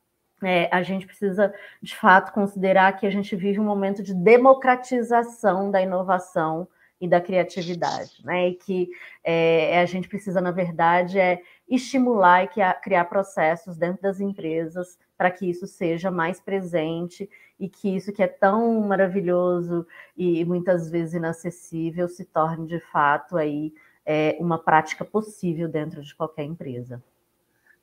É, 0.43 0.69
a 0.71 0.83
gente 0.83 1.07
precisa, 1.07 1.53
de 1.81 1.95
fato, 1.95 2.33
considerar 2.33 2.97
que 2.97 3.07
a 3.07 3.09
gente 3.09 3.35
vive 3.35 3.59
um 3.59 3.63
momento 3.63 4.03
de 4.03 4.13
democratização 4.13 5.71
da 5.71 5.81
inovação 5.81 6.67
e 6.99 7.07
da 7.07 7.19
criatividade, 7.19 8.21
né? 8.23 8.49
E 8.49 8.53
que 8.53 8.89
é, 9.23 9.79
a 9.79 9.85
gente 9.85 10.07
precisa, 10.07 10.39
na 10.39 10.51
verdade, 10.51 11.19
é 11.19 11.41
estimular 11.75 12.43
e 12.43 12.49
criar 12.81 13.05
processos 13.05 13.77
dentro 13.77 14.01
das 14.01 14.19
empresas 14.19 14.97
para 15.17 15.31
que 15.31 15.49
isso 15.49 15.65
seja 15.65 16.11
mais 16.11 16.39
presente 16.39 17.29
e 17.59 17.69
que 17.69 17.95
isso 17.95 18.11
que 18.11 18.21
é 18.21 18.27
tão 18.27 18.81
maravilhoso 18.81 19.85
e 20.17 20.43
muitas 20.45 20.89
vezes 20.89 21.13
inacessível 21.13 22.07
se 22.07 22.25
torne 22.25 22.67
de 22.67 22.79
fato 22.79 23.37
aí 23.37 23.73
é, 24.05 24.35
uma 24.39 24.59
prática 24.59 25.05
possível 25.05 25.67
dentro 25.67 26.01
de 26.01 26.13
qualquer 26.15 26.43
empresa. 26.43 27.01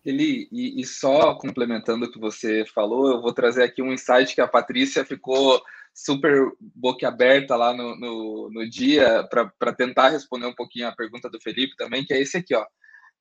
Ele, 0.05 0.49
e, 0.51 0.81
e, 0.81 0.87
só 0.87 1.35
complementando 1.35 2.07
o 2.07 2.11
que 2.11 2.19
você 2.19 2.65
falou, 2.65 3.11
eu 3.11 3.21
vou 3.21 3.35
trazer 3.35 3.63
aqui 3.63 3.83
um 3.83 3.93
insight 3.93 4.35
que 4.35 4.41
a 4.41 4.49
Patrícia 4.49 5.05
ficou 5.05 5.61
super 5.93 6.51
boquiaberta 6.75 7.55
lá 7.55 7.75
no, 7.75 7.95
no, 7.97 8.51
no 8.51 8.69
dia 8.69 9.27
para 9.29 9.73
tentar 9.75 10.09
responder 10.09 10.47
um 10.47 10.55
pouquinho 10.55 10.89
a 10.89 10.95
pergunta 10.95 11.29
do 11.29 11.41
Felipe 11.41 11.77
também, 11.77 12.05
que 12.05 12.15
é 12.15 12.21
esse 12.21 12.39
aqui, 12.39 12.55
ó. 12.55 12.65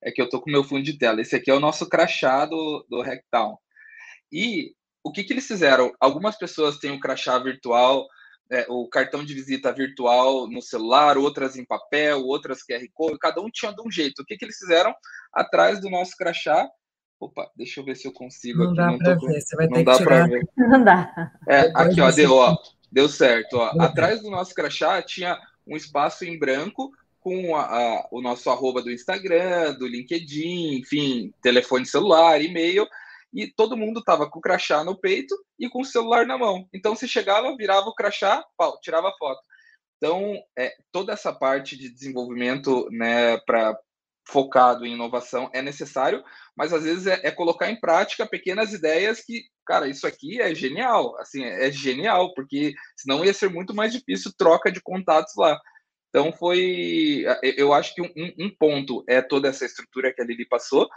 É 0.02 0.12
que 0.12 0.22
eu 0.22 0.30
tô 0.30 0.42
com 0.42 0.52
meu 0.52 0.64
fundo 0.64 0.84
de 0.84 0.98
tela. 0.98 1.22
Esse 1.22 1.36
aqui 1.36 1.52
é 1.52 1.54
o 1.54 1.60
nosso 1.60 1.88
crachá 1.88 2.46
do, 2.46 2.86
do 2.90 3.02
Hacktown. 3.02 3.58
E 4.32 4.74
o 5.04 5.12
que, 5.12 5.24
que 5.24 5.34
eles 5.34 5.48
fizeram? 5.48 5.94
Algumas 6.00 6.38
pessoas 6.38 6.78
têm 6.78 6.92
o 6.92 7.00
crachá 7.00 7.38
virtual, 7.40 8.08
é, 8.52 8.66
o 8.70 8.88
cartão 8.88 9.24
de 9.24 9.34
visita 9.34 9.72
virtual 9.72 10.48
no 10.48 10.62
celular, 10.62 11.18
outras 11.18 11.56
em 11.56 11.66
papel, 11.66 12.26
outras 12.26 12.60
QR 12.64 12.84
Code, 12.94 13.20
cada 13.20 13.42
um 13.42 13.50
tinha 13.50 13.74
de 13.74 13.82
um 13.82 13.92
jeito. 13.92 14.22
O 14.22 14.26
que, 14.26 14.38
que 14.38 14.46
eles 14.46 14.58
fizeram? 14.58 14.94
Atrás 15.34 15.80
do 15.80 15.90
nosso 15.90 16.16
crachá. 16.18 16.68
Opa, 17.20 17.50
deixa 17.56 17.82
eu 17.82 17.86
ver 17.86 17.96
se 17.96 18.08
eu 18.08 18.14
consigo. 18.14 18.64
Não 18.64 18.94
aqui. 18.94 19.04
dá 19.04 19.18
para 19.18 19.28
ver, 19.28 19.42
você 19.42 19.56
vai 19.56 19.68
ter 19.68 19.86
que 19.86 19.98
tirar. 19.98 20.30
Ver. 20.30 20.48
Não 20.58 20.84
dá. 20.84 21.32
É, 21.48 21.60
aqui, 21.76 22.00
ó, 22.00 22.12
deu, 22.12 22.34
ó, 22.34 22.58
deu 22.90 23.10
certo. 23.10 23.58
Ó. 23.58 23.82
Atrás 23.82 24.22
do 24.22 24.32
nosso 24.32 24.54
crachá 24.56 25.02
tinha 25.02 25.38
um 25.68 25.76
espaço 25.76 26.24
em 26.24 26.40
branco 26.40 26.92
com 27.20 27.56
a, 27.56 27.64
a, 27.64 28.08
o 28.12 28.22
nosso 28.22 28.50
arroba 28.50 28.82
do 28.82 28.92
Instagram, 28.92 29.74
do 29.74 29.88
LinkedIn, 29.88 30.80
enfim, 30.80 31.34
telefone 31.42 31.86
celular, 31.86 32.42
e-mail 32.42 32.88
e 33.34 33.48
todo 33.48 33.78
mundo 33.78 34.04
tava 34.04 34.30
com 34.30 34.40
o 34.40 34.42
crachá 34.42 34.84
no 34.84 35.00
peito 35.00 35.36
e 35.60 35.70
com 35.70 35.82
o 35.82 35.86
celular 35.86 36.26
na 36.26 36.38
mão. 36.38 36.68
Então, 36.74 36.96
se 36.96 37.08
chegava, 37.08 37.56
virava 37.56 37.88
o 37.88 37.94
crachá, 37.94 38.44
pau, 38.58 38.80
tirava 38.82 39.14
foto. 39.18 39.40
Então, 39.98 40.42
é, 40.58 40.74
toda 40.92 41.14
essa 41.14 41.34
parte 41.34 41.78
de 41.78 41.90
desenvolvimento, 41.90 42.88
né, 42.92 43.38
para 43.46 43.78
focado 44.28 44.86
em 44.86 44.94
inovação 44.94 45.50
é 45.54 45.62
necessário, 45.62 46.24
mas 46.56 46.72
às 46.72 46.84
vezes 46.84 47.08
é, 47.08 47.20
é, 47.24 47.32
colocar 47.32 47.70
em 47.70 47.80
prática 47.80 48.28
pequenas 48.28 48.74
ideias 48.74 49.22
que, 49.22 49.42
cara, 49.66 49.88
isso 49.88 50.06
aqui 50.06 50.40
é 50.40 50.54
genial, 50.54 51.18
assim, 51.18 51.44
é 51.44 51.72
genial, 51.72 52.34
porque 52.36 52.74
senão 52.96 53.26
ia 53.26 53.34
ser 53.34 53.50
muito 53.50 53.74
mais 53.74 53.92
difícil 53.92 54.32
troca 54.38 54.72
de 54.72 54.82
contatos 54.82 55.34
lá. 55.36 55.60
Então 56.10 56.32
foi, 56.32 57.24
eu 57.56 57.72
acho 57.72 57.94
que 57.94 58.02
um, 58.02 58.10
um 58.38 58.50
ponto 58.50 59.04
é 59.08 59.22
toda 59.22 59.48
essa 59.48 59.66
estrutura 59.66 60.12
que 60.12 60.22
a 60.22 60.26
Lili 60.26 60.46
passou, 60.46 60.90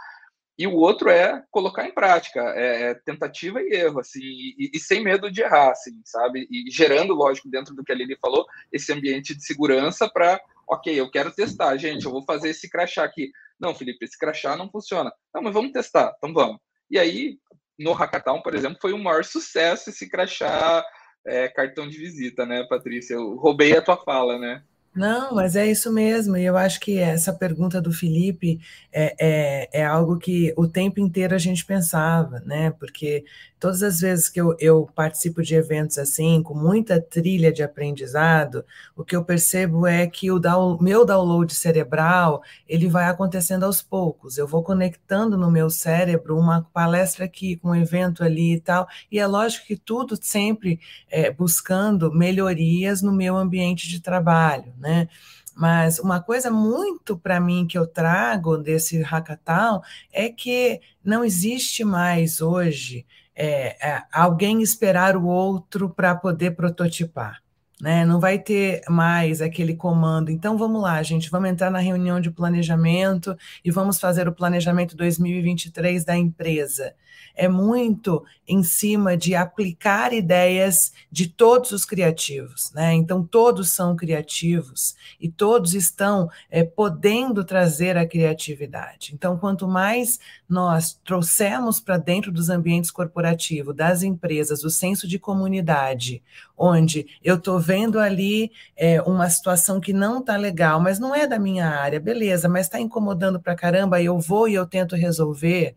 e 0.57 0.67
o 0.67 0.75
outro 0.75 1.09
é 1.09 1.43
colocar 1.49 1.87
em 1.87 1.93
prática, 1.93 2.39
é, 2.55 2.91
é 2.91 2.93
tentativa 2.93 3.59
e 3.61 3.73
erro, 3.73 3.99
assim, 3.99 4.21
e, 4.21 4.71
e, 4.73 4.79
sem 4.79 5.03
medo 5.03 5.31
de 5.31 5.41
errar, 5.41 5.71
assim, 5.71 5.99
sabe? 6.05 6.47
E 6.49 6.69
gerando, 6.69 7.13
lógico, 7.15 7.49
dentro 7.49 7.73
do 7.73 7.83
que 7.83 7.91
a 7.91 7.95
Lili 7.95 8.15
falou, 8.21 8.45
esse 8.71 8.93
ambiente 8.93 9.35
de 9.35 9.43
segurança 9.43 10.07
para, 10.07 10.39
ok, 10.67 10.93
eu 10.99 11.09
quero 11.09 11.33
testar, 11.33 11.75
gente, 11.77 12.05
eu 12.05 12.11
vou 12.11 12.23
fazer 12.23 12.49
esse 12.49 12.69
crachá 12.69 13.03
aqui. 13.03 13.31
Não, 13.59 13.73
Felipe, 13.73 14.05
esse 14.05 14.17
crachá 14.17 14.55
não 14.55 14.69
funciona. 14.69 15.11
Não, 15.33 15.41
mas 15.41 15.53
vamos 15.53 15.71
testar, 15.71 16.13
então 16.17 16.31
vamos. 16.31 16.59
E 16.89 16.99
aí, 16.99 17.39
no 17.79 17.93
Hackathon, 17.93 18.41
por 18.41 18.53
exemplo, 18.53 18.77
foi 18.79 18.93
o 18.93 18.99
maior 18.99 19.23
sucesso 19.23 19.89
esse 19.89 20.07
crachá 20.07 20.85
é, 21.25 21.47
cartão 21.47 21.87
de 21.87 21.97
visita, 21.97 22.45
né, 22.45 22.63
Patrícia? 22.69 23.15
Eu 23.15 23.35
roubei 23.35 23.75
a 23.75 23.81
tua 23.81 23.97
fala, 23.97 24.37
né? 24.37 24.63
Não, 24.95 25.33
mas 25.33 25.55
é 25.55 25.65
isso 25.69 25.91
mesmo. 25.91 26.37
E 26.37 26.45
eu 26.45 26.55
acho 26.55 26.79
que 26.79 26.99
essa 26.99 27.33
pergunta 27.33 27.81
do 27.81 27.91
Felipe 27.91 28.59
é, 28.91 29.15
é, 29.19 29.81
é, 29.81 29.85
algo 29.85 30.19
que 30.19 30.53
o 30.55 30.67
tempo 30.67 30.99
inteiro 30.99 31.33
a 31.33 31.39
gente 31.39 31.65
pensava, 31.65 32.39
né? 32.41 32.69
Porque 32.71 33.25
todas 33.59 33.81
as 33.81 34.01
vezes 34.01 34.29
que 34.29 34.39
eu, 34.39 34.55
eu 34.59 34.87
participo 34.93 35.41
de 35.41 35.55
eventos 35.55 35.97
assim, 35.97 36.43
com 36.43 36.53
muita 36.53 37.01
trilha 37.01 37.51
de 37.51 37.63
aprendizado, 37.63 38.63
o 38.95 39.03
que 39.03 39.15
eu 39.15 39.23
percebo 39.23 39.87
é 39.87 40.05
que 40.05 40.29
o 40.29 40.37
down, 40.37 40.77
meu 40.79 41.05
download 41.05 41.55
cerebral 41.55 42.43
ele 42.67 42.87
vai 42.87 43.05
acontecendo 43.05 43.63
aos 43.63 43.81
poucos. 43.81 44.37
Eu 44.37 44.45
vou 44.47 44.61
conectando 44.61 45.35
no 45.37 45.49
meu 45.49 45.71
cérebro 45.71 46.37
uma 46.37 46.61
palestra 46.71 47.25
aqui, 47.25 47.55
com 47.55 47.69
um 47.69 47.75
evento 47.75 48.23
ali 48.23 48.55
e 48.55 48.59
tal. 48.59 48.87
E 49.11 49.17
é 49.17 49.25
lógico 49.25 49.65
que 49.65 49.75
tudo 49.75 50.19
sempre 50.21 50.79
é, 51.09 51.31
buscando 51.31 52.11
melhorias 52.13 53.01
no 53.01 53.11
meu 53.11 53.35
ambiente 53.35 53.87
de 53.89 53.99
trabalho 53.99 54.71
né? 54.83 55.07
Mas 55.55 55.99
uma 55.99 56.19
coisa 56.19 56.51
muito 56.51 57.17
para 57.17 57.39
mim 57.39 57.65
que 57.65 57.77
eu 57.77 57.87
trago 57.87 58.57
desse 58.57 59.01
hackathon 59.01 59.81
é 60.11 60.29
que 60.29 60.81
não 61.03 61.23
existe 61.23 61.83
mais 61.83 62.41
hoje 62.41 63.05
é, 63.35 63.87
é, 63.87 64.03
alguém 64.11 64.61
esperar 64.61 65.15
o 65.17 65.25
outro 65.25 65.89
para 65.89 66.15
poder 66.15 66.55
prototipar. 66.55 67.42
Né? 67.83 68.05
Não 68.05 68.17
vai 68.17 68.39
ter 68.39 68.81
mais 68.87 69.41
aquele 69.41 69.75
comando. 69.75 70.31
Então 70.31 70.57
vamos 70.57 70.81
lá, 70.81 71.03
gente, 71.03 71.29
vamos 71.29 71.49
entrar 71.49 71.69
na 71.69 71.79
reunião 71.79 72.21
de 72.21 72.31
planejamento 72.31 73.35
e 73.61 73.69
vamos 73.69 73.99
fazer 73.99 74.25
o 74.25 74.31
planejamento 74.31 74.95
2023 74.95 76.05
da 76.05 76.15
empresa 76.15 76.95
é 77.35 77.47
muito 77.47 78.23
em 78.47 78.63
cima 78.63 79.17
de 79.17 79.33
aplicar 79.35 80.13
ideias 80.13 80.93
de 81.11 81.27
todos 81.27 81.71
os 81.71 81.85
criativos, 81.85 82.71
né? 82.73 82.93
Então, 82.93 83.23
todos 83.23 83.69
são 83.69 83.95
criativos 83.95 84.95
e 85.19 85.29
todos 85.29 85.73
estão 85.73 86.29
é, 86.49 86.63
podendo 86.63 87.43
trazer 87.43 87.97
a 87.97 88.07
criatividade. 88.07 89.11
Então, 89.13 89.37
quanto 89.37 89.67
mais 89.67 90.19
nós 90.53 90.93
trouxermos 91.03 91.79
para 91.79 91.97
dentro 91.97 92.31
dos 92.31 92.49
ambientes 92.49 92.91
corporativos, 92.91 93.75
das 93.75 94.03
empresas, 94.03 94.63
o 94.63 94.69
senso 94.69 95.07
de 95.07 95.17
comunidade, 95.17 96.21
onde 96.55 97.07
eu 97.23 97.35
estou 97.35 97.59
vendo 97.59 97.99
ali 97.99 98.51
é, 98.77 99.01
uma 99.01 99.29
situação 99.29 99.81
que 99.81 99.91
não 99.91 100.19
está 100.19 100.37
legal, 100.37 100.79
mas 100.79 100.99
não 100.99 101.13
é 101.15 101.25
da 101.25 101.39
minha 101.39 101.67
área, 101.67 101.99
beleza, 101.99 102.47
mas 102.47 102.67
está 102.67 102.79
incomodando 102.79 103.39
para 103.39 103.55
caramba, 103.55 104.01
eu 104.01 104.19
vou 104.19 104.47
e 104.47 104.53
eu 104.53 104.65
tento 104.65 104.95
resolver 104.95 105.75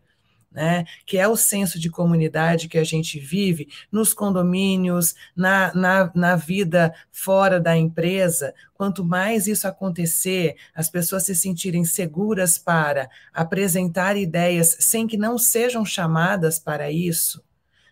né, 0.57 0.85
que 1.05 1.19
é 1.19 1.27
o 1.27 1.37
senso 1.37 1.79
de 1.79 1.87
comunidade 1.87 2.67
que 2.67 2.79
a 2.79 2.83
gente 2.83 3.19
vive 3.19 3.67
nos 3.91 4.11
condomínios, 4.11 5.13
na, 5.35 5.71
na, 5.75 6.11
na 6.15 6.35
vida 6.35 6.91
fora 7.11 7.59
da 7.59 7.77
empresa. 7.77 8.55
Quanto 8.73 9.05
mais 9.05 9.45
isso 9.45 9.67
acontecer, 9.67 10.55
as 10.73 10.89
pessoas 10.89 11.25
se 11.25 11.35
sentirem 11.35 11.85
seguras 11.85 12.57
para 12.57 13.07
apresentar 13.31 14.17
ideias 14.17 14.75
sem 14.79 15.05
que 15.05 15.15
não 15.15 15.37
sejam 15.37 15.85
chamadas 15.85 16.57
para 16.57 16.89
isso, 16.91 17.43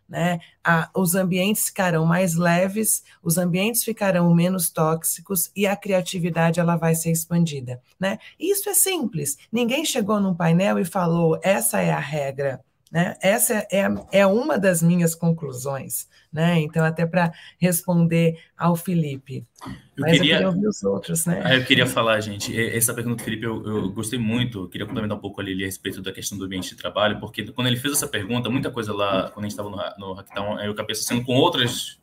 né? 0.08 0.39
A, 0.64 0.89
os 0.95 1.16
ambientes 1.16 1.66
ficarão 1.66 2.06
mais 2.06 2.36
leves, 2.36 3.03
os 3.24 3.38
ambientes 3.38 3.84
ficarão 3.84 4.34
menos 4.34 4.70
tóxicos 4.70 5.51
e 5.56 5.66
a 5.66 5.76
criatividade 5.76 6.60
ela 6.60 6.76
vai 6.76 6.95
ser 6.95 7.12
expandida, 7.12 7.82
né? 7.99 8.20
Isso 8.39 8.70
é 8.70 8.74
simples. 8.74 9.38
Ninguém 9.51 9.84
chegou 9.86 10.20
num 10.20 10.36
painel 10.36 10.80
e 10.80 10.86
falou 10.86 11.39
essa 11.43 11.82
é 11.82 11.91
a 11.91 11.99
regra. 11.99 12.64
Né? 12.96 13.14
Essa 13.22 13.68
é, 13.70 13.86
é 14.14 14.26
uma 14.26 14.58
das 14.58 14.82
minhas 14.82 15.14
conclusões. 15.14 16.08
Né? 16.32 16.62
Então, 16.62 16.82
até 16.82 17.06
para 17.06 17.34
responder 17.60 18.39
ao 18.58 18.78
Felipe. 18.78 19.46
Eu 19.66 19.74
Mas 19.98 20.14
queria, 20.14 20.36
eu 20.36 20.38
queria 20.38 20.48
ouvir 20.48 20.68
os 20.70 20.82
outros. 20.82 21.26
Né? 21.26 21.41
Ah, 21.43 21.56
eu 21.56 21.66
queria 21.66 21.86
falar, 21.86 22.22
gente, 22.22 22.58
essa 22.58 22.93
pergunta 22.93 23.18
do 23.18 23.24
Felipe 23.26 23.43
eu, 23.43 23.62
eu 23.66 23.91
gostei 23.91 24.18
muito. 24.18 24.64
Eu 24.64 24.70
queria 24.70 24.88
complementar 24.88 25.18
um 25.18 25.20
pouco 25.20 25.41
ali 25.41 25.62
a 25.62 25.66
respeito 25.66 26.02
da 26.02 26.14
questão 26.14 26.38
do 26.38 26.46
ambiente 26.46 26.70
de 26.70 26.78
trabalho, 26.78 27.20
porque 27.20 27.43
quando 27.52 27.68
ele 27.68 27.76
fez 27.76 27.96
essa 27.96 28.08
pergunta, 28.08 28.50
muita 28.50 28.72
coisa 28.72 28.93
lá, 28.93 29.30
quando 29.30 29.43
a 29.43 29.50
gente 29.50 29.60
estava 29.60 29.70
no, 29.70 30.16
no 30.16 30.62
eu 30.62 30.72
acabei 30.72 30.93
associando 30.93 31.26
com 31.26 31.34
outros 31.34 32.00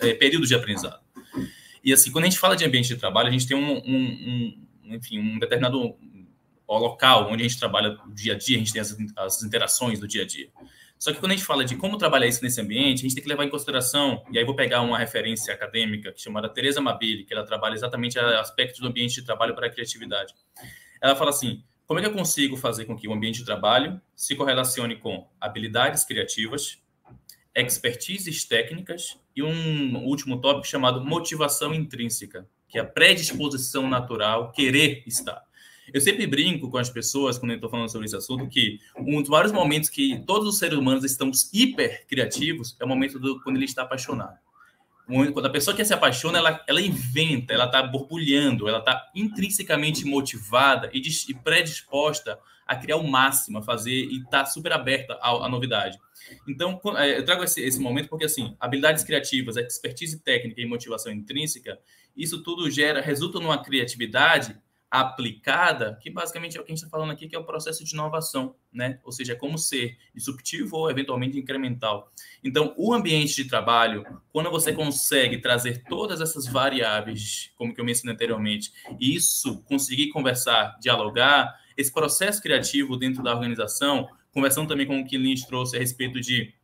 é, 0.00 0.14
períodos 0.14 0.48
de 0.48 0.56
aprendizado. 0.56 0.98
E 1.84 1.92
assim, 1.92 2.10
quando 2.10 2.24
a 2.24 2.28
gente 2.28 2.40
fala 2.40 2.56
de 2.56 2.64
ambiente 2.64 2.88
de 2.88 2.96
trabalho, 2.96 3.28
a 3.28 3.30
gente 3.30 3.46
tem 3.46 3.56
um, 3.56 3.76
um, 3.86 4.58
um 4.88 4.94
enfim, 4.96 5.20
um 5.20 5.38
determinado 5.38 5.94
o 6.68 6.78
local 6.78 7.30
onde 7.30 7.42
a 7.42 7.48
gente 7.48 7.58
trabalha 7.58 7.98
o 8.06 8.12
dia 8.12 8.34
a 8.34 8.38
dia, 8.38 8.56
a 8.56 8.58
gente 8.58 8.72
tem 8.72 8.80
as, 8.80 8.96
as 9.16 9.42
interações 9.42 9.98
do 9.98 10.06
dia 10.06 10.22
a 10.22 10.26
dia. 10.26 10.50
Só 10.98 11.12
que 11.12 11.20
quando 11.20 11.32
a 11.32 11.34
gente 11.36 11.46
fala 11.46 11.64
de 11.64 11.76
como 11.76 11.96
trabalhar 11.96 12.26
isso 12.26 12.42
nesse 12.42 12.60
ambiente, 12.60 12.98
a 12.98 13.02
gente 13.02 13.14
tem 13.14 13.22
que 13.22 13.28
levar 13.28 13.44
em 13.44 13.48
consideração, 13.48 14.24
e 14.32 14.38
aí 14.38 14.44
vou 14.44 14.54
pegar 14.54 14.80
uma 14.82 14.98
referência 14.98 15.54
acadêmica 15.54 16.12
chamada 16.16 16.48
Teresa 16.48 16.80
Mabili, 16.80 17.24
que 17.24 17.32
ela 17.32 17.44
trabalha 17.44 17.74
exatamente 17.74 18.18
aspectos 18.18 18.80
do 18.80 18.88
ambiente 18.88 19.14
de 19.14 19.22
trabalho 19.22 19.54
para 19.54 19.68
a 19.68 19.70
criatividade. 19.70 20.34
Ela 21.00 21.14
fala 21.14 21.30
assim: 21.30 21.62
como 21.86 22.00
é 22.00 22.02
que 22.02 22.08
eu 22.08 22.12
consigo 22.12 22.56
fazer 22.56 22.84
com 22.84 22.96
que 22.96 23.08
o 23.08 23.12
ambiente 23.12 23.38
de 23.38 23.44
trabalho 23.44 24.00
se 24.14 24.34
correlacione 24.34 24.96
com 24.96 25.26
habilidades 25.40 26.04
criativas, 26.04 26.78
expertises 27.54 28.44
técnicas 28.44 29.18
e 29.34 29.42
um 29.42 30.04
último 30.04 30.40
tópico 30.40 30.66
chamado 30.66 31.04
motivação 31.04 31.72
intrínseca, 31.72 32.46
que 32.68 32.76
é 32.76 32.80
a 32.80 32.84
predisposição 32.84 33.88
natural, 33.88 34.52
querer 34.52 35.02
estar. 35.06 35.47
Eu 35.92 36.00
sempre 36.00 36.26
brinco 36.26 36.70
com 36.70 36.78
as 36.78 36.90
pessoas, 36.90 37.38
quando 37.38 37.52
eu 37.52 37.56
estou 37.56 37.70
falando 37.70 37.90
sobre 37.90 38.06
esse 38.06 38.16
assunto, 38.16 38.46
que 38.48 38.80
um 38.96 39.20
dos 39.20 39.28
vários 39.28 39.52
momentos 39.52 39.88
que 39.88 40.22
todos 40.26 40.48
os 40.48 40.58
seres 40.58 40.78
humanos 40.78 41.04
estamos 41.04 41.50
hiper 41.52 42.06
criativos 42.06 42.76
é 42.78 42.84
o 42.84 42.88
momento 42.88 43.18
do, 43.18 43.40
quando 43.42 43.56
ele 43.56 43.64
está 43.64 43.82
apaixonado. 43.82 44.38
Quando 45.32 45.46
a 45.46 45.50
pessoa 45.50 45.74
que 45.74 45.82
se 45.82 45.94
apaixona, 45.94 46.36
ela, 46.36 46.62
ela 46.68 46.82
inventa, 46.82 47.54
ela 47.54 47.64
está 47.64 47.82
borbulhando, 47.82 48.68
ela 48.68 48.80
está 48.80 49.10
intrinsecamente 49.14 50.04
motivada 50.04 50.90
e, 50.92 51.00
e, 51.00 51.34
predisposta 51.34 52.38
a 52.66 52.76
criar 52.76 52.96
o 52.96 53.08
máximo, 53.08 53.56
a 53.56 53.62
fazer 53.62 54.04
e 54.04 54.18
está 54.18 54.44
super 54.44 54.70
aberta 54.70 55.14
à, 55.14 55.46
à, 55.46 55.48
novidade. 55.48 55.98
Então, 56.46 56.78
é, 56.98 57.16
eu 57.16 57.24
trago 57.24 57.42
esse, 57.42 57.62
esse 57.62 57.80
momento 57.80 58.10
porque, 58.10 58.26
assim, 58.26 58.54
habilidades 58.60 59.02
criativas, 59.02 59.56
expertise 59.56 60.20
técnica 60.20 60.60
e 60.60 60.66
motivação 60.66 61.10
intrínseca, 61.10 61.78
isso 62.14 62.42
tudo 62.42 62.70
gera, 62.70 63.00
resulta 63.00 63.40
numa 63.40 63.62
criatividade 63.62 64.60
aplicada, 64.90 65.98
que 66.00 66.10
basicamente 66.10 66.56
é 66.56 66.60
o 66.60 66.64
que 66.64 66.72
a 66.72 66.74
gente 66.74 66.82
está 66.82 66.90
falando 66.90 67.10
aqui, 67.10 67.28
que 67.28 67.36
é 67.36 67.38
o 67.38 67.44
processo 67.44 67.84
de 67.84 67.92
inovação, 67.92 68.54
né? 68.72 68.98
Ou 69.04 69.12
seja, 69.12 69.34
é 69.34 69.36
como 69.36 69.58
ser 69.58 69.98
disruptivo 70.14 70.76
ou 70.76 70.90
eventualmente 70.90 71.38
incremental. 71.38 72.10
Então, 72.42 72.74
o 72.76 72.94
ambiente 72.94 73.36
de 73.36 73.44
trabalho, 73.44 74.04
quando 74.32 74.50
você 74.50 74.72
consegue 74.72 75.38
trazer 75.38 75.84
todas 75.84 76.22
essas 76.22 76.46
variáveis, 76.46 77.52
como 77.56 77.74
que 77.74 77.80
eu 77.80 77.84
mencionei 77.84 78.14
anteriormente, 78.14 78.72
e 78.98 79.14
isso 79.14 79.62
conseguir 79.64 80.08
conversar, 80.08 80.78
dialogar, 80.80 81.54
esse 81.76 81.92
processo 81.92 82.40
criativo 82.40 82.96
dentro 82.96 83.22
da 83.22 83.34
organização, 83.34 84.08
conversando 84.32 84.68
também 84.68 84.86
com 84.86 85.00
o 85.00 85.06
que 85.06 85.18
Lynch 85.18 85.46
trouxe 85.46 85.76
a 85.76 85.80
respeito 85.80 86.18
de 86.20 86.54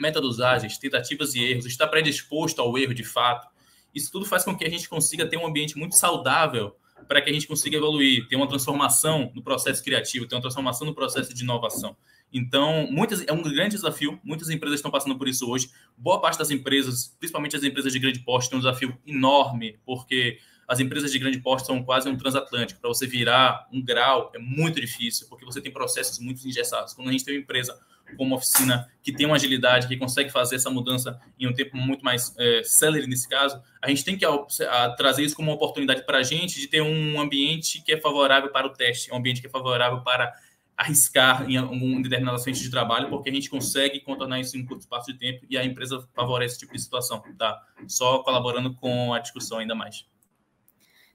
métodos 0.00 0.40
ágeis, 0.40 0.78
tentativas 0.78 1.34
e 1.34 1.42
erros, 1.42 1.66
estar 1.66 1.86
predisposto 1.88 2.60
ao 2.62 2.76
erro 2.78 2.94
de 2.94 3.04
fato, 3.04 3.48
isso 3.94 4.10
tudo 4.10 4.26
faz 4.26 4.44
com 4.44 4.56
que 4.56 4.64
a 4.64 4.70
gente 4.70 4.88
consiga 4.88 5.26
ter 5.26 5.36
um 5.36 5.46
ambiente 5.46 5.76
muito 5.76 5.96
saudável 5.96 6.76
para 7.06 7.20
que 7.20 7.30
a 7.30 7.32
gente 7.32 7.46
consiga 7.46 7.76
evoluir, 7.76 8.26
ter 8.28 8.36
uma 8.36 8.48
transformação 8.48 9.30
no 9.34 9.42
processo 9.42 9.82
criativo, 9.82 10.26
ter 10.26 10.34
uma 10.34 10.40
transformação 10.40 10.86
no 10.86 10.94
processo 10.94 11.32
de 11.34 11.42
inovação. 11.42 11.96
Então, 12.32 12.86
muitas, 12.90 13.26
é 13.26 13.32
um 13.32 13.42
grande 13.42 13.76
desafio, 13.76 14.20
muitas 14.22 14.50
empresas 14.50 14.78
estão 14.78 14.90
passando 14.90 15.16
por 15.16 15.28
isso 15.28 15.48
hoje. 15.48 15.70
Boa 15.96 16.20
parte 16.20 16.38
das 16.38 16.50
empresas, 16.50 17.16
principalmente 17.18 17.56
as 17.56 17.62
empresas 17.62 17.92
de 17.92 17.98
grande 17.98 18.20
porte, 18.20 18.50
tem 18.50 18.58
um 18.58 18.60
desafio 18.60 18.96
enorme, 19.06 19.78
porque 19.84 20.38
as 20.66 20.80
empresas 20.80 21.10
de 21.10 21.18
grande 21.18 21.38
porte 21.38 21.66
são 21.66 21.82
quase 21.82 22.08
um 22.08 22.16
transatlântico. 22.16 22.80
Para 22.80 22.88
você 22.88 23.06
virar 23.06 23.66
um 23.72 23.82
grau 23.82 24.30
é 24.34 24.38
muito 24.38 24.78
difícil, 24.78 25.26
porque 25.28 25.44
você 25.44 25.62
tem 25.62 25.72
processos 25.72 26.18
muito 26.18 26.46
engessados. 26.46 26.92
Quando 26.92 27.08
a 27.08 27.12
gente 27.12 27.24
tem 27.24 27.34
uma 27.34 27.40
empresa 27.40 27.78
como 28.16 28.34
oficina 28.34 28.88
que 29.02 29.12
tem 29.12 29.26
uma 29.26 29.36
agilidade, 29.36 29.88
que 29.88 29.96
consegue 29.96 30.30
fazer 30.30 30.56
essa 30.56 30.70
mudança 30.70 31.20
em 31.38 31.46
um 31.46 31.52
tempo 31.52 31.76
muito 31.76 32.04
mais 32.04 32.34
é, 32.38 32.62
nesse 33.06 33.28
caso, 33.28 33.60
a 33.82 33.88
gente 33.88 34.04
tem 34.04 34.16
que 34.16 34.24
a, 34.24 34.30
a, 34.30 34.90
trazer 34.90 35.22
isso 35.22 35.36
como 35.36 35.50
uma 35.50 35.56
oportunidade 35.56 36.04
para 36.04 36.18
a 36.18 36.22
gente 36.22 36.60
de 36.60 36.66
ter 36.66 36.82
um 36.82 37.20
ambiente 37.20 37.82
que 37.82 37.92
é 37.92 38.00
favorável 38.00 38.50
para 38.50 38.66
o 38.66 38.70
teste, 38.70 39.12
um 39.12 39.16
ambiente 39.16 39.40
que 39.40 39.46
é 39.46 39.50
favorável 39.50 40.02
para 40.02 40.32
arriscar 40.76 41.50
em 41.50 41.56
algum 41.56 42.00
determinado 42.00 42.38
frente 42.38 42.60
de 42.60 42.70
trabalho, 42.70 43.08
porque 43.08 43.28
a 43.28 43.32
gente 43.32 43.50
consegue 43.50 43.98
contornar 43.98 44.38
isso 44.38 44.56
em 44.56 44.62
um 44.62 44.66
curto 44.66 44.82
espaço 44.82 45.12
de 45.12 45.18
tempo 45.18 45.44
e 45.50 45.58
a 45.58 45.64
empresa 45.64 46.06
favorece 46.14 46.54
esse 46.54 46.60
tipo 46.60 46.72
de 46.72 46.80
situação, 46.80 47.20
tá? 47.36 47.60
Só 47.88 48.22
colaborando 48.22 48.72
com 48.74 49.12
a 49.12 49.18
discussão 49.18 49.58
ainda 49.58 49.74
mais. 49.74 50.06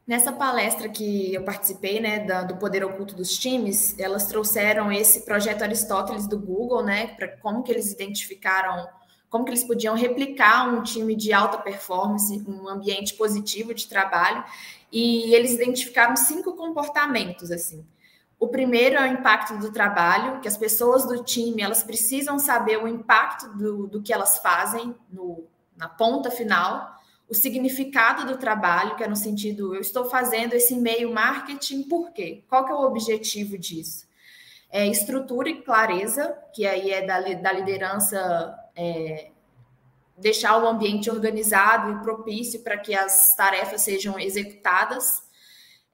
Nessa 0.06 0.34
palestra 0.34 0.90
que 0.90 1.34
eu 1.34 1.44
participei, 1.44 2.02
né, 2.02 2.20
da, 2.20 2.44
do 2.44 2.58
poder 2.58 2.84
oculto 2.84 3.16
dos 3.16 3.38
times, 3.38 3.98
elas 3.98 4.28
trouxeram 4.28 4.92
esse 4.92 5.22
projeto 5.22 5.62
Aristóteles 5.62 6.28
do 6.28 6.38
Google, 6.38 6.84
né, 6.84 7.08
para 7.16 7.30
como 7.38 7.64
que 7.64 7.72
eles 7.72 7.94
identificaram, 7.94 8.86
como 9.30 9.46
que 9.46 9.52
eles 9.52 9.64
podiam 9.64 9.96
replicar 9.96 10.68
um 10.68 10.84
time 10.84 11.16
de 11.16 11.32
alta 11.32 11.58
performance, 11.58 12.44
um 12.46 12.68
ambiente 12.68 13.14
positivo 13.14 13.74
de 13.74 13.88
trabalho, 13.88 14.44
e 14.92 15.34
eles 15.34 15.54
identificaram 15.54 16.18
cinco 16.18 16.54
comportamentos 16.54 17.50
assim. 17.50 17.86
O 18.38 18.50
primeiro 18.50 18.98
é 18.98 19.04
o 19.04 19.14
impacto 19.14 19.58
do 19.58 19.72
trabalho, 19.72 20.42
que 20.42 20.50
as 20.50 20.58
pessoas 20.58 21.06
do 21.06 21.24
time 21.24 21.62
elas 21.62 21.82
precisam 21.82 22.38
saber 22.38 22.78
o 22.78 22.90
impacto 22.90 23.48
do, 23.58 23.88
do 23.88 24.02
que 24.02 24.12
elas 24.12 24.40
fazem 24.40 24.94
no, 25.10 25.46
na 25.78 25.88
ponta 25.88 26.30
final 26.30 26.94
o 27.30 27.34
significado 27.34 28.26
do 28.26 28.38
trabalho, 28.38 28.96
que 28.96 29.04
é 29.04 29.08
no 29.08 29.16
sentido, 29.16 29.74
eu 29.74 29.82
estou 29.82 30.06
fazendo 30.06 30.54
esse 30.54 30.74
e-mail 30.74 31.12
marketing 31.12 31.84
por 31.84 32.12
quê? 32.12 32.44
Qual 32.48 32.66
que 32.66 32.72
é 32.72 32.76
o 32.76 32.84
objetivo 32.84 33.58
disso? 33.58 34.06
É 34.70 34.88
estrutura 34.88 35.50
e 35.50 35.62
clareza, 35.62 36.38
que 36.54 36.66
aí 36.66 36.92
é 36.92 37.06
da, 37.06 37.20
da 37.20 37.52
liderança 37.52 38.58
é, 38.76 39.32
deixar 40.18 40.58
o 40.62 40.68
ambiente 40.68 41.10
organizado 41.10 41.92
e 41.92 42.02
propício 42.02 42.62
para 42.62 42.78
que 42.78 42.94
as 42.94 43.36
tarefas 43.36 43.82
sejam 43.82 44.20
executadas. 44.20 45.24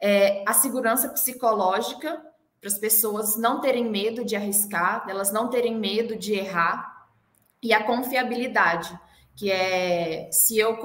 É, 0.02 0.44
a 0.48 0.54
segurança 0.54 1.10
psicológica, 1.10 2.22
para 2.60 2.70
as 2.70 2.78
pessoas 2.78 3.38
não 3.38 3.62
terem 3.62 3.90
medo 3.90 4.24
de 4.26 4.36
arriscar, 4.36 5.06
elas 5.10 5.32
não 5.32 5.50
terem 5.50 5.76
medo 5.76 6.16
de 6.16 6.34
errar. 6.34 7.08
E 7.62 7.74
a 7.74 7.84
confiabilidade, 7.84 8.98
que 9.40 9.50
é 9.50 10.30
se 10.34 10.58
eu 10.58 10.78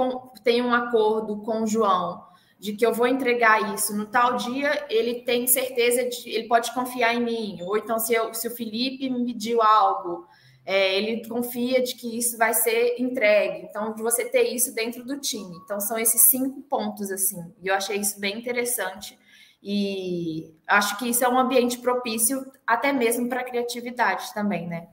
tenho 0.44 0.66
um 0.66 0.72
acordo 0.72 1.42
com 1.42 1.62
o 1.62 1.66
João 1.66 2.22
de 2.57 2.72
que 2.72 2.86
eu 2.86 2.94
vou 2.94 3.09
entregar 3.09 3.74
isso 3.74 3.94
no 3.96 4.07
tal 4.07 4.36
dia, 4.36 4.86
ele 4.88 5.22
tem 5.22 5.44
certeza 5.46 6.09
de, 6.09 6.30
ele 6.30 6.46
pode 6.46 6.72
confiar 6.72 7.12
em 7.12 7.22
mim. 7.22 7.59
Ou 7.62 7.76
então, 7.76 7.98
se, 7.98 8.14
eu, 8.14 8.32
se 8.32 8.46
o 8.46 8.50
Felipe 8.52 9.11
me 9.11 9.26
pediu 9.26 9.61
algo, 9.61 10.26
é, 10.64 10.96
ele 10.96 11.28
confia 11.28 11.82
de 11.82 11.96
que 11.96 12.16
isso 12.16 12.38
vai 12.38 12.55
ser 12.55 12.94
entregue. 12.98 13.66
Então, 13.68 13.92
de 13.92 14.00
você 14.00 14.24
ter 14.24 14.44
isso 14.44 14.72
dentro 14.72 15.05
do 15.05 15.20
time. 15.20 15.55
Então, 15.64 15.80
são 15.80 15.98
esses 15.98 16.30
cinco 16.30 16.62
pontos, 16.62 17.11
assim. 17.11 17.52
E 17.61 17.68
eu 17.68 17.74
achei 17.74 17.98
isso 17.98 18.18
bem 18.20 18.38
interessante. 18.38 19.18
E 19.62 20.55
acho 20.66 20.96
que 20.98 21.09
isso 21.09 21.24
é 21.24 21.28
um 21.28 21.38
ambiente 21.38 21.78
propício 21.78 22.50
até 22.66 22.92
mesmo 22.92 23.28
para 23.28 23.40
a 23.40 23.44
criatividade 23.44 24.32
também, 24.32 24.66
né? 24.68 24.88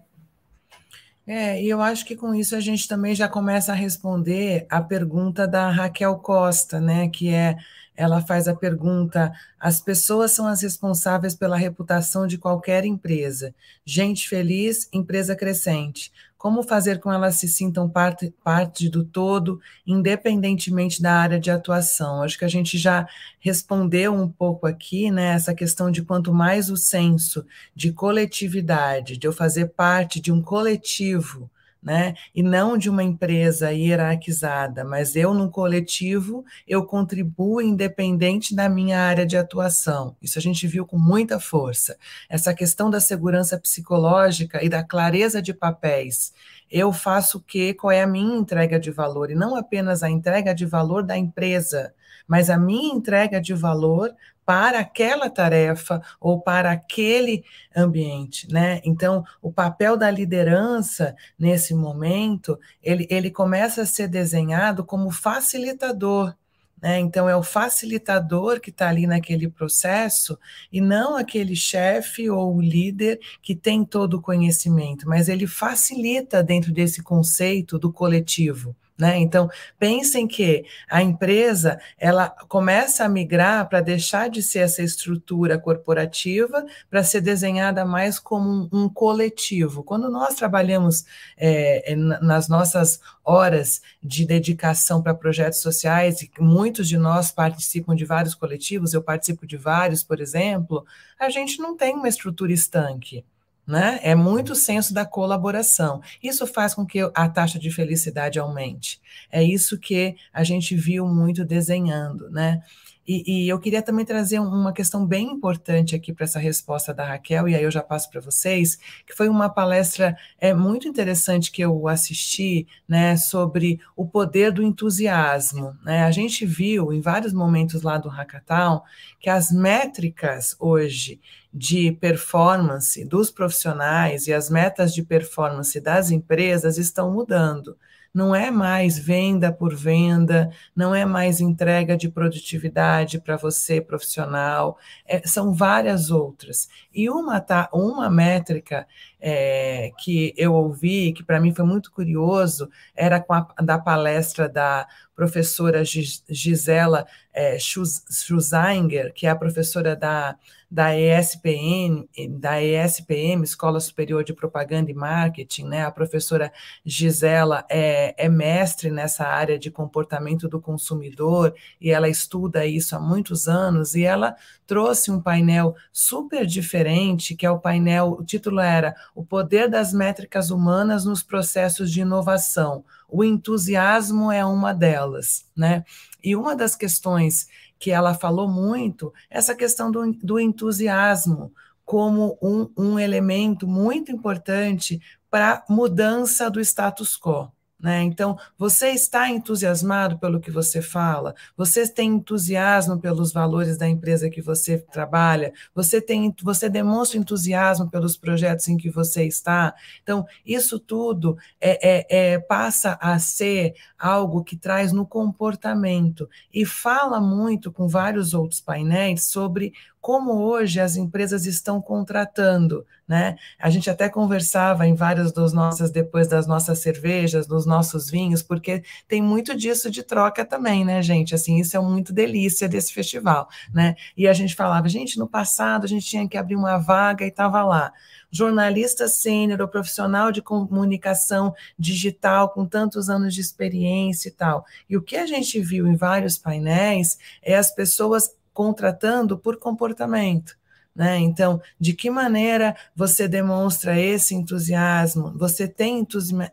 É, 1.34 1.63
e 1.63 1.69
eu 1.69 1.82
acho 1.82 2.05
que 2.05 2.13
com 2.13 2.36
isso 2.36 2.57
a 2.57 2.59
gente 2.59 2.86
também 2.89 3.15
já 3.15 3.25
começa 3.25 3.71
a 3.71 3.75
responder 3.75 4.65
a 4.69 4.82
pergunta 4.82 5.47
da 5.47 5.69
Raquel 5.69 6.17
Costa, 6.17 6.82
né? 6.82 7.07
Que 7.07 7.29
é 7.29 7.55
ela 7.95 8.19
faz 8.19 8.49
a 8.49 8.55
pergunta: 8.55 9.32
as 9.57 9.79
pessoas 9.79 10.32
são 10.32 10.45
as 10.45 10.61
responsáveis 10.61 11.34
pela 11.34 11.55
reputação 11.55 12.27
de 12.27 12.38
qualquer 12.38 12.84
empresa. 12.84 13.55
Gente 13.86 14.27
feliz, 14.27 14.89
empresa 14.91 15.34
crescente. 15.34 16.11
Como 16.42 16.64
fazer 16.64 17.00
com 17.00 17.14
elas 17.14 17.36
se 17.36 17.48
sintam 17.48 17.88
parte, 17.88 18.34
parte 18.44 18.89
do 18.89 19.06
todo, 19.06 19.62
independentemente 19.86 21.00
da 21.00 21.14
área 21.14 21.39
de 21.39 21.52
atuação? 21.52 22.24
Acho 22.24 22.36
que 22.36 22.44
a 22.44 22.48
gente 22.48 22.80
já 22.80 23.08
respondeu 23.39 24.12
um 24.12 24.28
pouco 24.28 24.66
aqui, 24.66 25.12
né? 25.12 25.36
Essa 25.36 25.54
questão 25.54 25.92
de 25.92 26.02
quanto 26.02 26.34
mais 26.34 26.72
o 26.72 26.76
senso 26.76 27.46
de 27.76 27.94
coletividade, 27.94 29.18
de 29.18 29.28
eu 29.28 29.32
fazer 29.32 29.68
parte 29.68 30.20
de 30.20 30.32
um 30.32 30.42
coletivo 30.42 31.48
né? 31.82 32.13
E 32.36 32.43
não 32.43 32.77
de 32.77 32.89
uma 32.89 33.03
empresa 33.03 33.71
hierarquizada, 33.71 34.84
mas 34.84 35.15
eu 35.15 35.34
no 35.34 35.49
coletivo, 35.49 36.45
eu 36.67 36.86
contribuo 36.86 37.61
independente 37.61 38.55
da 38.55 38.69
minha 38.69 38.99
área 38.99 39.25
de 39.25 39.36
atuação. 39.36 40.15
Isso 40.21 40.38
a 40.38 40.41
gente 40.41 40.67
viu 40.67 40.86
com 40.86 40.99
muita 40.99 41.39
força. 41.39 41.97
Essa 42.29 42.53
questão 42.53 42.89
da 42.89 42.99
segurança 42.99 43.57
psicológica 43.57 44.63
e 44.63 44.69
da 44.69 44.84
clareza 44.84 45.41
de 45.41 45.53
papéis. 45.53 46.34
Eu 46.72 46.93
faço 46.93 47.39
o 47.39 47.41
quê? 47.41 47.74
Qual 47.74 47.91
é 47.91 48.01
a 48.01 48.07
minha 48.07 48.38
entrega 48.38 48.80
de 48.80 48.91
valor? 48.91 49.30
E 49.30 49.36
não 49.36 49.55
apenas 49.55 50.03
a 50.03 50.09
entrega 50.09 50.55
de 50.55 50.65
valor 50.65 51.03
da 51.03 51.17
empresa, 51.17 51.93
mas 52.28 52.49
a 52.49 52.57
minha 52.57 52.93
entrega 52.93 53.41
de 53.41 53.53
valor 53.53 54.15
para 54.45 54.80
aquela 54.80 55.30
tarefa 55.30 56.01
ou 56.19 56.41
para 56.41 56.72
aquele 56.72 57.43
ambiente, 57.76 58.51
né? 58.51 58.82
Então, 58.84 59.24
o 59.41 59.51
papel 59.51 59.95
da 59.95 60.09
liderança 60.09 61.15
nesse 61.38 61.74
momento, 61.74 62.59
ele, 62.82 63.07
ele 63.09 63.30
começa 63.30 63.84
a 63.84 63.86
ser 63.86 64.07
desenhado 64.07 64.84
como 64.84 65.11
facilitador, 65.11 66.36
né? 66.82 66.99
Então, 66.99 67.29
é 67.29 67.36
o 67.36 67.43
facilitador 67.43 68.59
que 68.59 68.69
está 68.69 68.89
ali 68.89 69.05
naquele 69.05 69.47
processo 69.47 70.38
e 70.71 70.82
não 70.82 71.15
aquele 71.15 71.55
chefe 71.55 72.29
ou 72.29 72.59
líder 72.59 73.19
que 73.41 73.55
tem 73.55 73.86
todo 73.86 74.15
o 74.15 74.21
conhecimento, 74.21 75.07
mas 75.07 75.29
ele 75.29 75.45
facilita 75.45 76.41
dentro 76.41 76.71
desse 76.71 77.03
conceito 77.03 77.77
do 77.77 77.91
coletivo 77.91 78.75
Né? 78.98 79.18
Então, 79.18 79.50
pensem 79.80 80.28
que 80.28 80.64
a 80.88 81.02
empresa 81.02 81.80
ela 81.98 82.30
começa 82.48 83.04
a 83.04 83.10
migrar 83.10 83.68
para 83.68 83.82
deixar 83.82 84.30
de 84.30 84.44
ser 84.44 84.60
essa 84.60 84.84
estrutura 84.84 85.58
corporativa 85.58 86.64
para 86.89 87.04
ser 87.04 87.22
desenhada 87.22 87.84
mais 87.84 88.20
como 88.20 88.70
um, 88.72 88.84
um 88.84 88.89
coletivo. 88.89 89.84
Quando 89.84 90.08
nós 90.10 90.36
trabalhamos 90.36 91.04
é, 91.36 91.96
nas 91.96 92.48
nossas 92.48 93.00
horas 93.24 93.82
de 94.04 94.26
dedicação 94.26 95.02
para 95.02 95.16
projetos 95.16 95.62
sociais, 95.62 96.22
e 96.22 96.30
muitos 96.39 96.88
de 96.88 96.98
nós 96.98 97.32
participam 97.32 97.96
de 97.96 98.06
vários 98.06 98.36
coletivos, 98.36 98.94
eu 98.94 99.02
participo 99.02 99.48
de 99.48 99.58
vários, 99.58 100.04
por 100.04 100.22
exemplo, 100.22 100.86
a 101.20 101.30
gente 101.30 101.60
não 101.60 101.76
tem 101.76 101.96
uma 101.96 102.08
estrutura 102.08 102.52
estanque. 102.52 103.26
Né? 103.72 104.01
É 104.03 104.13
muito 104.13 104.53
senso 104.53 104.93
da 104.93 105.05
colaboração. 105.05 106.01
Isso 106.22 106.45
faz 106.45 106.74
com 106.74 106.86
que 106.86 106.99
a 107.13 107.30
taxa 107.30 107.57
de 107.57 107.72
felicidade 107.72 108.38
aumente. 108.38 108.99
É 109.32 109.41
isso 109.41 109.80
que 109.80 110.17
a 110.34 110.43
gente 110.43 110.76
viu 110.76 111.07
muito 111.07 111.45
desenhando, 111.45 112.30
né? 112.30 112.61
E, 113.07 113.45
e 113.45 113.49
eu 113.49 113.57
queria 113.59 113.82
também 113.82 114.05
trazer 114.05 114.39
uma 114.39 114.74
questão 114.74 115.05
bem 115.05 115.32
importante 115.32 115.95
aqui 115.95 116.13
para 116.13 116.26
essa 116.26 116.38
resposta 116.38 116.93
da 116.93 117.05
Raquel, 117.05 117.47
e 117.47 117.55
aí 117.55 117.63
eu 117.63 117.72
já 117.72 117.82
passo 117.82 118.09
para 118.09 118.19
vocês, 118.19 118.78
que 119.07 119.15
foi 119.15 119.30
uma 119.30 119.49
palestra 119.49 120.17
é, 120.38 120.53
muito 120.53 120.86
interessante 120.86 121.49
que 121.49 121.61
eu 121.61 121.88
assisti, 121.88 122.67
né, 122.86 123.15
sobre 123.15 123.80
o 123.95 124.05
poder 124.05 124.51
do 124.51 124.61
entusiasmo. 124.61 125.76
Né? 125.82 126.03
A 126.03 126.11
gente 126.11 126.45
viu 126.45 126.91
em 126.91 126.99
vários 126.99 127.32
momentos 127.32 127.84
lá 127.84 127.97
do 127.97 128.09
Hackathon 128.09 128.82
que 129.17 129.30
as 129.30 129.49
métricas 129.49 130.57
hoje 130.59 131.22
de 131.54 131.91
performance 131.91 133.04
dos 133.06 133.30
profissionais 133.30 134.28
e 134.28 134.34
as 134.34 134.49
metas 134.49 134.93
de 134.93 135.04
performance 135.04 135.80
das 135.80 136.12
empresas 136.12 136.78
estão 136.78 137.12
mudando. 137.12 137.78
Não 138.14 138.36
é 138.36 138.52
mais 138.52 138.99
venda 138.99 139.54
por 139.54 139.74
venda, 139.74 140.52
não 140.76 140.93
é 140.93 141.06
mais 141.06 141.39
entrega 141.39 141.95
de 141.95 142.10
produtividade 142.10 143.20
para 143.22 143.38
você 143.38 143.80
profissional, 143.80 144.78
é, 145.06 145.26
são 145.26 145.54
várias 145.54 146.12
outras. 146.12 146.68
E 146.93 147.10
uma, 147.10 147.39
tá, 147.39 147.70
uma 147.74 148.10
métrica 148.10 148.86
é, 149.20 149.91
que 149.97 150.34
eu 150.36 150.54
ouvi, 150.54 151.14
que 151.14 151.24
para 151.24 151.39
mim 151.39 151.54
foi 151.56 151.64
muito 151.64 151.89
curioso, 151.89 152.70
era 152.93 153.24
a, 153.30 153.64
da 153.64 153.80
palestra 153.80 154.49
da 154.49 154.86
professora 155.16 155.84
Gisela 155.86 157.06
é, 157.34 157.57
Schusinger, 157.59 159.13
que 159.13 159.25
é 159.25 159.29
a 159.29 159.36
professora 159.36 159.95
da 159.95 160.36
da 160.71 160.97
ESPM, 160.97 162.07
da 162.29 162.63
ESPM, 162.63 163.43
Escola 163.43 163.82
Superior 163.82 164.23
de 164.23 164.34
Propaganda 164.34 164.89
e 164.89 164.93
Marketing, 164.93 165.65
né? 165.65 165.84
A 165.84 165.91
professora 165.91 166.49
Gisela 166.86 167.65
é, 167.69 168.15
é 168.17 168.29
mestre 168.29 168.89
nessa 168.89 169.25
área 169.25 169.59
de 169.59 169.69
comportamento 169.69 170.47
do 170.47 170.61
consumidor 170.61 171.53
e 171.79 171.91
ela 171.91 172.07
estuda 172.07 172.65
isso 172.65 172.95
há 172.95 173.01
muitos 173.01 173.49
anos 173.49 173.95
e 173.95 174.05
ela 174.05 174.34
trouxe 174.65 175.11
um 175.11 175.21
painel 175.21 175.75
super 175.91 176.45
diferente, 176.45 177.36
que 177.36 177.45
é 177.45 177.51
o 177.51 177.59
painel, 177.59 178.15
o 178.17 178.23
título 178.23 178.61
era 178.61 178.95
O 179.13 179.25
Poder 179.25 179.69
das 179.69 179.91
Métricas 179.91 180.51
Humanas 180.51 181.03
nos 181.03 181.21
Processos 181.21 181.91
de 181.91 181.99
Inovação. 181.99 182.86
O 183.09 183.25
entusiasmo 183.25 184.32
é 184.32 184.45
uma 184.45 184.73
delas, 184.73 185.45
né? 185.53 185.84
E 186.24 186.36
uma 186.36 186.55
das 186.55 186.76
questões 186.76 187.47
que 187.80 187.91
ela 187.91 188.13
falou 188.13 188.47
muito, 188.47 189.13
essa 189.30 189.55
questão 189.55 189.91
do, 189.91 190.11
do 190.13 190.39
entusiasmo 190.39 191.51
como 191.84 192.38
um, 192.41 192.69
um 192.78 192.99
elemento 192.99 193.67
muito 193.67 194.11
importante 194.11 195.01
para 195.30 195.63
mudança 195.67 196.49
do 196.49 196.59
status 196.61 197.17
quo. 197.17 197.51
Né? 197.82 198.03
Então, 198.03 198.38
você 198.57 198.89
está 198.89 199.27
entusiasmado 199.27 200.19
pelo 200.19 200.39
que 200.39 200.51
você 200.51 200.84
fala? 200.84 201.34
Você 201.57 201.88
tem 201.88 202.11
entusiasmo 202.11 202.99
pelos 202.99 203.34
valores 203.34 203.75
da 203.75 203.89
empresa 203.89 204.29
que 204.29 204.41
você 204.41 204.77
trabalha? 204.77 205.51
Você 205.73 205.99
tem, 205.99 206.34
você 206.43 206.69
demonstra 206.69 207.17
entusiasmo 207.17 207.89
pelos 207.89 208.15
projetos 208.15 208.67
em 208.67 208.77
que 208.77 208.91
você 208.91 209.25
está? 209.25 209.73
Então, 210.03 210.27
isso 210.45 210.79
tudo 210.79 211.36
é, 211.59 211.89
é, 211.89 212.34
é, 212.34 212.39
passa 212.39 212.99
a 213.01 213.17
ser 213.17 213.73
algo 213.97 214.43
que 214.43 214.55
traz 214.55 214.91
no 214.91 215.05
comportamento 215.05 216.29
e 216.53 216.65
fala 216.65 217.19
muito 217.19 217.71
com 217.71 217.88
vários 217.88 218.36
outros 218.36 218.61
painéis 218.61 219.23
sobre 219.23 219.73
como 220.02 220.34
hoje 220.34 220.80
as 220.80 220.95
empresas 220.95 221.45
estão 221.45 221.80
contratando, 221.80 222.84
né? 223.08 223.36
A 223.60 223.70
gente 223.70 223.88
até 223.88 224.10
conversava 224.10 224.88
em 224.88 224.95
várias 224.95 225.32
das 225.32 225.54
nossas, 225.54 225.91
depois 225.91 226.28
das 226.28 226.47
nossas 226.47 226.80
cervejas, 226.80 227.45
dos 227.45 227.68
nossos 227.68 228.10
vinhos, 228.10 228.41
porque 228.41 228.84
tem 229.08 229.22
muito 229.22 229.56
disso 229.56 229.91
de 229.91 230.02
troca 230.02 230.43
também, 230.43 230.84
né, 230.84 231.04
gente? 231.04 231.36
Assim, 231.36 231.60
isso 231.60 231.78
é 231.78 231.80
muito 231.80 232.12
delícia 232.12 232.68
desse 232.68 232.91
festival, 232.91 233.47
né? 233.72 233.95
E 234.18 234.28
a 234.28 234.34
gente 234.34 234.56
falava, 234.56 234.89
gente, 234.89 235.20
no 235.20 235.28
passado 235.28 235.86
a 235.86 235.88
gente 235.88 236.06
tinha 236.06 236.28
que 236.28 236.38
abrir 236.38 236.56
uma 236.56 236.78
vaga 236.78 237.24
e 237.24 237.28
estava 237.30 237.64
lá 237.64 237.93
jornalista 238.32 239.08
sênior 239.10 239.62
ou 239.62 239.68
profissional 239.68 240.32
de 240.32 240.41
comunicação 240.41 241.54
digital 241.78 242.49
com 242.49 242.66
tantos 242.66 243.10
anos 243.10 243.36
de 243.36 243.41
experiência 243.41 244.30
e 244.30 244.32
tal. 244.32 244.66
E 244.89 244.95
o 244.95 245.02
que 245.02 245.18
a 245.18 245.28
gente 245.28 245.60
viu 245.60 245.86
em 245.86 245.95
vários 245.95 246.38
painéis 246.38 247.20
é 247.43 247.56
as 247.56 247.76
pessoas 247.76 248.32
contratando 248.54 249.38
por 249.38 249.58
comportamento. 249.58 250.60
Né? 250.93 251.20
Então, 251.20 251.62
de 251.80 251.93
que 251.93 252.10
maneira 252.10 252.76
você 252.93 253.26
demonstra 253.26 253.97
esse 253.97 254.36
entusiasmo? 254.36 255.32
Você 255.38 255.66
tem 255.66 256.06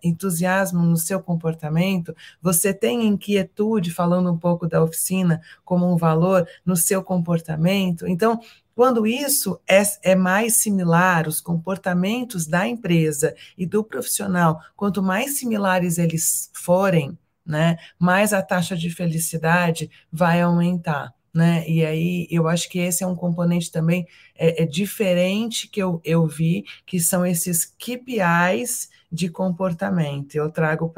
entusiasmo 0.02 0.82
no 0.82 0.96
seu 0.96 1.20
comportamento? 1.20 2.14
Você 2.40 2.72
tem 2.72 3.06
inquietude, 3.06 3.90
falando 3.90 4.32
um 4.32 4.38
pouco 4.38 4.68
da 4.68 4.82
oficina 4.82 5.40
como 5.64 5.92
um 5.92 5.96
valor, 5.96 6.46
no 6.64 6.76
seu 6.76 7.02
comportamento? 7.02 8.06
Então, 8.06 8.40
quando 8.76 9.08
isso 9.08 9.60
é, 9.68 9.82
é, 10.04 10.14
mais 10.14 10.62
similar, 10.62 11.26
os 11.26 11.40
comportamentos 11.40 12.46
da 12.46 12.64
empresa 12.68 13.34
e 13.56 13.66
do 13.66 13.82
profissional, 13.82 14.60
quanto 14.76 15.02
mais 15.02 15.36
similares 15.36 15.98
eles 15.98 16.48
forem, 16.54 17.18
né, 17.44 17.76
mais 17.98 18.32
a 18.32 18.40
taxa 18.40 18.76
de 18.76 18.88
felicidade 18.88 19.90
vai 20.12 20.42
aumentar 20.42 21.12
né? 21.38 21.64
E 21.68 21.86
aí 21.86 22.26
eu 22.32 22.48
acho 22.48 22.68
que 22.68 22.80
esse 22.80 23.04
é 23.04 23.06
um 23.06 23.14
componente 23.14 23.70
também 23.70 24.08
é, 24.34 24.64
é 24.64 24.66
diferente 24.66 25.68
que 25.68 25.80
eu, 25.80 26.00
eu 26.04 26.26
vi, 26.26 26.64
que 26.84 26.98
são 26.98 27.24
esses 27.24 27.64
KPIs 27.64 28.90
de 29.10 29.28
comportamento. 29.28 30.34
Eu 30.34 30.50
trago 30.50 30.92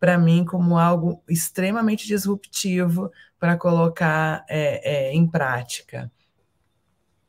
para 0.00 0.18
mim 0.18 0.42
como 0.42 0.78
algo 0.78 1.22
extremamente 1.28 2.06
disruptivo 2.06 3.12
para 3.38 3.58
colocar 3.58 4.42
é, 4.48 5.08
é, 5.10 5.12
em 5.12 5.26
prática. 5.26 6.10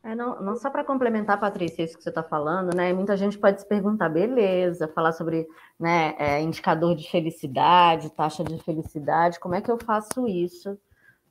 É, 0.02 0.16
não, 0.16 0.42
não, 0.42 0.56
só 0.56 0.70
para 0.70 0.86
complementar, 0.86 1.38
Patrícia, 1.38 1.84
isso 1.84 1.98
que 1.98 2.04
você 2.04 2.10
está 2.10 2.24
falando, 2.24 2.74
né? 2.74 2.94
Muita 2.94 3.18
gente 3.18 3.38
pode 3.38 3.60
se 3.60 3.68
perguntar, 3.68 4.08
beleza, 4.08 4.88
falar 4.88 5.12
sobre 5.12 5.46
né, 5.78 6.16
é, 6.18 6.42
indicador 6.42 6.96
de 6.96 7.10
felicidade, 7.10 8.12
taxa 8.12 8.46
de 8.46 8.58
felicidade, 8.64 9.42
como 9.42 9.56
é 9.56 9.62
que 9.62 9.72
eu 9.72 9.78
faço 9.78 10.26
isso 10.26 10.80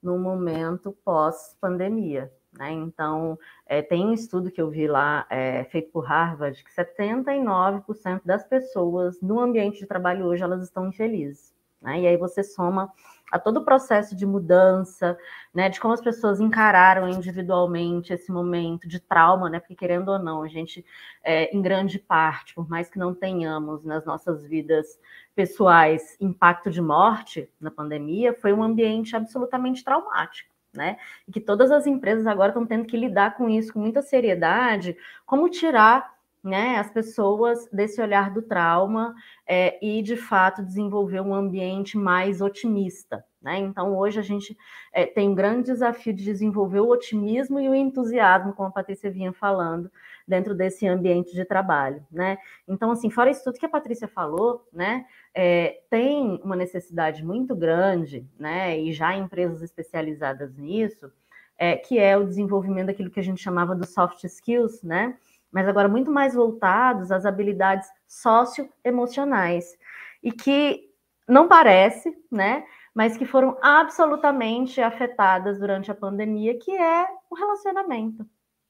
no 0.05 0.19
momento 0.19 0.97
pós-pandemia. 1.05 2.33
Né? 2.59 2.71
Então, 2.73 3.39
é, 3.67 3.83
tem 3.83 4.05
um 4.07 4.13
estudo 4.13 4.51
que 4.51 4.61
eu 4.61 4.71
vi 4.71 4.87
lá, 4.87 5.27
é, 5.29 5.65
feito 5.65 5.91
por 5.91 6.05
Harvard, 6.05 6.63
que 6.63 6.71
79% 6.71 8.21
das 8.25 8.45
pessoas 8.45 9.21
no 9.21 9.41
ambiente 9.41 9.81
de 9.81 9.87
trabalho 9.87 10.27
hoje 10.27 10.43
elas 10.43 10.63
estão 10.63 10.89
infelizes. 10.89 11.53
Né? 11.81 12.03
E 12.03 12.07
aí 12.07 12.17
você 12.17 12.43
soma 12.45 12.93
a 13.35 13.39
todo 13.41 13.57
o 13.57 13.65
processo 13.65 14.15
de 14.15 14.25
mudança, 14.25 15.19
né, 15.53 15.69
de 15.69 15.81
como 15.81 15.93
as 15.93 16.01
pessoas 16.01 16.39
encararam 16.39 17.09
individualmente 17.09 18.13
esse 18.13 18.31
momento 18.31 18.87
de 18.87 19.01
trauma, 19.01 19.51
né, 19.51 19.59
porque 19.59 19.75
querendo 19.75 20.09
ou 20.09 20.21
não, 20.21 20.45
a 20.45 20.47
gente, 20.47 20.87
é, 21.21 21.53
em 21.53 21.61
grande 21.61 21.99
parte, 21.99 22.55
por 22.55 22.69
mais 22.69 22.89
que 22.89 22.97
não 22.97 23.13
tenhamos 23.13 23.85
nas 23.85 24.05
nossas 24.05 24.47
vidas 24.47 24.87
pessoais 25.35 26.17
impacto 26.21 26.71
de 26.71 26.81
morte 26.81 27.51
na 27.61 27.73
pandemia, 27.73 28.33
foi 28.35 28.53
um 28.53 28.63
ambiente 28.63 29.17
absolutamente 29.17 29.83
traumático. 29.83 30.55
Né? 30.73 30.97
E 31.27 31.33
que 31.33 31.41
todas 31.41 31.71
as 31.73 31.87
empresas 31.87 32.27
agora 32.27 32.51
estão 32.51 32.67
tendo 32.67 32.85
que 32.85 32.97
lidar 32.97 33.37
com 33.37 33.49
isso 33.49 33.73
com 33.73 33.81
muita 33.81 34.03
seriedade, 34.03 34.97
como 35.25 35.49
tirar 35.49 36.14
né, 36.45 36.77
as 36.77 36.91
pessoas 36.91 37.67
desse 37.73 38.03
olhar 38.03 38.31
do 38.31 38.43
trauma 38.43 39.15
é, 39.47 39.79
e, 39.85 40.03
de 40.03 40.15
fato, 40.15 40.63
desenvolver 40.63 41.23
um 41.23 41.35
ambiente 41.35 41.97
mais 41.97 42.43
otimista. 42.43 43.25
Né? 43.41 43.59
Então, 43.59 43.97
hoje 43.97 44.21
a 44.21 44.23
gente 44.23 44.57
é, 44.93 45.07
tem 45.07 45.31
um 45.31 45.35
grande 45.35 45.73
desafio 45.73 46.13
de 46.13 46.23
desenvolver 46.23 46.81
o 46.81 46.89
otimismo 46.89 47.59
e 47.59 47.69
o 47.69 47.75
entusiasmo, 47.75 48.53
como 48.53 48.69
a 48.69 48.73
Patrícia 48.73 49.11
vinha 49.11 49.33
falando, 49.33 49.91
dentro 50.29 50.55
desse 50.55 50.87
ambiente 50.87 51.35
de 51.35 51.45
trabalho. 51.47 52.05
Né? 52.13 52.37
Então, 52.69 52.91
assim, 52.91 53.09
fora 53.09 53.31
isso 53.31 53.43
tudo 53.43 53.59
que 53.59 53.67
a 53.67 53.69
Patrícia 53.69 54.07
falou, 54.09 54.67
né, 54.73 55.07
é, 55.35 55.81
tem 55.91 56.41
uma 56.45 56.57
necessidade 56.57 57.25
muito 57.25 57.55
grande, 57.55 58.27
né, 58.39 58.79
e 58.79 58.93
já 58.93 59.17
empresas 59.17 59.63
especializadas 59.63 60.57
nisso, 60.57 61.11
é, 61.59 61.77
que 61.77 61.99
é 61.99 62.17
o 62.17 62.27
desenvolvimento 62.27 62.87
daquilo 62.87 63.11
que 63.11 63.21
a 63.21 63.23
gente 63.23 63.43
chamava 63.43 63.75
dos 63.75 63.91
soft 63.91 64.25
skills, 64.25 64.83
né? 64.83 65.17
Mas 65.55 65.69
agora 65.69 65.89
muito 65.89 66.11
mais 66.11 66.35
voltados 66.35 67.13
às 67.13 67.25
habilidades 67.25 67.89
socioemocionais. 68.09 69.79
E 70.21 70.33
que 70.33 70.91
não 71.29 71.47
parece, 71.47 72.13
né? 72.29 72.65
Mas 72.93 73.17
que 73.17 73.25
foram 73.25 73.57
absolutamente 73.63 74.81
afetadas 74.81 75.61
durante 75.61 75.93
a 75.93 75.95
pandemia, 75.95 76.59
que 76.59 76.73
é 76.73 77.07
o 77.31 77.37
relacionamento. 77.37 78.27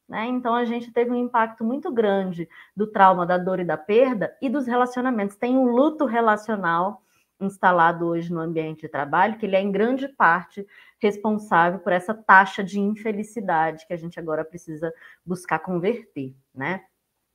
Né? 0.06 0.26
Então 0.26 0.54
a 0.54 0.66
gente 0.66 0.92
teve 0.92 1.10
um 1.10 1.16
impacto 1.16 1.64
muito 1.64 1.90
grande 1.90 2.46
do 2.76 2.86
trauma, 2.86 3.24
da 3.24 3.38
dor 3.38 3.60
e 3.60 3.64
da 3.64 3.78
perda 3.78 4.36
e 4.42 4.50
dos 4.50 4.66
relacionamentos. 4.66 5.36
Tem 5.36 5.56
um 5.56 5.64
luto 5.64 6.04
relacional 6.04 7.02
instalado 7.40 8.06
hoje 8.06 8.32
no 8.32 8.40
ambiente 8.40 8.82
de 8.82 8.88
trabalho, 8.88 9.38
que 9.38 9.46
ele 9.46 9.56
é 9.56 9.60
em 9.60 9.72
grande 9.72 10.08
parte 10.08 10.66
responsável 10.98 11.80
por 11.80 11.92
essa 11.92 12.14
taxa 12.14 12.62
de 12.64 12.80
infelicidade 12.80 13.86
que 13.86 13.92
a 13.92 13.96
gente 13.96 14.18
agora 14.18 14.44
precisa 14.44 14.92
buscar 15.24 15.58
converter, 15.58 16.34
né? 16.54 16.82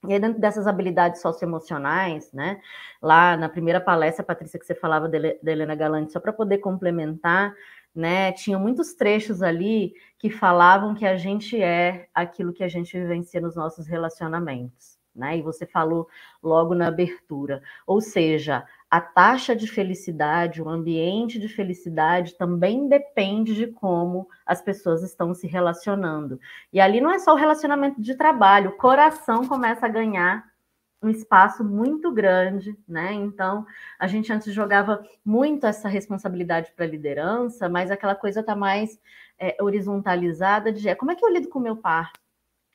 E 0.08 0.14
aí, 0.14 0.20
dentro 0.20 0.40
dessas 0.40 0.66
habilidades 0.66 1.22
socioemocionais, 1.22 2.32
né? 2.32 2.62
Lá 3.02 3.36
na 3.36 3.50
primeira 3.50 3.82
palestra, 3.82 4.24
Patrícia, 4.24 4.58
que 4.58 4.66
você 4.66 4.74
falava 4.74 5.10
da 5.10 5.52
Helena 5.52 5.76
Galante, 5.76 6.14
só 6.14 6.22
para 6.22 6.32
poder 6.32 6.60
complementar, 6.60 7.54
né? 7.94 8.32
Tinha 8.32 8.58
muitos 8.58 8.94
trechos 8.94 9.42
ali 9.42 9.94
que 10.18 10.30
falavam 10.30 10.96
que 10.96 11.06
a 11.06 11.18
gente 11.18 11.62
é 11.62 12.08
aquilo 12.14 12.54
que 12.54 12.64
a 12.64 12.70
gente 12.70 12.98
vivencia 12.98 13.42
nos 13.42 13.58
nossos 13.58 13.88
relacionamentos, 13.88 14.98
né? 15.14 15.38
E 15.38 15.42
você 15.42 15.66
falou 15.66 16.08
logo 16.42 16.74
na 16.74 16.88
abertura. 16.88 17.62
Ou 17.86 18.00
seja, 18.00 18.66
a 18.90 19.00
taxa 19.00 19.56
de 19.56 19.68
felicidade, 19.68 20.62
o 20.62 20.68
ambiente 20.68 21.38
de 21.38 21.48
felicidade 21.48 22.36
também 22.36 22.88
depende 22.88 23.54
de 23.54 23.68
como 23.68 24.28
as 24.46 24.62
pessoas 24.62 25.04
estão 25.04 25.34
se 25.34 25.46
relacionando. 25.46 26.40
E 26.74 26.82
ali 26.82 27.00
não 27.00 27.12
é 27.12 27.20
só 27.20 27.34
o 27.34 27.38
relacionamento 27.38 28.02
de 28.02 28.16
trabalho, 28.16 28.72
o 28.72 28.78
coração 28.78 29.48
começa 29.48 29.86
a 29.86 29.90
ganhar 29.90 30.50
um 31.02 31.10
espaço 31.10 31.64
muito 31.64 32.12
grande, 32.12 32.78
né? 32.88 33.14
Então, 33.14 33.66
a 33.98 34.08
gente 34.08 34.34
antes 34.34 34.54
jogava 34.54 35.02
muito 35.24 35.66
essa 35.66 35.88
responsabilidade 35.88 36.74
para 36.76 36.84
a 36.84 36.90
liderança, 36.90 37.70
mas 37.70 37.90
aquela 37.90 38.16
coisa 38.16 38.42
está 38.42 38.56
mais 38.56 39.00
é, 39.38 39.56
horizontalizada 39.62 40.74
de 40.74 40.90
é, 40.90 40.96
como 40.96 41.12
é 41.12 41.16
que 41.16 41.24
eu 41.24 41.30
lido 41.30 41.48
com 41.48 41.60
meu 41.60 41.78
par? 41.78 42.12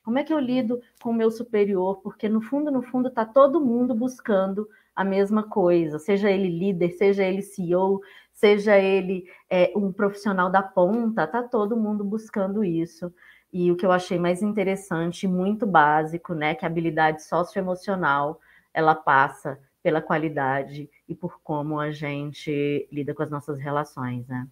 Como 0.03 0.17
é 0.17 0.23
que 0.23 0.33
eu 0.33 0.39
lido 0.39 0.81
com 1.01 1.09
o 1.09 1.13
meu 1.13 1.29
superior? 1.29 1.97
Porque 2.01 2.29
no 2.29 2.41
fundo, 2.41 2.71
no 2.71 2.81
fundo, 2.81 3.09
está 3.09 3.25
todo 3.25 3.61
mundo 3.61 3.93
buscando 3.93 4.67
a 4.95 5.03
mesma 5.03 5.43
coisa, 5.43 5.99
seja 5.99 6.31
ele 6.31 6.47
líder, 6.47 6.91
seja 6.91 7.23
ele 7.23 7.41
CEO, 7.41 8.01
seja 8.33 8.77
ele 8.77 9.25
é, 9.49 9.71
um 9.75 9.91
profissional 9.91 10.49
da 10.49 10.61
ponta, 10.61 11.27
tá 11.27 11.43
todo 11.43 11.77
mundo 11.77 12.03
buscando 12.03 12.63
isso. 12.63 13.13
E 13.51 13.71
o 13.71 13.75
que 13.75 13.85
eu 13.85 13.91
achei 13.91 14.19
mais 14.19 14.41
interessante, 14.41 15.27
muito 15.27 15.65
básico, 15.65 16.33
né, 16.33 16.55
que 16.55 16.65
a 16.65 16.67
habilidade 16.67 17.23
socioemocional 17.23 18.39
ela 18.73 18.93
passa 18.93 19.59
pela 19.81 20.01
qualidade 20.01 20.89
e 21.07 21.15
por 21.15 21.39
como 21.43 21.79
a 21.79 21.91
gente 21.91 22.87
lida 22.91 23.13
com 23.13 23.23
as 23.23 23.29
nossas 23.29 23.59
relações, 23.59 24.27
né? 24.27 24.47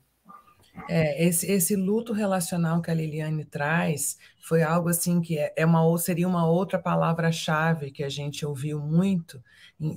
É, 0.89 1.28
esse, 1.28 1.52
esse 1.52 1.76
luto 1.76 2.14
relacional 2.14 2.82
que 2.82 2.89
a 2.89 2.94
Liliane 2.94 3.46
traz 3.46 4.18
foi 4.44 4.62
algo 4.62 4.89
assim 4.89 5.22
que 5.22 5.39
é, 5.39 5.54
é 5.56 5.66
uma, 5.66 5.98
seria 5.98 6.28
uma 6.28 6.46
outra 6.46 6.78
palavra-chave 6.78 7.91
que 7.91 8.04
a 8.04 8.10
gente 8.10 8.46
ouviu 8.46 8.78
muito 8.78 9.41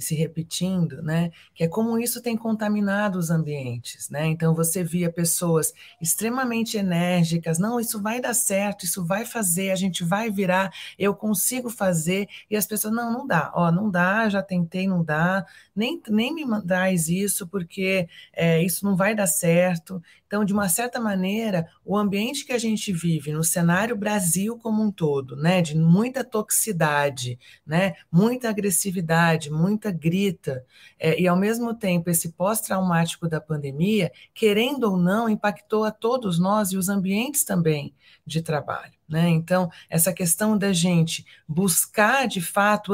se 0.00 0.14
repetindo, 0.14 1.02
né? 1.02 1.30
Que 1.54 1.64
é 1.64 1.68
como 1.68 1.98
isso 1.98 2.22
tem 2.22 2.36
contaminado 2.36 3.18
os 3.18 3.30
ambientes, 3.30 4.08
né? 4.08 4.26
Então 4.26 4.54
você 4.54 4.82
via 4.84 5.12
pessoas 5.12 5.72
extremamente 6.00 6.76
enérgicas, 6.76 7.58
não, 7.58 7.78
isso 7.78 8.00
vai 8.00 8.20
dar 8.20 8.34
certo, 8.34 8.84
isso 8.84 9.04
vai 9.04 9.24
fazer, 9.24 9.70
a 9.70 9.76
gente 9.76 10.04
vai 10.04 10.30
virar, 10.30 10.72
eu 10.98 11.14
consigo 11.14 11.68
fazer, 11.68 12.28
e 12.50 12.56
as 12.56 12.66
pessoas, 12.66 12.94
não, 12.94 13.12
não 13.12 13.26
dá, 13.26 13.52
ó, 13.54 13.70
não 13.70 13.90
dá, 13.90 14.28
já 14.28 14.42
tentei, 14.42 14.86
não 14.86 15.04
dá, 15.04 15.44
nem, 15.74 16.00
nem 16.08 16.34
me 16.34 16.44
traz 16.62 17.08
isso, 17.08 17.46
porque 17.46 18.08
é, 18.32 18.62
isso 18.62 18.84
não 18.84 18.96
vai 18.96 19.14
dar 19.14 19.26
certo. 19.26 20.02
Então, 20.26 20.44
de 20.44 20.52
uma 20.52 20.68
certa 20.68 20.98
maneira, 20.98 21.68
o 21.84 21.96
ambiente 21.96 22.44
que 22.44 22.52
a 22.52 22.58
gente 22.58 22.92
vive 22.92 23.32
no 23.32 23.44
cenário 23.44 23.96
Brasil 24.36 24.58
como 24.58 24.82
um 24.82 24.90
todo, 24.92 25.34
né, 25.34 25.62
de 25.62 25.74
muita 25.74 26.22
toxicidade, 26.22 27.38
né, 27.66 27.94
muita 28.12 28.50
agressividade, 28.50 29.50
muita 29.50 29.90
grita, 29.90 30.64
é, 30.98 31.18
e 31.18 31.26
ao 31.26 31.36
mesmo 31.36 31.74
tempo 31.74 32.10
esse 32.10 32.32
pós-traumático 32.32 33.28
da 33.28 33.40
pandemia, 33.40 34.12
querendo 34.34 34.84
ou 34.84 34.96
não, 34.98 35.28
impactou 35.28 35.84
a 35.84 35.90
todos 35.90 36.38
nós 36.38 36.70
e 36.72 36.76
os 36.76 36.88
ambientes 36.90 37.44
também 37.44 37.94
de 38.26 38.42
trabalho. 38.42 38.95
Né? 39.08 39.28
Então, 39.28 39.70
essa 39.88 40.12
questão 40.12 40.58
da 40.58 40.72
gente 40.72 41.24
buscar, 41.46 42.26
de 42.26 42.40
fato, 42.40 42.92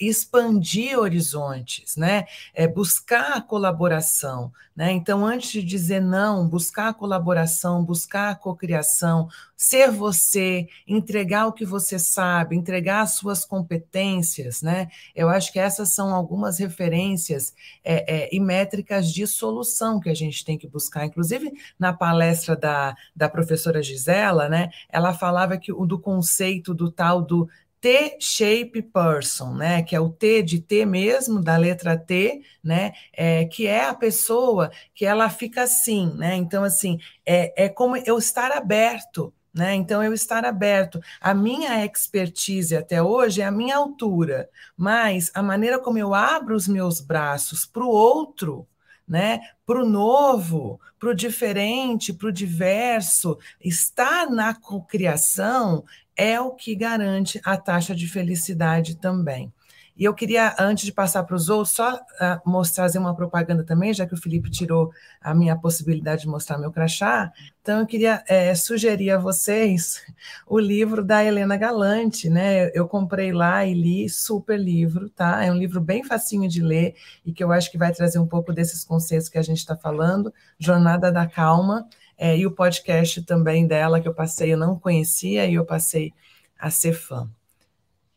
expandir 0.00 0.98
horizontes, 0.98 1.96
né? 1.96 2.24
é 2.54 2.66
buscar 2.66 3.36
a 3.36 3.40
colaboração. 3.40 4.50
Né? 4.74 4.90
Então, 4.92 5.26
antes 5.26 5.50
de 5.50 5.62
dizer 5.62 6.00
não, 6.00 6.48
buscar 6.48 6.88
a 6.88 6.94
colaboração, 6.94 7.84
buscar 7.84 8.30
a 8.30 8.34
cocriação, 8.34 9.28
ser 9.54 9.90
você, 9.90 10.66
entregar 10.88 11.46
o 11.46 11.52
que 11.52 11.64
você 11.64 11.98
sabe, 11.98 12.56
entregar 12.56 13.02
as 13.02 13.12
suas 13.12 13.44
competências. 13.44 14.62
Né? 14.62 14.88
Eu 15.14 15.28
acho 15.28 15.52
que 15.52 15.58
essas 15.58 15.90
são 15.90 16.14
algumas 16.14 16.58
referências 16.58 17.54
é, 17.84 18.24
é, 18.24 18.28
e 18.32 18.40
métricas 18.40 19.12
de 19.12 19.26
solução 19.26 20.00
que 20.00 20.08
a 20.08 20.14
gente 20.14 20.42
tem 20.44 20.56
que 20.56 20.66
buscar. 20.66 21.04
Inclusive, 21.04 21.52
na 21.78 21.92
palestra 21.92 22.56
da, 22.56 22.96
da 23.14 23.28
professora 23.28 23.82
Gisela, 23.82 24.48
né, 24.48 24.70
ela 24.88 25.12
falava 25.12 25.41
falava 25.42 25.58
que 25.58 25.72
o 25.72 25.84
do 25.84 25.98
conceito 25.98 26.72
do 26.74 26.90
tal 26.90 27.22
do 27.22 27.48
T-shape 27.80 28.80
person, 28.80 29.54
né? 29.54 29.82
Que 29.82 29.96
é 29.96 30.00
o 30.00 30.08
T 30.08 30.42
de 30.42 30.60
T 30.60 30.86
mesmo, 30.86 31.42
da 31.42 31.56
letra 31.56 31.98
T, 31.98 32.42
né? 32.62 32.92
É, 33.12 33.44
que 33.44 33.66
é 33.66 33.86
a 33.86 33.94
pessoa 33.94 34.70
que 34.94 35.04
ela 35.04 35.28
fica 35.28 35.62
assim, 35.62 36.14
né? 36.14 36.36
Então, 36.36 36.62
assim, 36.62 36.98
é, 37.26 37.64
é 37.64 37.68
como 37.68 37.96
eu 37.96 38.18
estar 38.18 38.52
aberto, 38.52 39.34
né? 39.52 39.74
Então, 39.74 40.02
eu 40.02 40.14
estar 40.14 40.44
aberto. 40.44 41.00
A 41.20 41.34
minha 41.34 41.84
expertise 41.84 42.76
até 42.76 43.02
hoje 43.02 43.42
é 43.42 43.46
a 43.46 43.50
minha 43.50 43.76
altura, 43.76 44.48
mas 44.76 45.30
a 45.34 45.42
maneira 45.42 45.78
como 45.80 45.98
eu 45.98 46.14
abro 46.14 46.54
os 46.54 46.68
meus 46.68 47.00
braços 47.00 47.66
para 47.66 47.82
o 47.82 47.88
outro, 47.88 48.66
né? 49.06 49.40
Para 49.66 49.82
o 49.82 49.88
novo, 49.88 50.80
para 50.98 51.10
o 51.10 51.14
diferente, 51.14 52.12
para 52.12 52.28
o 52.28 52.32
diverso, 52.32 53.38
estar 53.60 54.30
na 54.30 54.54
cocriação 54.54 55.84
é 56.16 56.40
o 56.40 56.52
que 56.52 56.74
garante 56.74 57.40
a 57.44 57.56
taxa 57.56 57.94
de 57.94 58.06
felicidade 58.06 58.96
também. 58.96 59.52
E 59.96 60.04
eu 60.04 60.14
queria, 60.14 60.54
antes 60.58 60.84
de 60.84 60.92
passar 60.92 61.22
para 61.24 61.36
os 61.36 61.48
outros, 61.48 61.74
só 61.74 61.94
uh, 61.94 62.50
mostrar, 62.50 62.84
fazer 62.84 62.98
uma 62.98 63.14
propaganda 63.14 63.62
também, 63.62 63.92
já 63.92 64.06
que 64.06 64.14
o 64.14 64.16
Felipe 64.16 64.50
tirou 64.50 64.90
a 65.20 65.34
minha 65.34 65.56
possibilidade 65.56 66.22
de 66.22 66.28
mostrar 66.28 66.56
meu 66.58 66.72
crachá. 66.72 67.30
Então, 67.60 67.80
eu 67.80 67.86
queria 67.86 68.24
é, 68.26 68.54
sugerir 68.54 69.10
a 69.10 69.18
vocês 69.18 70.02
o 70.46 70.58
livro 70.58 71.04
da 71.04 71.22
Helena 71.22 71.56
Galante, 71.56 72.30
né? 72.30 72.70
Eu 72.74 72.88
comprei 72.88 73.32
lá 73.32 73.66
e 73.66 73.74
li, 73.74 74.08
super 74.08 74.58
livro, 74.58 75.10
tá? 75.10 75.44
É 75.44 75.52
um 75.52 75.56
livro 75.56 75.80
bem 75.80 76.02
facinho 76.02 76.48
de 76.48 76.62
ler 76.62 76.94
e 77.24 77.32
que 77.32 77.44
eu 77.44 77.52
acho 77.52 77.70
que 77.70 77.78
vai 77.78 77.92
trazer 77.92 78.18
um 78.18 78.26
pouco 78.26 78.52
desses 78.52 78.84
conceitos 78.84 79.28
que 79.28 79.38
a 79.38 79.42
gente 79.42 79.58
está 79.58 79.76
falando, 79.76 80.32
Jornada 80.58 81.12
da 81.12 81.26
Calma, 81.26 81.86
é, 82.16 82.36
e 82.36 82.46
o 82.46 82.50
podcast 82.50 83.22
também 83.22 83.66
dela, 83.66 84.00
que 84.00 84.08
eu 84.08 84.14
passei, 84.14 84.52
eu 84.52 84.58
não 84.58 84.78
conhecia, 84.78 85.46
e 85.46 85.54
eu 85.54 85.64
passei 85.64 86.12
a 86.58 86.70
ser 86.70 86.92
fã. 86.92 87.28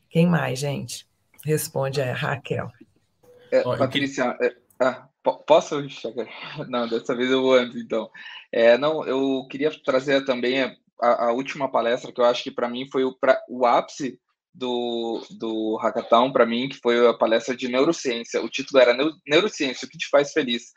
Quem 0.09 0.27
mais, 0.27 0.59
gente? 0.59 1.07
Responde 1.45 2.01
a 2.01 2.11
Raquel. 2.11 2.71
É, 3.51 3.61
Patrícia, 3.61 4.35
é, 4.41 4.55
ah, 4.79 5.07
posso? 5.45 5.75
Não, 6.67 6.87
dessa 6.89 7.15
vez 7.15 7.29
eu 7.29 7.43
vou 7.43 7.53
antes, 7.53 7.75
então. 7.79 8.09
É, 8.51 8.79
não, 8.79 9.05
eu 9.05 9.45
queria 9.47 9.69
trazer 9.83 10.25
também 10.25 10.63
a, 10.99 11.25
a 11.27 11.31
última 11.33 11.69
palestra, 11.71 12.11
que 12.11 12.19
eu 12.19 12.25
acho 12.25 12.41
que 12.41 12.49
para 12.49 12.67
mim 12.67 12.89
foi 12.91 13.03
o, 13.03 13.13
pra, 13.13 13.39
o 13.47 13.63
ápice 13.63 14.19
do, 14.51 15.21
do 15.37 15.75
Hackathon, 15.77 16.31
para 16.31 16.47
mim, 16.47 16.67
que 16.67 16.79
foi 16.81 17.07
a 17.07 17.13
palestra 17.13 17.55
de 17.55 17.67
neurociência. 17.67 18.41
O 18.41 18.49
título 18.49 18.81
era 18.81 18.97
Neurociência, 19.27 19.85
o 19.85 19.89
que 19.89 19.99
te 19.99 20.09
faz 20.09 20.31
feliz? 20.31 20.71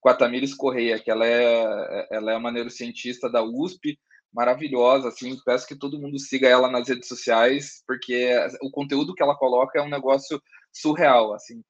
Com 0.00 0.08
a 0.08 0.14
Tamires 0.14 0.54
Correia, 0.54 0.98
que 0.98 1.10
ela 1.10 1.26
é, 1.26 2.08
ela 2.10 2.32
é 2.32 2.36
uma 2.36 2.50
neurocientista 2.50 3.28
da 3.28 3.42
USP, 3.42 3.98
maravilhosa, 4.34 5.08
assim, 5.08 5.38
peço 5.44 5.66
que 5.66 5.76
todo 5.76 5.98
mundo 5.98 6.18
siga 6.18 6.48
ela 6.48 6.68
nas 6.68 6.88
redes 6.88 7.08
sociais, 7.08 7.82
porque 7.86 8.30
o 8.60 8.70
conteúdo 8.70 9.14
que 9.14 9.22
ela 9.22 9.36
coloca 9.36 9.78
é 9.78 9.82
um 9.82 9.88
negócio 9.88 10.42
surreal, 10.72 11.32
assim. 11.32 11.62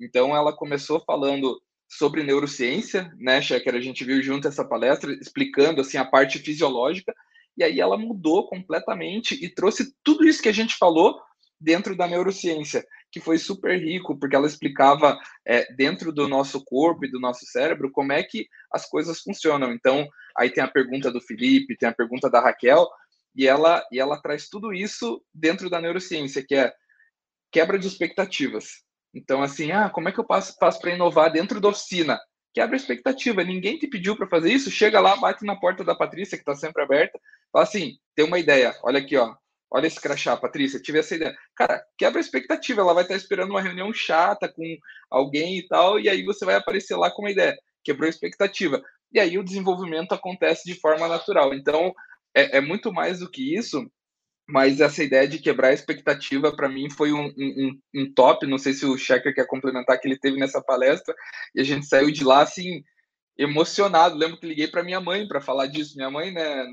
Então, 0.00 0.34
ela 0.34 0.56
começou 0.56 1.02
falando 1.06 1.60
sobre 1.88 2.22
neurociência, 2.22 3.12
né, 3.18 3.40
Checker? 3.40 3.74
A 3.74 3.80
gente 3.80 4.02
viu 4.04 4.22
junto 4.22 4.48
essa 4.48 4.64
palestra, 4.64 5.12
explicando, 5.12 5.82
assim, 5.82 5.98
a 5.98 6.04
parte 6.04 6.38
fisiológica, 6.38 7.14
e 7.56 7.62
aí 7.62 7.80
ela 7.80 7.96
mudou 7.98 8.48
completamente 8.48 9.34
e 9.34 9.48
trouxe 9.48 9.94
tudo 10.02 10.26
isso 10.26 10.42
que 10.42 10.48
a 10.48 10.52
gente 10.52 10.76
falou 10.76 11.20
dentro 11.60 11.96
da 11.96 12.08
neurociência, 12.08 12.84
que 13.10 13.20
foi 13.20 13.38
super 13.38 13.78
rico, 13.78 14.18
porque 14.18 14.36
ela 14.36 14.46
explicava 14.46 15.18
é, 15.46 15.72
dentro 15.74 16.12
do 16.12 16.28
nosso 16.28 16.64
corpo 16.64 17.04
e 17.04 17.10
do 17.10 17.20
nosso 17.20 17.46
cérebro 17.46 17.90
como 17.90 18.12
é 18.12 18.22
que 18.22 18.46
as 18.72 18.86
coisas 18.88 19.20
funcionam. 19.20 19.72
Então, 19.72 20.08
aí 20.36 20.50
tem 20.50 20.62
a 20.62 20.68
pergunta 20.68 21.10
do 21.10 21.20
Felipe, 21.20 21.76
tem 21.76 21.88
a 21.88 21.94
pergunta 21.94 22.28
da 22.28 22.40
Raquel, 22.40 22.86
e 23.34 23.46
ela, 23.46 23.84
e 23.92 23.98
ela 23.98 24.20
traz 24.20 24.48
tudo 24.48 24.72
isso 24.72 25.22
dentro 25.32 25.70
da 25.70 25.80
neurociência, 25.80 26.44
que 26.46 26.54
é 26.54 26.72
quebra 27.52 27.78
de 27.78 27.86
expectativas. 27.86 28.82
Então, 29.14 29.42
assim, 29.42 29.72
ah, 29.72 29.88
como 29.88 30.08
é 30.08 30.12
que 30.12 30.20
eu 30.20 30.26
faço, 30.26 30.56
para 30.58 30.94
inovar 30.94 31.32
dentro 31.32 31.60
da 31.60 31.68
oficina? 31.68 32.18
quebra 32.56 32.74
a 32.74 32.78
expectativa. 32.78 33.44
Ninguém 33.44 33.78
te 33.78 33.86
pediu 33.86 34.16
para 34.16 34.26
fazer 34.26 34.50
isso, 34.50 34.70
chega 34.70 34.98
lá, 34.98 35.14
bate 35.16 35.44
na 35.44 35.54
porta 35.54 35.84
da 35.84 35.94
Patrícia, 35.94 36.38
que 36.38 36.42
está 36.42 36.54
sempre 36.54 36.82
aberta, 36.82 37.20
fala 37.52 37.64
assim: 37.64 37.98
tem 38.14 38.24
uma 38.24 38.38
ideia, 38.38 38.74
olha 38.82 38.98
aqui, 38.98 39.14
ó. 39.14 39.34
Olha 39.70 39.86
esse 39.86 40.00
crachá, 40.00 40.36
Patrícia, 40.36 40.80
tive 40.80 41.00
essa 41.00 41.14
ideia. 41.14 41.36
Cara, 41.54 41.84
quebra 41.98 42.20
a 42.20 42.24
expectativa, 42.24 42.80
ela 42.80 42.94
vai 42.94 43.02
estar 43.02 43.16
esperando 43.16 43.50
uma 43.50 43.60
reunião 43.60 43.92
chata 43.92 44.48
com 44.48 44.62
alguém 45.10 45.58
e 45.58 45.66
tal, 45.66 45.98
e 45.98 46.08
aí 46.08 46.22
você 46.24 46.44
vai 46.44 46.54
aparecer 46.54 46.96
lá 46.96 47.10
com 47.10 47.22
uma 47.22 47.30
ideia. 47.30 47.56
Quebrou 47.82 48.06
a 48.06 48.10
expectativa. 48.10 48.82
E 49.12 49.18
aí 49.18 49.38
o 49.38 49.44
desenvolvimento 49.44 50.12
acontece 50.12 50.64
de 50.64 50.78
forma 50.78 51.08
natural. 51.08 51.52
Então, 51.54 51.94
é, 52.34 52.58
é 52.58 52.60
muito 52.60 52.92
mais 52.92 53.20
do 53.20 53.30
que 53.30 53.56
isso, 53.56 53.90
mas 54.48 54.80
essa 54.80 55.02
ideia 55.02 55.26
de 55.26 55.40
quebrar 55.40 55.68
a 55.68 55.74
expectativa 55.74 56.54
para 56.54 56.68
mim 56.68 56.88
foi 56.90 57.12
um, 57.12 57.26
um, 57.36 57.80
um, 57.94 58.12
top. 58.12 58.46
Não 58.46 58.58
sei 58.58 58.72
se 58.72 58.86
o 58.86 58.96
Checker 58.96 59.34
quer 59.34 59.46
complementar 59.46 59.98
que 59.98 60.06
ele 60.06 60.18
teve 60.18 60.38
nessa 60.38 60.62
palestra 60.62 61.14
e 61.54 61.60
a 61.60 61.64
gente 61.64 61.86
saiu 61.86 62.10
de 62.12 62.22
lá 62.22 62.42
assim 62.42 62.84
emocionado. 63.36 64.16
Lembro 64.16 64.38
que 64.38 64.46
liguei 64.46 64.68
para 64.68 64.84
minha 64.84 65.00
mãe 65.00 65.26
para 65.26 65.40
falar 65.40 65.66
disso. 65.66 65.96
Minha 65.96 66.10
mãe, 66.10 66.32
né, 66.32 66.64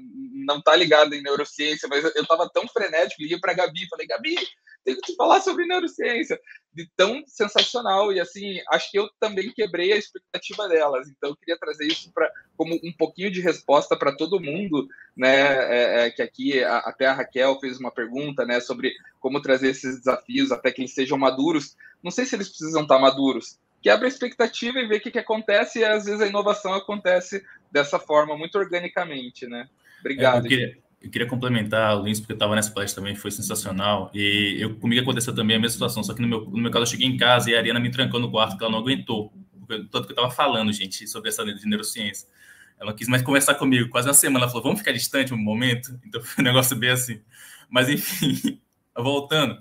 não 0.46 0.62
tá 0.62 0.76
ligada 0.76 1.16
em 1.16 1.22
neurociência, 1.22 1.88
mas 1.90 2.04
eu 2.04 2.22
estava 2.22 2.50
tão 2.50 2.68
frenético, 2.68 3.22
liguei 3.22 3.40
para 3.40 3.54
Gabi, 3.54 3.88
falei: 3.90 4.08
"Gabi, 4.08 4.36
tenho 4.84 4.98
que 4.98 5.12
te 5.12 5.16
falar 5.16 5.42
sobre 5.42 5.66
neurociência". 5.66 6.40
De 6.74 6.90
tão 6.96 7.24
sensacional 7.28 8.12
e 8.12 8.20
assim, 8.20 8.60
acho 8.72 8.90
que 8.90 8.98
eu 8.98 9.08
também 9.20 9.52
quebrei 9.52 9.94
a 9.94 9.98
expectativa 9.98 10.68
delas. 10.68 11.08
Então 11.08 11.30
eu 11.30 11.36
queria 11.36 11.58
trazer 11.58 11.86
isso 11.86 12.12
para 12.12 12.32
como 12.58 12.74
um 12.84 12.92
pouquinho 12.98 13.30
de 13.30 13.42
resposta 13.42 13.96
para 13.96 14.16
todo 14.16 14.40
mundo, 14.40 14.88
né? 15.16 15.36
É, 15.36 16.06
é, 16.06 16.12
que 16.12 16.22
aqui 16.22 16.64
a, 16.64 16.80
até 16.80 17.06
a 17.06 17.14
Raquel 17.14 17.60
fez 17.60 17.80
uma 17.80 17.92
pergunta, 17.92 18.46
né, 18.46 18.60
sobre 18.60 18.92
como 19.20 19.42
trazer 19.42 19.70
esses 19.70 19.98
desafios 19.98 20.52
até 20.52 20.72
que 20.72 20.82
eles 20.82 20.94
sejam 20.94 21.18
maduros. 21.18 21.76
Não 22.04 22.12
sei 22.12 22.26
se 22.26 22.36
eles 22.36 22.50
precisam 22.50 22.82
estar 22.82 23.00
maduros. 23.00 23.60
Quebra 23.82 24.06
a 24.06 24.10
expectativa 24.10 24.80
e 24.80 24.88
vê 24.88 24.96
o 24.96 25.02
que, 25.02 25.12
que 25.12 25.20
acontece, 25.20 25.80
e 25.80 25.86
às 25.86 26.06
vezes 26.06 26.22
a 26.22 26.28
inovação 26.28 26.74
acontece 26.74 27.46
dessa 27.70 28.00
forma, 28.00 28.38
muito 28.38 28.58
organicamente, 28.58 29.46
né? 29.46 29.68
Obrigado. 30.04 30.36
É, 30.36 30.40
eu, 30.40 30.50
queria, 30.50 30.78
eu, 31.02 31.10
queria, 31.10 31.28
complementar 31.28 31.98
o 31.98 32.04
Lins, 32.04 32.20
porque 32.20 32.34
eu 32.34 32.36
estava 32.36 32.56
nessa 32.56 32.72
palestra 32.72 33.02
também, 33.02 33.16
foi 33.16 33.32
sensacional. 33.32 34.12
E 34.14 34.58
eu, 34.60 34.76
comigo 34.76 35.02
aconteceu 35.02 35.34
também 35.34 35.56
a 35.56 35.60
mesma 35.60 35.74
situação, 35.74 36.04
só 36.04 36.14
que 36.14 36.22
no 36.22 36.28
meu, 36.28 36.42
no 36.46 36.58
meu 36.58 36.72
caso 36.72 36.84
eu 36.84 36.88
cheguei 36.88 37.08
em 37.08 37.16
casa 37.16 37.50
e 37.50 37.56
a 37.56 37.58
Ariana 37.58 37.80
me 37.80 37.90
trancou 37.90 38.20
no 38.20 38.30
quarto, 38.30 38.52
porque 38.52 38.64
ela 38.64 38.72
não 38.72 38.80
aguentou. 38.80 39.34
Tanto 39.68 40.08
que 40.08 40.12
eu 40.12 40.16
estava 40.16 40.30
falando, 40.30 40.72
gente, 40.74 41.08
sobre 41.08 41.30
essa 41.30 41.42
lei 41.42 41.56
de 41.56 41.66
neurociência. 41.66 42.28
Ela 42.78 42.92
não 42.92 42.98
quis 42.98 43.08
mais 43.08 43.22
conversar 43.22 43.56
comigo. 43.56 43.90
Quase 43.90 44.08
uma 44.08 44.14
semana 44.14 44.44
ela 44.44 44.52
falou: 44.52 44.64
vamos 44.64 44.80
ficar 44.80 44.92
distante 44.92 45.34
um 45.34 45.38
momento. 45.38 45.98
Então 46.06 46.22
foi 46.22 46.44
um 46.44 46.46
negócio 46.46 46.76
bem 46.76 46.90
assim. 46.90 47.22
Mas 47.70 47.88
enfim, 47.88 48.60
voltando. 48.96 49.58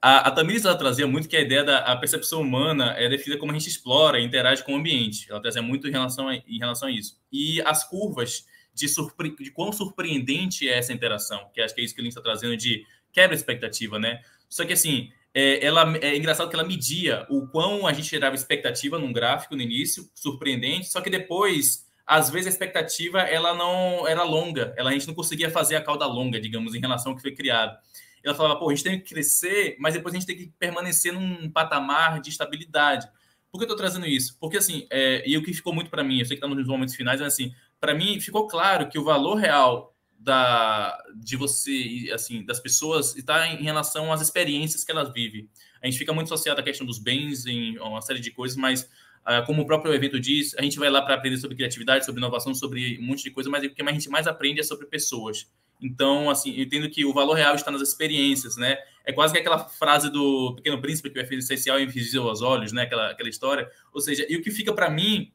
A, 0.00 0.28
a 0.28 0.30
Tamiris 0.30 0.64
ela 0.64 0.76
trazia 0.76 1.06
muito 1.08 1.28
que 1.28 1.36
a 1.36 1.40
ideia 1.40 1.64
da 1.64 1.78
a 1.78 1.96
percepção 1.96 2.40
humana 2.40 2.94
é 2.96 3.08
definida 3.08 3.40
como 3.40 3.50
a 3.50 3.54
gente 3.54 3.68
explora 3.68 4.20
e 4.20 4.24
interage 4.24 4.62
com 4.62 4.74
o 4.74 4.76
ambiente. 4.76 5.26
Ela 5.30 5.40
trazia 5.40 5.62
muito 5.62 5.88
em 5.88 5.90
relação 5.90 6.28
a, 6.28 6.36
em 6.36 6.58
relação 6.58 6.88
a 6.88 6.90
isso. 6.90 7.18
E 7.32 7.60
as 7.62 7.88
curvas 7.88 8.46
de, 8.78 8.88
surpre, 8.88 9.34
de 9.36 9.50
quão 9.50 9.72
surpreendente 9.72 10.68
é 10.68 10.78
essa 10.78 10.92
interação, 10.92 11.50
que 11.52 11.60
acho 11.60 11.74
que 11.74 11.80
é 11.80 11.84
isso 11.84 11.94
que 11.94 12.00
ele 12.00 12.08
está 12.08 12.20
trazendo 12.20 12.56
de 12.56 12.84
quebra 13.12 13.34
expectativa, 13.34 13.98
né? 13.98 14.22
Só 14.48 14.64
que 14.64 14.72
assim, 14.72 15.10
é, 15.34 15.64
ela, 15.64 15.96
é 15.98 16.16
engraçado 16.16 16.48
que 16.48 16.54
ela 16.54 16.64
media 16.64 17.26
o 17.28 17.46
quão 17.48 17.86
a 17.86 17.92
gente 17.92 18.08
gerava 18.08 18.34
expectativa 18.34 18.98
num 18.98 19.12
gráfico 19.12 19.56
no 19.56 19.62
início, 19.62 20.08
surpreendente, 20.14 20.88
só 20.88 21.00
que 21.00 21.10
depois 21.10 21.86
às 22.06 22.30
vezes 22.30 22.46
a 22.46 22.50
expectativa 22.50 23.20
ela 23.20 23.54
não 23.54 24.08
era 24.08 24.22
longa, 24.22 24.72
ela, 24.76 24.90
a 24.90 24.92
gente 24.92 25.06
não 25.06 25.14
conseguia 25.14 25.50
fazer 25.50 25.76
a 25.76 25.82
cauda 25.82 26.06
longa, 26.06 26.40
digamos, 26.40 26.74
em 26.74 26.80
relação 26.80 27.12
ao 27.12 27.16
que 27.16 27.22
foi 27.22 27.34
criado. 27.34 27.76
Ela 28.24 28.34
falava, 28.34 28.58
pô, 28.58 28.70
a 28.70 28.74
gente 28.74 28.84
tem 28.84 28.98
que 28.98 29.08
crescer, 29.08 29.76
mas 29.78 29.94
depois 29.94 30.14
a 30.14 30.18
gente 30.18 30.26
tem 30.26 30.36
que 30.36 30.52
permanecer 30.58 31.12
num 31.12 31.50
patamar 31.50 32.20
de 32.20 32.30
estabilidade. 32.30 33.08
Por 33.50 33.58
que 33.58 33.64
eu 33.64 33.66
estou 33.66 33.76
trazendo 33.76 34.06
isso? 34.06 34.36
Porque, 34.38 34.58
assim, 34.58 34.86
é, 34.90 35.22
e 35.26 35.36
o 35.36 35.42
que 35.42 35.54
ficou 35.54 35.74
muito 35.74 35.90
para 35.90 36.04
mim, 36.04 36.18
eu 36.18 36.26
sei 36.26 36.36
que 36.36 36.44
está 36.44 36.54
nos 36.54 36.66
momentos 36.66 36.94
finais, 36.94 37.20
mas, 37.20 37.32
assim, 37.32 37.54
para 37.80 37.94
mim 37.94 38.20
ficou 38.20 38.46
claro 38.46 38.88
que 38.88 38.98
o 38.98 39.04
valor 39.04 39.36
real 39.36 39.94
da, 40.18 41.02
de 41.16 41.36
você, 41.36 42.10
assim, 42.12 42.44
das 42.44 42.60
pessoas 42.60 43.16
está 43.16 43.46
em 43.48 43.62
relação 43.62 44.12
às 44.12 44.20
experiências 44.20 44.84
que 44.84 44.90
elas 44.90 45.12
vivem. 45.12 45.48
A 45.82 45.86
gente 45.86 45.98
fica 45.98 46.12
muito 46.12 46.26
associado 46.26 46.60
à 46.60 46.64
questão 46.64 46.86
dos 46.86 46.98
bens, 46.98 47.46
em 47.46 47.78
uma 47.78 48.02
série 48.02 48.20
de 48.20 48.30
coisas, 48.30 48.56
mas 48.56 48.88
ah, 49.24 49.42
como 49.42 49.62
o 49.62 49.66
próprio 49.66 49.92
evento 49.92 50.18
diz, 50.18 50.54
a 50.58 50.62
gente 50.62 50.78
vai 50.78 50.90
lá 50.90 51.02
para 51.02 51.14
aprender 51.14 51.36
sobre 51.36 51.56
criatividade, 51.56 52.04
sobre 52.04 52.20
inovação, 52.20 52.54
sobre 52.54 52.98
um 52.98 53.06
monte 53.06 53.22
de 53.22 53.30
coisa, 53.30 53.48
mas 53.48 53.62
o 53.64 53.70
que 53.70 53.82
a 53.82 53.92
gente 53.92 54.08
mais 54.08 54.26
aprende 54.26 54.60
é 54.60 54.62
sobre 54.62 54.86
pessoas. 54.86 55.50
Então, 55.80 56.28
assim, 56.28 56.54
eu 56.56 56.64
entendo 56.64 56.90
que 56.90 57.04
o 57.04 57.12
valor 57.12 57.34
real 57.34 57.54
está 57.54 57.70
nas 57.70 57.82
experiências, 57.82 58.56
né? 58.56 58.76
É 59.04 59.12
quase 59.12 59.32
que 59.32 59.38
aquela 59.38 59.68
frase 59.68 60.10
do 60.10 60.54
Pequeno 60.56 60.80
Príncipe 60.80 61.10
que 61.10 61.18
o 61.18 61.38
essencial 61.38 61.78
é 61.78 61.82
invisível 61.82 62.28
aos 62.28 62.42
olhos, 62.42 62.72
né? 62.72 62.82
Aquela, 62.82 63.10
aquela 63.10 63.28
história. 63.28 63.70
Ou 63.92 64.00
seja, 64.00 64.26
e 64.28 64.36
o 64.36 64.42
que 64.42 64.50
fica 64.50 64.72
para 64.72 64.90
mim, 64.90 65.32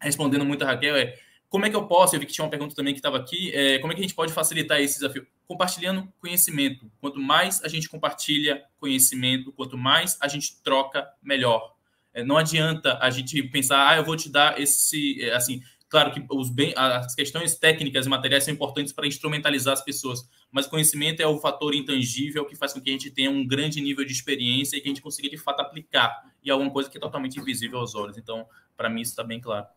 respondendo 0.00 0.44
muito 0.44 0.62
a 0.62 0.66
Raquel, 0.66 0.94
é 0.94 1.18
como 1.54 1.66
é 1.66 1.70
que 1.70 1.76
eu 1.76 1.86
posso, 1.86 2.16
eu 2.16 2.18
vi 2.18 2.26
que 2.26 2.32
tinha 2.32 2.44
uma 2.44 2.50
pergunta 2.50 2.74
também 2.74 2.92
que 2.92 2.98
estava 2.98 3.16
aqui, 3.16 3.52
é, 3.54 3.78
como 3.78 3.92
é 3.92 3.94
que 3.94 4.00
a 4.00 4.02
gente 4.02 4.16
pode 4.16 4.32
facilitar 4.32 4.80
esse 4.80 4.96
desafio? 4.96 5.24
Compartilhando 5.46 6.12
conhecimento. 6.18 6.90
Quanto 7.00 7.20
mais 7.20 7.62
a 7.62 7.68
gente 7.68 7.88
compartilha 7.88 8.64
conhecimento, 8.76 9.52
quanto 9.52 9.78
mais 9.78 10.18
a 10.20 10.26
gente 10.26 10.60
troca, 10.64 11.08
melhor. 11.22 11.76
É, 12.12 12.24
não 12.24 12.36
adianta 12.36 12.98
a 13.00 13.08
gente 13.08 13.40
pensar, 13.44 13.88
ah, 13.88 13.96
eu 13.96 14.04
vou 14.04 14.16
te 14.16 14.28
dar 14.28 14.60
esse, 14.60 15.22
é, 15.22 15.32
assim, 15.32 15.62
claro 15.88 16.10
que 16.10 16.26
os 16.28 16.50
bem, 16.50 16.74
as 16.76 17.14
questões 17.14 17.54
técnicas 17.54 18.06
e 18.06 18.08
materiais 18.08 18.42
são 18.42 18.52
importantes 18.52 18.92
para 18.92 19.06
instrumentalizar 19.06 19.74
as 19.74 19.84
pessoas, 19.84 20.28
mas 20.50 20.66
conhecimento 20.66 21.20
é 21.20 21.26
o 21.28 21.38
fator 21.38 21.72
intangível 21.72 22.44
que 22.46 22.56
faz 22.56 22.72
com 22.72 22.80
que 22.80 22.90
a 22.90 22.92
gente 22.92 23.12
tenha 23.12 23.30
um 23.30 23.46
grande 23.46 23.80
nível 23.80 24.04
de 24.04 24.12
experiência 24.12 24.76
e 24.76 24.80
que 24.80 24.88
a 24.88 24.90
gente 24.90 25.00
consiga 25.00 25.28
de 25.28 25.38
fato 25.38 25.60
aplicar 25.60 26.20
e 26.42 26.50
alguma 26.50 26.72
coisa 26.72 26.90
que 26.90 26.96
é 26.96 27.00
totalmente 27.00 27.38
invisível 27.38 27.78
aos 27.78 27.94
olhos. 27.94 28.18
Então, 28.18 28.44
para 28.76 28.90
mim 28.90 29.02
isso 29.02 29.12
está 29.12 29.22
bem 29.22 29.40
claro. 29.40 29.68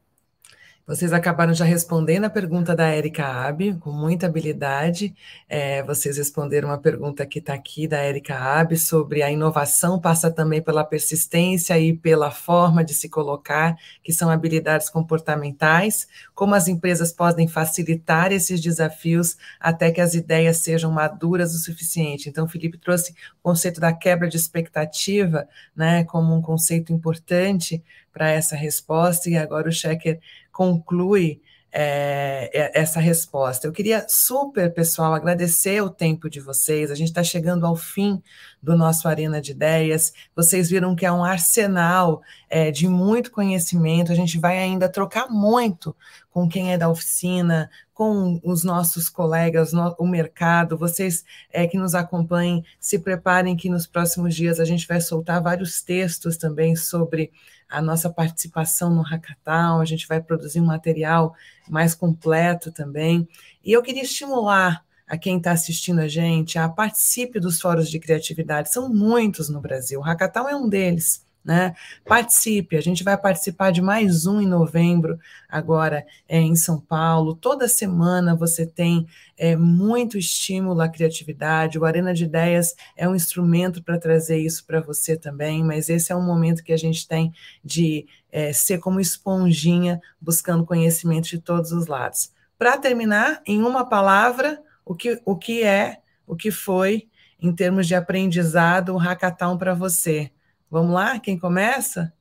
Vocês 0.87 1.11
acabaram 1.11 1.53
já 1.53 1.65
respondendo 1.65 2.23
a 2.23 2.29
pergunta 2.29 2.73
da 2.73 2.95
Erika 2.95 3.25
Ab, 3.25 3.73
com 3.73 3.91
muita 3.91 4.25
habilidade. 4.25 5.13
É, 5.49 5.83
vocês 5.83 6.15
responderam 6.15 6.69
uma 6.69 6.77
pergunta 6.77 7.25
que 7.25 7.39
está 7.39 7.53
aqui 7.53 7.89
da 7.89 8.01
Erika 8.05 8.35
Ab 8.35 8.73
sobre 8.77 9.21
a 9.21 9.29
inovação 9.29 9.99
passa 9.99 10.31
também 10.31 10.61
pela 10.61 10.85
persistência 10.85 11.77
e 11.77 11.93
pela 11.93 12.31
forma 12.31 12.85
de 12.85 12.93
se 12.93 13.09
colocar, 13.09 13.75
que 14.01 14.13
são 14.13 14.29
habilidades 14.29 14.89
comportamentais. 14.89 16.07
Como 16.33 16.55
as 16.55 16.69
empresas 16.69 17.11
podem 17.11 17.49
facilitar 17.49 18.31
esses 18.31 18.61
desafios 18.61 19.35
até 19.59 19.91
que 19.91 19.99
as 19.99 20.13
ideias 20.13 20.55
sejam 20.59 20.89
maduras 20.89 21.53
o 21.53 21.57
suficiente. 21.57 22.29
Então, 22.29 22.45
o 22.45 22.49
Felipe 22.49 22.77
trouxe 22.77 23.11
o 23.11 23.43
conceito 23.43 23.81
da 23.81 23.91
quebra 23.91 24.29
de 24.29 24.37
expectativa, 24.37 25.49
né, 25.75 26.05
como 26.05 26.33
um 26.33 26.41
conceito 26.41 26.93
importante 26.93 27.83
para 28.13 28.31
essa 28.31 28.55
resposta, 28.55 29.29
e 29.29 29.37
agora 29.37 29.69
o 29.69 29.71
Checker 29.71 30.19
conclui 30.57 31.39
é, 31.71 32.49
é, 32.51 32.81
essa 32.81 32.99
resposta. 32.99 33.67
Eu 33.67 33.71
queria 33.71 34.07
super, 34.09 34.73
pessoal, 34.73 35.13
agradecer 35.13 35.79
o 35.83 35.89
tempo 35.91 36.27
de 36.27 36.39
vocês. 36.39 36.89
A 36.89 36.95
gente 36.95 37.09
está 37.09 37.23
chegando 37.23 37.63
ao 37.63 37.75
fim 37.75 38.19
do 38.59 38.75
nosso 38.75 39.07
Arena 39.07 39.39
de 39.39 39.51
Ideias. 39.51 40.11
Vocês 40.35 40.67
viram 40.67 40.95
que 40.95 41.05
é 41.05 41.11
um 41.11 41.23
arsenal 41.23 42.23
é, 42.49 42.71
de 42.71 42.87
muito 42.87 43.29
conhecimento. 43.29 44.11
A 44.11 44.15
gente 44.15 44.39
vai 44.39 44.57
ainda 44.57 44.89
trocar 44.89 45.29
muito 45.29 45.95
com 46.31 46.49
quem 46.49 46.73
é 46.73 46.77
da 46.79 46.89
oficina, 46.89 47.69
com 47.93 48.41
os 48.43 48.63
nossos 48.63 49.09
colegas, 49.09 49.71
no, 49.71 49.95
o 49.99 50.07
mercado. 50.07 50.75
Vocês 50.75 51.23
é, 51.51 51.67
que 51.67 51.77
nos 51.77 51.93
acompanhem, 51.93 52.65
se 52.79 52.97
preparem 52.97 53.55
que 53.55 53.69
nos 53.69 53.85
próximos 53.85 54.33
dias 54.33 54.59
a 54.59 54.65
gente 54.65 54.87
vai 54.87 54.99
soltar 54.99 55.39
vários 55.43 55.83
textos 55.83 56.37
também 56.37 56.75
sobre 56.75 57.31
a 57.69 57.81
nossa 57.81 58.09
participação 58.09 58.89
no 58.89 59.01
Hackathon, 59.01 59.81
a 59.81 59.85
gente 59.85 60.07
vai 60.07 60.21
produzir 60.21 60.61
um 60.61 60.65
material 60.65 61.35
mais 61.69 61.93
completo 61.93 62.71
também. 62.71 63.27
E 63.63 63.71
eu 63.71 63.81
queria 63.81 64.03
estimular 64.03 64.85
a 65.07 65.17
quem 65.17 65.37
está 65.37 65.51
assistindo 65.51 65.99
a 65.99 66.07
gente 66.07 66.57
a 66.57 66.67
participe 66.67 67.39
dos 67.39 67.61
fóruns 67.61 67.89
de 67.89 67.99
criatividade, 67.99 68.71
são 68.71 68.89
muitos 68.89 69.49
no 69.49 69.61
Brasil, 69.61 69.99
o 69.99 70.03
Hackathon 70.03 70.49
é 70.49 70.55
um 70.55 70.67
deles. 70.67 71.26
Né? 71.47 71.73
Participe, 72.03 72.75
a 72.75 72.81
gente 72.81 73.05
vai 73.05 73.17
participar 73.17 73.71
de 73.71 73.81
mais 73.81 74.25
um 74.25 74.41
em 74.41 74.45
novembro, 74.45 75.17
agora 75.47 76.05
é, 76.27 76.41
em 76.41 76.57
São 76.57 76.77
Paulo. 76.77 77.33
Toda 77.33 77.69
semana 77.69 78.35
você 78.35 78.65
tem 78.65 79.07
é, 79.37 79.55
muito 79.55 80.17
estímulo 80.17 80.81
à 80.81 80.89
criatividade. 80.89 81.79
O 81.79 81.85
Arena 81.85 82.13
de 82.13 82.25
Ideias 82.25 82.75
é 82.97 83.07
um 83.07 83.15
instrumento 83.15 83.81
para 83.81 83.97
trazer 83.97 84.39
isso 84.39 84.65
para 84.65 84.81
você 84.81 85.15
também, 85.15 85.63
mas 85.63 85.87
esse 85.87 86.11
é 86.11 86.15
um 86.17 86.21
momento 86.21 86.61
que 86.61 86.73
a 86.73 86.77
gente 86.77 87.07
tem 87.07 87.31
de 87.63 88.05
é, 88.29 88.51
ser 88.51 88.79
como 88.79 88.99
esponjinha, 88.99 90.01
buscando 90.19 90.65
conhecimento 90.65 91.29
de 91.29 91.39
todos 91.39 91.71
os 91.71 91.87
lados. 91.87 92.29
Para 92.59 92.77
terminar, 92.77 93.41
em 93.47 93.63
uma 93.63 93.87
palavra, 93.87 94.61
o 94.83 94.93
que, 94.93 95.21
o 95.23 95.37
que 95.37 95.63
é, 95.63 96.01
o 96.25 96.35
que 96.35 96.51
foi, 96.51 97.07
em 97.41 97.55
termos 97.55 97.87
de 97.87 97.95
aprendizado, 97.95 98.93
o 98.93 98.97
hackathon 98.97 99.57
para 99.57 99.73
você? 99.73 100.29
Vamos 100.69 100.93
lá? 100.93 101.19
Quem 101.19 101.39
começa? 101.39 102.13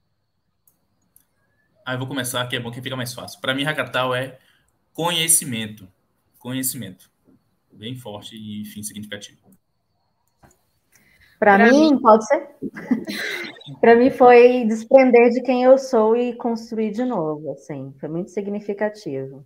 Ah, 1.85 1.95
eu 1.95 1.99
vou 1.99 2.09
começar, 2.09 2.47
que 2.49 2.57
é 2.57 2.61
bom 2.61 2.71
que 2.71 2.83
fica 2.83 2.97
mais 2.97 3.13
fácil. 3.13 3.41
Para 3.41 3.55
mim, 3.55 3.65
hackathon 3.65 4.15
é 4.15 4.39
conhecimento. 4.93 5.89
Conhecimento. 6.39 7.11
Bem 7.73 7.97
forte 7.97 8.37
e, 8.37 8.63
enfim, 8.63 8.83
significativo. 8.83 9.39
Para 11.39 11.59
mim, 11.59 11.93
mim, 11.93 12.01
pode 12.01 12.27
ser. 12.27 12.49
Para 13.81 13.95
mim 13.95 14.11
foi 14.11 14.65
desprender 14.65 15.31
de 15.31 15.43
quem 15.43 15.65
eu 15.65 15.77
sou 15.77 16.17
e 16.17 16.35
construir 16.35 16.93
de 16.93 17.05
novo, 17.05 17.53
assim, 17.53 17.95
foi 18.01 18.09
muito 18.09 18.31
significativo. 18.31 19.45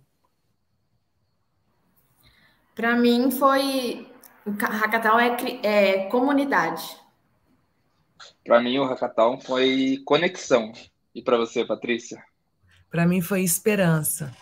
Para 2.73 2.95
mim 2.95 3.29
foi 3.29 4.07
o 4.45 4.51
hackathon 4.51 5.19
é, 5.19 5.59
é 5.63 6.05
comunidade. 6.05 7.00
Para 8.43 8.61
mim 8.61 8.79
o 8.79 8.85
hackathon 8.85 9.39
foi 9.39 10.01
conexão. 10.05 10.71
E 11.13 11.21
para 11.21 11.37
você, 11.37 11.65
Patrícia? 11.65 12.23
Para 12.89 13.05
mim 13.05 13.21
foi 13.21 13.41
esperança 13.41 14.33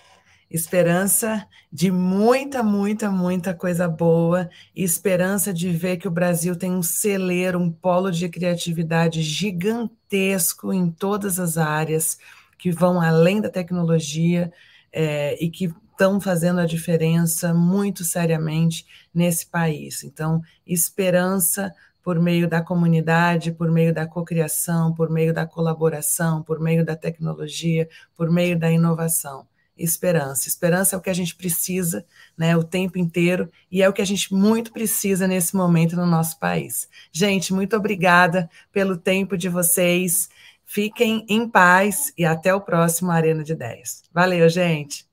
esperança 0.49 1.45
de 1.71 1.91
muita, 1.91 2.63
muita, 2.63 3.11
muita 3.11 3.53
coisa 3.53 3.87
boa, 3.87 4.49
e 4.75 4.83
esperança 4.83 5.53
de 5.53 5.69
ver 5.69 5.97
que 5.97 6.07
o 6.07 6.11
Brasil 6.11 6.55
tem 6.55 6.71
um 6.71 6.81
celeiro, 6.81 7.59
um 7.59 7.71
polo 7.71 8.11
de 8.11 8.27
criatividade 8.27 9.21
gigantesco 9.21 10.73
em 10.73 10.89
todas 10.89 11.39
as 11.39 11.57
áreas, 11.57 12.17
que 12.57 12.71
vão 12.71 12.99
além 12.99 13.39
da 13.39 13.49
tecnologia 13.49 14.51
é, 14.91 15.37
e 15.41 15.49
que 15.49 15.71
estão 15.91 16.19
fazendo 16.19 16.59
a 16.59 16.65
diferença 16.65 17.53
muito 17.53 18.03
seriamente 18.03 18.85
nesse 19.13 19.45
país. 19.45 20.03
Então, 20.03 20.41
esperança 20.65 21.73
por 22.03 22.19
meio 22.19 22.47
da 22.47 22.61
comunidade, 22.61 23.51
por 23.51 23.69
meio 23.71 23.93
da 23.93 24.07
cocriação, 24.07 24.93
por 24.93 25.09
meio 25.09 25.33
da 25.33 25.45
colaboração, 25.45 26.41
por 26.41 26.59
meio 26.59 26.85
da 26.85 26.95
tecnologia, 26.95 27.87
por 28.15 28.29
meio 28.29 28.57
da 28.57 28.71
inovação 28.71 29.47
esperança. 29.83 30.47
Esperança 30.47 30.95
é 30.95 30.99
o 30.99 31.01
que 31.01 31.09
a 31.09 31.13
gente 31.13 31.35
precisa 31.35 32.05
né, 32.37 32.55
o 32.55 32.63
tempo 32.63 32.97
inteiro 32.97 33.49
e 33.71 33.81
é 33.81 33.89
o 33.89 33.93
que 33.93 34.01
a 34.01 34.05
gente 34.05 34.33
muito 34.33 34.71
precisa 34.71 35.27
nesse 35.27 35.55
momento 35.55 35.95
no 35.95 36.05
nosso 36.05 36.37
país. 36.37 36.87
Gente, 37.11 37.53
muito 37.53 37.75
obrigada 37.75 38.49
pelo 38.71 38.97
tempo 38.97 39.37
de 39.37 39.49
vocês. 39.49 40.29
Fiquem 40.65 41.25
em 41.27 41.49
paz 41.49 42.13
e 42.17 42.25
até 42.25 42.53
o 42.53 42.61
próximo 42.61 43.09
Arena 43.11 43.43
de 43.43 43.53
Ideias. 43.53 44.03
Valeu, 44.13 44.47
gente! 44.49 45.09